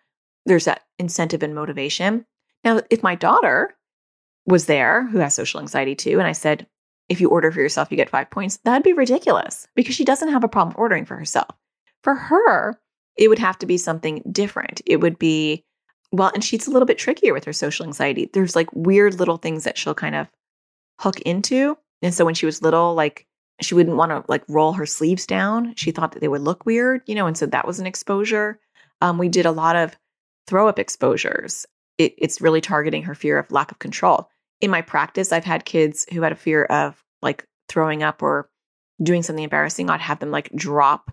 there's 0.46 0.66
that 0.66 0.84
incentive 1.00 1.44
and 1.44 1.56
motivation. 1.56 2.26
Now, 2.64 2.82
if 2.90 3.02
my 3.02 3.16
daughter 3.16 3.76
was 4.46 4.66
there 4.66 5.08
who 5.08 5.20
has 5.20 5.34
social 5.34 5.60
anxiety 5.60 5.96
too 5.96 6.20
and 6.20 6.28
I 6.28 6.34
said 6.34 6.68
if 7.08 7.22
you 7.22 7.30
order 7.30 7.52
for 7.52 7.60
yourself, 7.60 7.92
you 7.92 7.98
get 7.98 8.10
five 8.10 8.30
points. 8.30 8.58
That'd 8.58 8.84
be 8.84 8.94
ridiculous 8.94 9.68
because 9.76 9.96
she 9.96 10.06
doesn't 10.06 10.32
have 10.32 10.44
a 10.44 10.50
problem 10.50 10.76
ordering 10.78 11.06
for 11.06 11.16
herself. 11.16 11.50
For 12.02 12.16
her, 12.16 12.80
it 13.16 13.30
would 13.30 13.40
have 13.40 13.60
to 13.60 13.66
be 13.66 13.78
something 13.78 14.24
different. 14.32 14.82
It 14.86 14.98
would 14.98 15.18
be, 15.20 15.64
well, 16.12 16.32
and 16.34 16.44
she's 16.44 16.68
a 16.68 16.72
little 16.72 16.86
bit 16.86 16.98
trickier 16.98 17.34
with 17.34 17.46
her 17.46 17.54
social 17.54 17.86
anxiety. 17.86 18.30
There's 18.32 18.56
like 18.56 18.70
weird 18.74 19.20
little 19.20 19.38
things 19.38 19.64
that 19.64 19.78
she'll 19.78 19.94
kind 19.94 20.16
of 20.16 20.28
hook 21.00 21.20
into. 21.22 21.78
And 22.02 22.14
so 22.14 22.26
when 22.26 22.36
she 22.36 22.46
was 22.46 22.62
little, 22.62 22.94
like 22.94 23.26
she 23.62 23.76
wouldn't 23.76 23.98
want 23.98 24.12
to 24.12 24.24
like 24.28 24.44
roll 24.48 24.74
her 24.74 24.86
sleeves 24.86 25.26
down. 25.26 25.74
She 25.76 25.92
thought 25.92 26.12
that 26.12 26.20
they 26.20 26.28
would 26.28 26.42
look 26.42 26.66
weird, 26.66 27.02
you 27.06 27.16
know, 27.16 27.28
and 27.28 27.38
so 27.38 27.46
that 27.46 27.68
was 27.68 27.80
an 27.80 27.88
exposure. 27.88 28.60
Um, 29.02 29.18
we 29.18 29.30
did 29.30 29.46
a 29.46 29.52
lot 29.52 29.76
of 29.76 29.96
throw 30.48 30.68
up 30.68 30.80
exposures. 30.80 31.66
It, 31.98 32.14
it's 32.18 32.42
really 32.42 32.62
targeting 32.62 33.04
her 33.04 33.16
fear 33.16 33.38
of 33.40 33.52
lack 33.52 33.72
of 33.72 33.80
control 33.80 34.30
in 34.62 34.72
my 34.72 34.82
practice, 34.82 35.32
I've 35.32 35.46
had 35.46 35.66
kids 35.66 36.06
who 36.12 36.22
had 36.22 36.32
a 36.32 36.36
fear 36.36 36.64
of 36.66 37.04
like 37.22 37.48
throwing 37.68 38.04
up 38.04 38.22
or 38.22 38.50
doing 39.02 39.24
something 39.24 39.44
embarrassing. 39.44 39.90
I'd 39.90 40.02
have 40.02 40.20
them 40.20 40.32
like 40.32 40.52
drop 40.56 41.12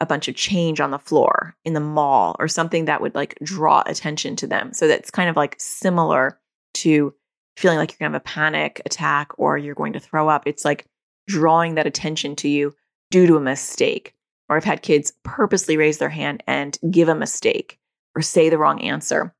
a 0.00 0.06
bunch 0.06 0.28
of 0.28 0.34
change 0.34 0.80
on 0.80 0.90
the 0.90 0.98
floor 0.98 1.56
in 1.64 1.72
the 1.72 1.80
mall 1.80 2.36
or 2.38 2.48
something 2.48 2.84
that 2.84 3.00
would 3.00 3.14
like 3.14 3.38
draw 3.42 3.82
attention 3.86 4.36
to 4.36 4.46
them. 4.46 4.72
So 4.72 4.86
that's 4.86 5.10
kind 5.10 5.30
of 5.30 5.36
like 5.36 5.56
similar 5.58 6.38
to 6.74 7.14
feeling 7.56 7.78
like 7.78 7.92
you're 7.92 7.98
going 7.98 8.12
to 8.12 8.16
have 8.16 8.22
a 8.22 8.24
panic 8.24 8.82
attack 8.84 9.30
or 9.38 9.56
you're 9.56 9.74
going 9.74 9.94
to 9.94 10.00
throw 10.00 10.28
up. 10.28 10.42
It's 10.46 10.64
like 10.64 10.86
drawing 11.26 11.74
that 11.74 11.86
attention 11.86 12.36
to 12.36 12.48
you 12.48 12.74
due 13.10 13.26
to 13.26 13.36
a 13.36 13.40
mistake. 13.40 14.14
Or 14.48 14.56
I've 14.56 14.64
had 14.64 14.82
kids 14.82 15.12
purposely 15.24 15.76
raise 15.76 15.98
their 15.98 16.10
hand 16.10 16.42
and 16.46 16.78
give 16.90 17.08
a 17.08 17.14
mistake 17.14 17.78
or 18.14 18.22
say 18.22 18.48
the 18.48 18.58
wrong 18.58 18.80
answer. 18.80 19.34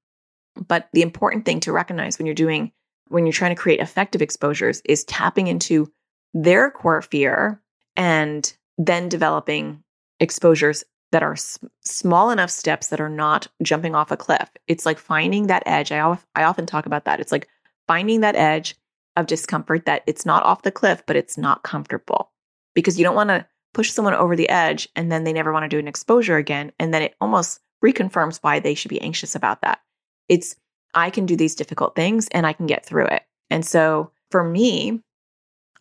But 0.66 0.88
the 0.92 1.02
important 1.02 1.44
thing 1.44 1.60
to 1.60 1.72
recognize 1.72 2.18
when 2.18 2.26
you're 2.26 2.34
doing 2.34 2.72
when 3.08 3.24
you're 3.24 3.32
trying 3.32 3.54
to 3.54 3.60
create 3.60 3.78
effective 3.78 4.20
exposures 4.20 4.82
is 4.84 5.04
tapping 5.04 5.46
into 5.46 5.92
their 6.34 6.72
core 6.72 7.02
fear 7.02 7.62
and 7.96 8.52
then 8.78 9.08
developing 9.08 9.82
exposures 10.20 10.85
that 11.12 11.22
are 11.22 11.33
s- 11.33 11.59
small 11.85 12.31
enough 12.31 12.50
steps 12.50 12.88
that 12.88 13.00
are 13.00 13.09
not 13.09 13.46
jumping 13.62 13.94
off 13.94 14.11
a 14.11 14.16
cliff. 14.16 14.50
It's 14.66 14.87
like 14.87 14.98
finding 14.98 15.46
that 15.46 15.62
edge. 15.66 15.92
I, 15.92 16.18
I 16.35 16.44
often 16.44 16.66
talk 16.66 16.87
about 16.87 17.05
that. 17.05 17.20
It's 17.20 17.33
like 17.33 17.48
finding 17.87 18.20
that 18.20 18.37
edge 18.37 18.74
of 19.16 19.26
discomfort 19.26 19.87
that 19.87 20.02
it's 20.07 20.26
not 20.26 20.42
off 20.42 20.62
the 20.62 20.72
cliff, 20.72 21.02
but 21.07 21.16
it's 21.16 21.38
not 21.38 21.62
comfortable 21.62 22.33
because 22.74 22.98
you 22.98 23.05
don't 23.05 23.14
want 23.16 23.31
to 23.31 23.46
push 23.72 23.90
someone 23.90 24.14
over 24.14 24.37
the 24.37 24.48
edge 24.48 24.88
and 24.96 25.11
then 25.11 25.24
they 25.24 25.33
never 25.33 25.52
want 25.52 25.62
to 25.62 25.68
do 25.68 25.79
an 25.79 25.88
exposure 25.88 26.37
again. 26.37 26.72
And 26.79 26.92
then 26.92 27.02
it 27.02 27.14
almost 27.20 27.61
reconfirms 27.85 28.38
why 28.42 28.59
they 28.59 28.74
should 28.74 28.88
be 28.88 29.00
anxious 29.00 29.35
about 29.35 29.62
that. 29.62 29.81
It's 30.29 30.57
I 30.94 31.11
can 31.11 31.26
do 31.26 31.37
these 31.37 31.55
difficult 31.55 31.94
things 31.94 32.26
and 32.29 32.46
I 32.46 32.52
can 32.52 32.66
get 32.66 32.85
through 32.85 33.07
it. 33.07 33.22
And 33.50 33.64
so 33.64 34.11
for 34.31 34.42
me, 34.42 35.02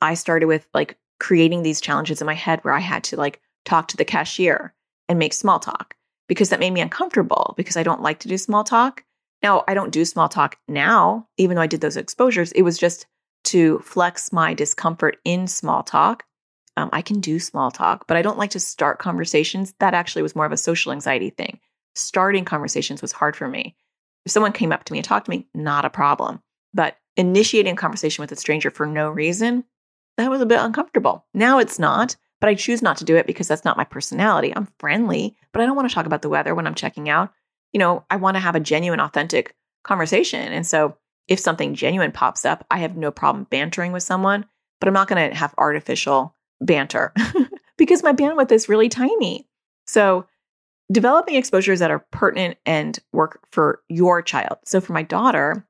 I 0.01 0.13
started 0.13 0.45
with 0.45 0.67
like 0.73 0.97
creating 1.19 1.63
these 1.63 1.81
challenges 1.81 2.21
in 2.21 2.27
my 2.27 2.33
head 2.33 2.59
where 2.63 2.73
I 2.73 2.79
had 2.79 3.03
to 3.05 3.17
like 3.17 3.41
talk 3.65 3.87
to 3.89 3.97
the 3.97 4.05
cashier 4.05 4.73
and 5.09 5.19
make 5.19 5.33
small 5.33 5.59
talk 5.59 5.95
because 6.27 6.49
that 6.49 6.59
made 6.59 6.71
me 6.71 6.81
uncomfortable 6.81 7.53
because 7.57 7.77
I 7.77 7.83
don't 7.83 8.01
like 8.01 8.19
to 8.19 8.27
do 8.27 8.37
small 8.37 8.63
talk. 8.63 9.03
Now, 9.43 9.63
I 9.67 9.73
don't 9.73 9.91
do 9.91 10.05
small 10.05 10.29
talk 10.29 10.57
now, 10.67 11.27
even 11.37 11.55
though 11.55 11.61
I 11.61 11.67
did 11.67 11.81
those 11.81 11.97
exposures. 11.97 12.51
It 12.53 12.63
was 12.63 12.77
just 12.77 13.05
to 13.45 13.79
flex 13.79 14.33
my 14.33 14.53
discomfort 14.53 15.17
in 15.23 15.47
small 15.47 15.83
talk. 15.83 16.23
Um, 16.77 16.89
I 16.91 17.01
can 17.01 17.19
do 17.19 17.39
small 17.39 17.71
talk, 17.71 18.07
but 18.07 18.17
I 18.17 18.21
don't 18.21 18.37
like 18.37 18.49
to 18.51 18.59
start 18.59 18.99
conversations. 18.99 19.73
That 19.79 19.93
actually 19.93 20.23
was 20.23 20.35
more 20.35 20.45
of 20.45 20.51
a 20.51 20.57
social 20.57 20.91
anxiety 20.91 21.29
thing. 21.29 21.59
Starting 21.93 22.43
conversations 22.43 23.01
was 23.01 23.11
hard 23.11 23.35
for 23.35 23.47
me. 23.47 23.75
If 24.25 24.31
someone 24.31 24.51
came 24.51 24.71
up 24.71 24.83
to 24.85 24.93
me 24.93 24.99
and 24.99 25.05
talked 25.05 25.27
to 25.27 25.29
me, 25.29 25.47
not 25.53 25.85
a 25.85 25.89
problem. 25.89 26.41
But 26.73 26.97
initiating 27.15 27.73
a 27.73 27.77
conversation 27.77 28.23
with 28.23 28.31
a 28.31 28.35
stranger 28.35 28.71
for 28.71 28.85
no 28.85 29.09
reason, 29.09 29.63
that 30.17 30.29
was 30.29 30.41
a 30.41 30.45
bit 30.45 30.59
uncomfortable. 30.59 31.25
Now 31.33 31.59
it's 31.59 31.79
not, 31.79 32.15
but 32.45 32.51
I 32.51 32.53
choose 32.53 32.83
not 32.83 32.97
to 32.97 33.05
do 33.05 33.15
it 33.15 33.25
because 33.25 33.47
that's 33.47 33.65
not 33.65 33.75
my 33.75 33.85
personality. 33.85 34.53
I'm 34.55 34.67
friendly, 34.77 35.35
but 35.51 35.63
I 35.63 35.65
don't 35.65 35.75
want 35.75 35.89
to 35.89 35.95
talk 35.95 36.05
about 36.05 36.21
the 36.21 36.29
weather 36.29 36.53
when 36.53 36.67
I'm 36.67 36.75
checking 36.75 37.09
out. 37.09 37.33
You 37.73 37.79
know, 37.79 38.05
I 38.11 38.17
want 38.17 38.35
to 38.35 38.39
have 38.39 38.53
a 38.53 38.59
genuine, 38.59 38.99
authentic 38.99 39.55
conversation. 39.83 40.53
And 40.53 40.63
so 40.63 40.95
if 41.27 41.39
something 41.39 41.73
genuine 41.73 42.11
pops 42.11 42.45
up, 42.45 42.63
I 42.69 42.77
have 42.77 42.97
no 42.97 43.09
problem 43.09 43.47
bantering 43.49 43.93
with 43.93 44.03
someone, 44.03 44.45
but 44.79 44.87
I'm 44.87 44.93
not 44.93 45.07
going 45.07 45.27
to 45.27 45.35
have 45.35 45.55
artificial 45.57 46.35
banter 46.61 47.15
because 47.79 48.03
my 48.03 48.13
bandwidth 48.13 48.51
is 48.51 48.69
really 48.69 48.89
tiny. 48.89 49.47
So 49.87 50.27
developing 50.91 51.37
exposures 51.37 51.79
that 51.79 51.89
are 51.89 52.05
pertinent 52.11 52.59
and 52.63 52.99
work 53.11 53.39
for 53.49 53.81
your 53.89 54.21
child. 54.21 54.59
So 54.65 54.79
for 54.79 54.93
my 54.93 55.01
daughter, 55.01 55.65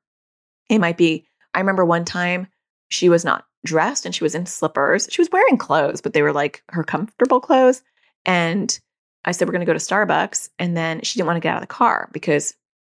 it 0.69 0.79
might 0.79 0.97
be 0.97 1.25
I 1.53 1.59
remember 1.59 1.85
one 1.85 2.03
time 2.03 2.47
she 2.89 3.07
was 3.07 3.23
not 3.23 3.45
dressed 3.65 4.05
and 4.05 4.15
she 4.15 4.23
was 4.23 4.35
in 4.35 4.45
slippers. 4.45 5.07
She 5.11 5.21
was 5.21 5.29
wearing 5.31 5.57
clothes, 5.57 6.01
but 6.01 6.13
they 6.13 6.21
were 6.21 6.33
like 6.33 6.63
her 6.69 6.83
comfortable 6.83 7.41
clothes. 7.41 7.81
And 8.25 8.79
I 9.25 9.31
said, 9.31 9.47
We're 9.47 9.53
going 9.53 9.65
to 9.65 9.71
go 9.71 9.73
to 9.73 9.79
Starbucks. 9.79 10.49
And 10.57 10.77
then 10.77 11.01
she 11.01 11.19
didn't 11.19 11.27
want 11.27 11.37
to 11.37 11.41
get 11.41 11.51
out 11.51 11.57
of 11.57 11.67
the 11.67 11.67
car 11.67 12.09
because 12.13 12.55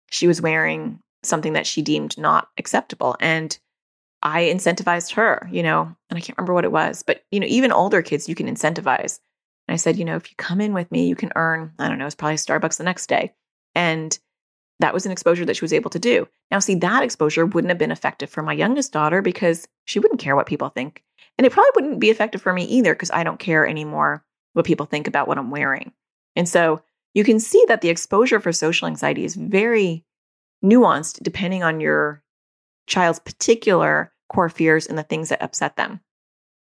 she 0.09 0.27
was 0.27 0.41
wearing 0.41 0.99
something 1.23 1.53
that 1.53 1.67
she 1.67 1.81
deemed 1.81 2.17
not 2.17 2.47
acceptable. 2.57 3.15
And 3.19 3.57
I 4.21 4.43
incentivized 4.43 5.13
her, 5.13 5.49
you 5.51 5.63
know, 5.63 5.95
and 6.09 6.17
I 6.17 6.21
can't 6.21 6.37
remember 6.37 6.53
what 6.53 6.65
it 6.65 6.71
was, 6.71 7.03
but, 7.03 7.23
you 7.31 7.39
know, 7.39 7.47
even 7.47 7.71
older 7.71 8.01
kids, 8.01 8.27
you 8.27 8.35
can 8.35 8.53
incentivize. 8.53 9.19
And 9.67 9.73
I 9.73 9.77
said, 9.77 9.97
you 9.97 10.03
know, 10.03 10.15
if 10.15 10.29
you 10.29 10.35
come 10.37 10.59
in 10.59 10.73
with 10.73 10.91
me, 10.91 11.07
you 11.07 11.15
can 11.15 11.31
earn, 11.35 11.71
I 11.79 11.87
don't 11.87 11.99
know, 11.99 12.05
it's 12.05 12.15
probably 12.15 12.35
Starbucks 12.35 12.77
the 12.77 12.83
next 12.83 13.07
day. 13.07 13.33
And 13.75 14.17
that 14.79 14.93
was 14.93 15.05
an 15.05 15.11
exposure 15.11 15.45
that 15.45 15.55
she 15.55 15.63
was 15.63 15.73
able 15.73 15.89
to 15.89 15.99
do. 15.99 16.27
Now, 16.51 16.59
see, 16.59 16.75
that 16.75 17.03
exposure 17.03 17.45
wouldn't 17.45 17.69
have 17.69 17.77
been 17.77 17.91
effective 17.91 18.29
for 18.29 18.41
my 18.41 18.53
youngest 18.53 18.93
daughter 18.93 19.21
because 19.21 19.67
she 19.85 19.99
wouldn't 19.99 20.21
care 20.21 20.35
what 20.35 20.47
people 20.47 20.69
think. 20.69 21.03
And 21.37 21.45
it 21.45 21.51
probably 21.51 21.71
wouldn't 21.75 21.99
be 21.99 22.09
effective 22.09 22.41
for 22.41 22.53
me 22.53 22.63
either 22.65 22.93
because 22.93 23.11
I 23.11 23.23
don't 23.23 23.39
care 23.39 23.67
anymore 23.67 24.23
what 24.53 24.65
people 24.65 24.85
think 24.85 25.07
about 25.07 25.27
what 25.27 25.37
I'm 25.37 25.51
wearing. 25.51 25.91
And 26.35 26.47
so 26.47 26.81
you 27.13 27.23
can 27.23 27.39
see 27.39 27.63
that 27.67 27.81
the 27.81 27.89
exposure 27.89 28.39
for 28.39 28.51
social 28.51 28.87
anxiety 28.87 29.25
is 29.25 29.35
very 29.35 30.05
nuanced 30.63 31.23
depending 31.23 31.63
on 31.63 31.79
your 31.79 32.23
child's 32.87 33.19
particular 33.19 34.11
core 34.31 34.49
fears 34.49 34.87
and 34.87 34.97
the 34.97 35.03
things 35.03 35.29
that 35.29 35.41
upset 35.41 35.75
them. 35.75 35.99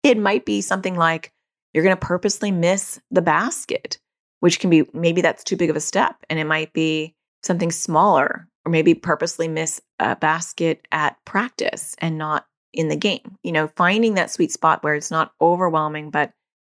It 0.03 0.17
might 0.17 0.45
be 0.45 0.61
something 0.61 0.95
like, 0.95 1.31
you're 1.73 1.83
going 1.83 1.95
to 1.95 2.05
purposely 2.05 2.51
miss 2.51 2.99
the 3.11 3.21
basket, 3.21 3.99
which 4.39 4.59
can 4.59 4.69
be 4.69 4.85
maybe 4.93 5.21
that's 5.21 5.43
too 5.43 5.55
big 5.55 5.69
of 5.69 5.75
a 5.75 5.81
step. 5.81 6.15
And 6.29 6.39
it 6.39 6.45
might 6.45 6.73
be 6.73 7.15
something 7.43 7.71
smaller, 7.71 8.47
or 8.65 8.71
maybe 8.71 8.93
purposely 8.93 9.47
miss 9.47 9.81
a 9.99 10.15
basket 10.15 10.87
at 10.91 11.17
practice 11.25 11.95
and 11.99 12.17
not 12.17 12.45
in 12.73 12.87
the 12.87 12.95
game. 12.95 13.37
You 13.43 13.51
know, 13.51 13.67
finding 13.75 14.13
that 14.15 14.31
sweet 14.31 14.51
spot 14.51 14.83
where 14.83 14.95
it's 14.95 15.11
not 15.11 15.33
overwhelming, 15.41 16.09
but 16.09 16.33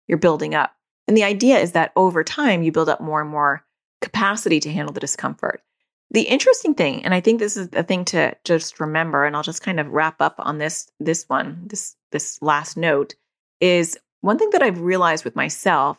you're 0.08 0.18
building 0.18 0.54
up. 0.54 0.72
And 1.06 1.16
the 1.16 1.24
idea 1.24 1.58
is 1.58 1.72
that 1.72 1.92
over 1.96 2.24
time, 2.24 2.62
you 2.62 2.72
build 2.72 2.88
up 2.88 3.00
more 3.00 3.20
and 3.20 3.30
more 3.30 3.64
capacity 4.00 4.60
to 4.60 4.72
handle 4.72 4.92
the 4.92 5.00
discomfort. 5.00 5.62
The 6.10 6.22
interesting 6.22 6.74
thing, 6.74 7.04
and 7.04 7.14
I 7.14 7.20
think 7.20 7.38
this 7.38 7.56
is 7.56 7.68
a 7.72 7.82
thing 7.82 8.04
to 8.06 8.36
just 8.44 8.78
remember, 8.78 9.24
and 9.24 9.34
I'll 9.34 9.42
just 9.42 9.62
kind 9.62 9.80
of 9.80 9.88
wrap 9.88 10.20
up 10.20 10.36
on 10.38 10.58
this 10.58 10.90
this 11.00 11.24
one, 11.28 11.62
this 11.66 11.96
this 12.12 12.40
last 12.40 12.76
note, 12.76 13.14
is 13.60 13.98
one 14.20 14.38
thing 14.38 14.50
that 14.50 14.62
I've 14.62 14.80
realized 14.80 15.24
with 15.24 15.34
myself 15.34 15.98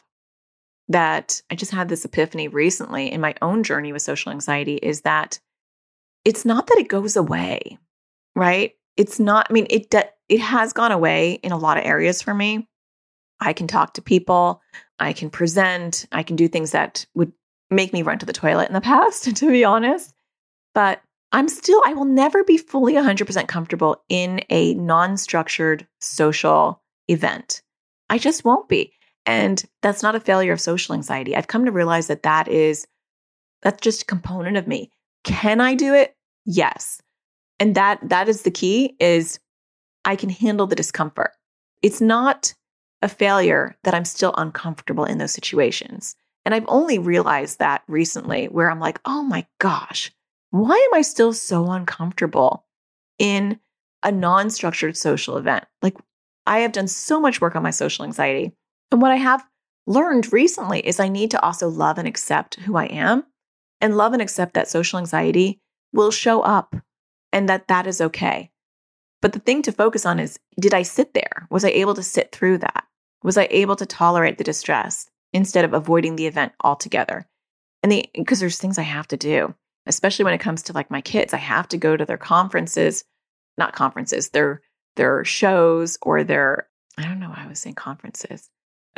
that 0.87 1.41
I 1.49 1.55
just 1.55 1.71
had 1.71 1.89
this 1.89 2.05
epiphany 2.05 2.47
recently 2.47 3.11
in 3.11 3.21
my 3.21 3.35
own 3.41 3.63
journey 3.63 3.91
with 3.91 4.01
social 4.01 4.31
anxiety 4.31 4.75
is 4.75 5.01
that 5.01 5.39
it's 6.23 6.45
not 6.45 6.67
that 6.67 6.77
it 6.77 6.87
goes 6.87 7.15
away, 7.15 7.77
right? 8.35 8.73
It's 8.97 9.19
not, 9.19 9.47
I 9.49 9.53
mean, 9.53 9.67
it, 9.69 9.93
it 10.29 10.39
has 10.39 10.73
gone 10.73 10.91
away 10.91 11.33
in 11.33 11.51
a 11.51 11.57
lot 11.57 11.77
of 11.77 11.85
areas 11.85 12.21
for 12.21 12.33
me. 12.33 12.67
I 13.39 13.53
can 13.53 13.67
talk 13.67 13.93
to 13.95 14.01
people, 14.01 14.61
I 14.99 15.13
can 15.13 15.29
present, 15.29 16.05
I 16.11 16.23
can 16.23 16.35
do 16.35 16.47
things 16.47 16.71
that 16.71 17.05
would 17.15 17.33
make 17.69 17.91
me 17.91 18.01
run 18.01 18.19
to 18.19 18.25
the 18.25 18.33
toilet 18.33 18.67
in 18.67 18.73
the 18.73 18.81
past, 18.93 19.35
to 19.35 19.51
be 19.51 19.65
honest. 19.65 20.13
But 20.73 21.01
I'm 21.31 21.49
still, 21.49 21.81
I 21.85 21.93
will 21.93 22.05
never 22.05 22.43
be 22.43 22.57
fully 22.57 22.93
100% 22.93 23.47
comfortable 23.47 24.03
in 24.09 24.41
a 24.49 24.73
non 24.75 25.17
structured 25.17 25.87
social 25.99 26.81
event. 27.07 27.61
I 28.09 28.17
just 28.17 28.45
won't 28.45 28.69
be. 28.69 28.93
And 29.25 29.63
that's 29.81 30.03
not 30.03 30.15
a 30.15 30.19
failure 30.19 30.53
of 30.53 30.61
social 30.61 30.93
anxiety. 30.93 31.35
I've 31.35 31.47
come 31.47 31.65
to 31.65 31.71
realize 31.71 32.07
that 32.07 32.23
that 32.23 32.47
is, 32.47 32.87
that's 33.61 33.81
just 33.81 34.03
a 34.03 34.05
component 34.05 34.57
of 34.57 34.67
me. 34.67 34.91
Can 35.23 35.59
I 35.59 35.73
do 35.73 35.93
it? 35.93 36.15
Yes. 36.45 37.01
And 37.59 37.75
that, 37.75 37.99
that 38.09 38.29
is 38.29 38.43
the 38.43 38.51
key 38.51 38.95
is 38.99 39.39
I 40.03 40.15
can 40.15 40.29
handle 40.29 40.67
the 40.67 40.75
discomfort. 40.75 41.31
It's 41.81 42.01
not 42.01 42.53
a 43.01 43.07
failure 43.07 43.75
that 43.83 43.93
I'm 43.93 44.05
still 44.05 44.33
uncomfortable 44.37 45.05
in 45.05 45.17
those 45.17 45.33
situations. 45.33 46.15
And 46.45 46.53
I've 46.53 46.65
only 46.67 46.99
realized 46.99 47.59
that 47.59 47.83
recently 47.87 48.45
where 48.45 48.69
I'm 48.69 48.79
like, 48.79 48.99
oh 49.05 49.23
my 49.23 49.47
gosh, 49.59 50.11
why 50.51 50.75
am 50.75 50.97
I 50.97 51.01
still 51.01 51.33
so 51.33 51.69
uncomfortable 51.71 52.65
in 53.17 53.59
a 54.03 54.11
non 54.11 54.49
structured 54.49 54.95
social 54.95 55.37
event? 55.37 55.65
Like, 55.81 55.97
I 56.45 56.59
have 56.59 56.71
done 56.71 56.87
so 56.87 57.19
much 57.19 57.41
work 57.41 57.55
on 57.55 57.63
my 57.63 57.71
social 57.71 58.05
anxiety. 58.05 58.53
And 58.91 59.01
what 59.01 59.11
I 59.11 59.17
have 59.17 59.45
learned 59.87 60.31
recently 60.33 60.79
is 60.79 60.99
I 60.99 61.09
need 61.09 61.31
to 61.31 61.41
also 61.41 61.67
love 61.67 61.97
and 61.97 62.07
accept 62.07 62.55
who 62.55 62.75
I 62.75 62.85
am 62.85 63.25
and 63.81 63.97
love 63.97 64.13
and 64.13 64.21
accept 64.21 64.53
that 64.53 64.67
social 64.67 64.99
anxiety 64.99 65.59
will 65.93 66.11
show 66.11 66.41
up 66.41 66.75
and 67.31 67.49
that 67.49 67.67
that 67.67 67.87
is 67.87 68.01
okay. 68.01 68.51
But 69.21 69.33
the 69.33 69.39
thing 69.39 69.61
to 69.63 69.71
focus 69.71 70.05
on 70.05 70.19
is 70.19 70.39
did 70.59 70.73
I 70.73 70.83
sit 70.83 71.13
there? 71.13 71.47
Was 71.49 71.65
I 71.65 71.69
able 71.69 71.95
to 71.95 72.03
sit 72.03 72.31
through 72.31 72.59
that? 72.59 72.85
Was 73.23 73.37
I 73.37 73.47
able 73.49 73.75
to 73.77 73.85
tolerate 73.85 74.37
the 74.37 74.43
distress 74.43 75.09
instead 75.33 75.65
of 75.65 75.73
avoiding 75.73 76.15
the 76.15 76.27
event 76.27 76.53
altogether? 76.63 77.27
And 77.81 77.91
the 77.91 78.05
because 78.13 78.39
there's 78.39 78.57
things 78.57 78.77
I 78.77 78.83
have 78.83 79.07
to 79.09 79.17
do, 79.17 79.55
especially 79.85 80.25
when 80.25 80.33
it 80.33 80.39
comes 80.39 80.61
to 80.63 80.73
like 80.73 80.91
my 80.91 81.01
kids, 81.01 81.33
I 81.33 81.37
have 81.37 81.67
to 81.69 81.77
go 81.77 81.97
to 81.97 82.05
their 82.05 82.17
conferences, 82.17 83.03
not 83.57 83.73
conferences, 83.73 84.29
their 84.29 84.61
their 84.95 85.25
shows 85.25 85.97
or 86.01 86.23
their 86.23 86.67
I 86.97 87.03
don't 87.03 87.19
know 87.19 87.29
why 87.29 87.43
I 87.43 87.47
was 87.47 87.59
saying 87.59 87.75
conferences. 87.75 88.49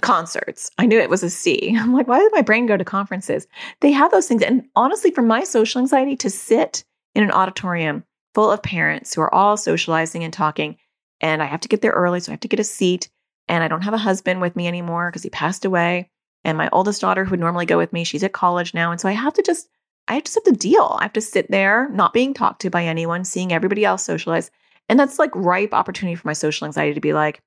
Concerts. 0.02 0.70
I 0.78 0.86
knew 0.86 1.00
it 1.00 1.10
was 1.10 1.24
a 1.24 1.30
C. 1.30 1.76
I'm 1.80 1.94
like, 1.94 2.08
why 2.08 2.20
did 2.20 2.32
my 2.34 2.42
brain 2.42 2.66
go 2.66 2.78
to 2.78 2.86
conferences? 2.86 3.48
They 3.82 3.92
have 3.92 4.12
those 4.12 4.28
things. 4.28 4.44
And 4.44 4.68
honestly, 4.76 5.12
for 5.12 5.22
my 5.22 5.44
social 5.44 5.82
anxiety 5.82 6.16
to 6.18 6.30
sit 6.30 6.84
in 7.16 7.24
an 7.24 7.32
auditorium 7.32 8.04
full 8.34 8.52
of 8.52 8.62
parents 8.62 9.14
who 9.14 9.22
are 9.22 9.34
all 9.34 9.58
socializing 9.58 10.24
and 10.24 10.34
talking, 10.34 10.78
and 11.20 11.42
I 11.42 11.46
have 11.46 11.62
to 11.62 11.68
get 11.68 11.82
there 11.82 11.92
early, 11.92 12.20
so 12.20 12.32
I 12.32 12.34
have 12.34 12.42
to 12.42 12.48
get 12.48 12.60
a 12.60 12.64
seat. 12.64 13.10
And 13.48 13.64
I 13.64 13.68
don't 13.68 13.84
have 13.84 13.94
a 13.94 13.98
husband 13.98 14.42
with 14.42 14.56
me 14.56 14.68
anymore 14.68 15.10
because 15.10 15.24
he 15.24 15.30
passed 15.30 15.66
away. 15.66 16.10
And 16.44 16.58
my 16.58 16.70
oldest 16.72 17.02
daughter, 17.02 17.26
who 17.26 17.32
would 17.32 17.40
normally 17.40 17.66
go 17.66 17.78
with 17.78 17.94
me, 17.94 18.04
she's 18.04 18.24
at 18.24 18.34
college 18.34 18.74
now. 18.74 18.92
And 18.92 19.00
so 19.00 19.10
I 19.10 19.14
have 19.14 19.34
to 19.34 19.42
just, 19.42 19.70
I 20.08 20.20
just 20.20 20.36
have 20.36 20.44
to 20.44 20.52
deal. 20.52 20.98
I 21.00 21.04
have 21.04 21.14
to 21.14 21.22
sit 21.22 21.50
there, 21.50 21.90
not 21.90 22.14
being 22.14 22.34
talked 22.34 22.62
to 22.62 22.70
by 22.70 22.86
anyone, 22.86 23.24
seeing 23.24 23.52
everybody 23.52 23.86
else 23.86 24.04
socialize. 24.04 24.52
And 24.90 25.00
that's 25.00 25.18
like 25.18 25.32
ripe 25.34 25.74
opportunity 25.74 26.16
for 26.16 26.28
my 26.28 26.34
social 26.34 26.66
anxiety 26.66 26.94
to 26.94 27.02
be 27.02 27.14
like, 27.14 27.42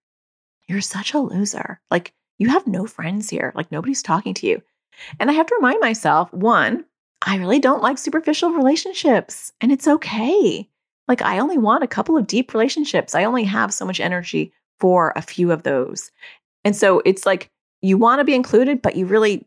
you're 0.69 0.81
such 0.81 1.15
a 1.15 1.19
loser. 1.19 1.81
Like, 1.91 2.13
you 2.41 2.49
have 2.49 2.67
no 2.67 2.87
friends 2.87 3.31
here. 3.31 3.53
Like, 3.55 3.71
nobody's 3.71 4.03
talking 4.03 4.35
to 4.35 4.47
you. 4.47 4.61
And 5.21 5.31
I 5.31 5.35
have 5.35 5.47
to 5.47 5.55
remind 5.55 5.81
myself 5.81 6.33
one, 6.33 6.85
I 7.23 7.37
really 7.37 7.61
don't 7.61 7.83
like 7.83 7.99
superficial 7.99 8.51
relationships, 8.51 9.53
and 9.61 9.71
it's 9.71 9.87
okay. 9.87 10.69
Like, 11.07 11.23
I 11.23 11.39
only 11.39 11.59
want 11.59 11.85
a 11.85 11.89
couple 11.89 12.17
of 12.17 12.27
deep 12.27 12.55
relationships. 12.55 13.15
I 13.15 13.25
only 13.25 13.45
have 13.45 13.75
so 13.75 13.85
much 13.85 14.01
energy 14.01 14.53
for 14.79 15.13
a 15.15 15.23
few 15.23 15.53
of 15.53 15.63
those. 15.63 16.11
And 16.65 16.75
so 16.75 17.03
it's 17.05 17.27
like 17.27 17.51
you 17.83 17.99
want 17.99 18.21
to 18.21 18.25
be 18.25 18.35
included, 18.35 18.81
but 18.81 18.97
you 18.97 19.07
really, 19.07 19.47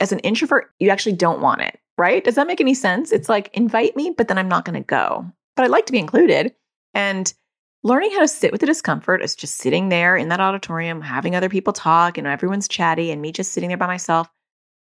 as 0.00 0.12
an 0.12 0.18
introvert, 0.20 0.70
you 0.78 0.90
actually 0.90 1.14
don't 1.14 1.40
want 1.40 1.62
it, 1.62 1.78
right? 1.96 2.22
Does 2.22 2.34
that 2.34 2.46
make 2.46 2.60
any 2.60 2.74
sense? 2.74 3.12
It's 3.12 3.28
like 3.28 3.50
invite 3.54 3.96
me, 3.96 4.14
but 4.16 4.28
then 4.28 4.38
I'm 4.38 4.48
not 4.48 4.64
going 4.64 4.80
to 4.80 4.86
go. 4.86 5.24
But 5.54 5.64
I'd 5.64 5.70
like 5.70 5.86
to 5.86 5.92
be 5.92 5.98
included. 5.98 6.54
And 6.92 7.32
learning 7.82 8.10
how 8.12 8.20
to 8.20 8.28
sit 8.28 8.52
with 8.52 8.60
the 8.60 8.66
discomfort 8.66 9.22
is 9.22 9.36
just 9.36 9.56
sitting 9.56 9.88
there 9.88 10.16
in 10.16 10.28
that 10.28 10.40
auditorium, 10.40 11.00
having 11.00 11.34
other 11.34 11.48
people 11.48 11.72
talk 11.72 12.18
and 12.18 12.26
everyone's 12.26 12.68
chatty 12.68 13.10
and 13.10 13.22
me 13.22 13.32
just 13.32 13.52
sitting 13.52 13.68
there 13.68 13.76
by 13.76 13.86
myself. 13.86 14.28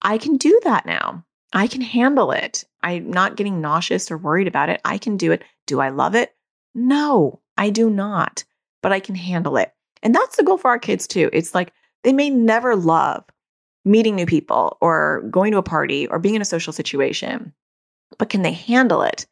I 0.02 0.18
can 0.18 0.38
do 0.38 0.60
that 0.64 0.86
now. 0.86 1.24
I 1.54 1.68
can 1.68 1.82
handle 1.82 2.32
it. 2.32 2.64
I'm 2.84 3.10
not 3.10 3.36
getting 3.36 3.62
nauseous 3.62 4.12
or 4.12 4.18
worried 4.18 4.48
about 4.48 4.70
it. 4.70 4.82
I 4.86 4.98
can 4.98 5.18
do 5.18 5.32
it. 5.32 5.44
Do 5.68 5.80
I 5.80 5.90
love 5.90 6.16
it? 6.16 6.36
No, 6.74 7.40
I 7.58 7.70
do 7.70 7.90
not, 7.90 8.44
but 8.82 8.92
I 8.92 9.00
can 9.00 9.16
handle 9.16 9.58
it. 9.58 9.74
And 10.04 10.14
that's 10.14 10.36
the 10.36 10.44
goal 10.44 10.58
for 10.58 10.70
our 10.70 10.80
kids 10.80 11.08
too. 11.08 11.30
It's 11.32 11.56
like 11.56 11.72
they 12.04 12.14
may 12.14 12.30
never 12.30 12.76
love 12.76 13.24
meeting 13.86 14.16
new 14.16 14.26
people 14.26 14.78
or 14.82 15.24
going 15.30 15.52
to 15.52 15.58
a 15.58 15.64
party 15.64 16.08
or 16.08 16.20
being 16.20 16.36
in 16.36 16.42
a 16.42 16.46
social 16.46 16.74
situation, 16.74 17.54
but 18.18 18.30
can 18.30 18.42
they 18.42 18.52
handle 18.52 19.02
it 19.02 19.26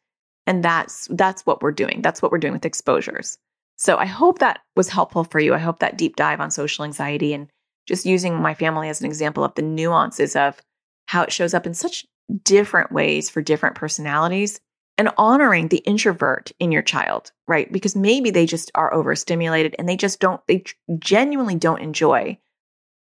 and 0.46 0.62
that's 0.62 1.08
that's 1.12 1.46
what 1.46 1.62
we're 1.62 1.72
doing. 1.72 2.02
That's 2.02 2.20
what 2.20 2.30
we're 2.30 2.38
doing 2.38 2.52
with 2.52 2.64
exposures. 2.64 3.38
So 3.76 3.96
I 3.96 4.06
hope 4.06 4.38
that 4.38 4.60
was 4.76 4.88
helpful 4.88 5.24
for 5.24 5.40
you. 5.40 5.54
I 5.54 5.58
hope 5.58 5.80
that 5.80 5.98
deep 5.98 6.16
dive 6.16 6.40
on 6.40 6.50
social 6.50 6.84
anxiety 6.84 7.32
and 7.32 7.48
just 7.86 8.06
using 8.06 8.40
my 8.40 8.54
family 8.54 8.88
as 8.88 9.00
an 9.00 9.06
example 9.06 9.44
of 9.44 9.54
the 9.54 9.62
nuances 9.62 10.36
of 10.36 10.60
how 11.06 11.22
it 11.22 11.32
shows 11.32 11.54
up 11.54 11.66
in 11.66 11.74
such 11.74 12.06
different 12.44 12.92
ways 12.92 13.28
for 13.28 13.42
different 13.42 13.76
personalities 13.76 14.60
and 14.96 15.10
honoring 15.18 15.68
the 15.68 15.78
introvert 15.78 16.52
in 16.58 16.70
your 16.70 16.82
child, 16.82 17.32
right? 17.48 17.70
Because 17.70 17.96
maybe 17.96 18.30
they 18.30 18.46
just 18.46 18.70
are 18.74 18.94
overstimulated 18.94 19.74
and 19.78 19.88
they 19.88 19.96
just 19.96 20.20
don't, 20.20 20.40
they 20.46 20.64
genuinely 20.98 21.56
don't 21.56 21.82
enjoy 21.82 22.38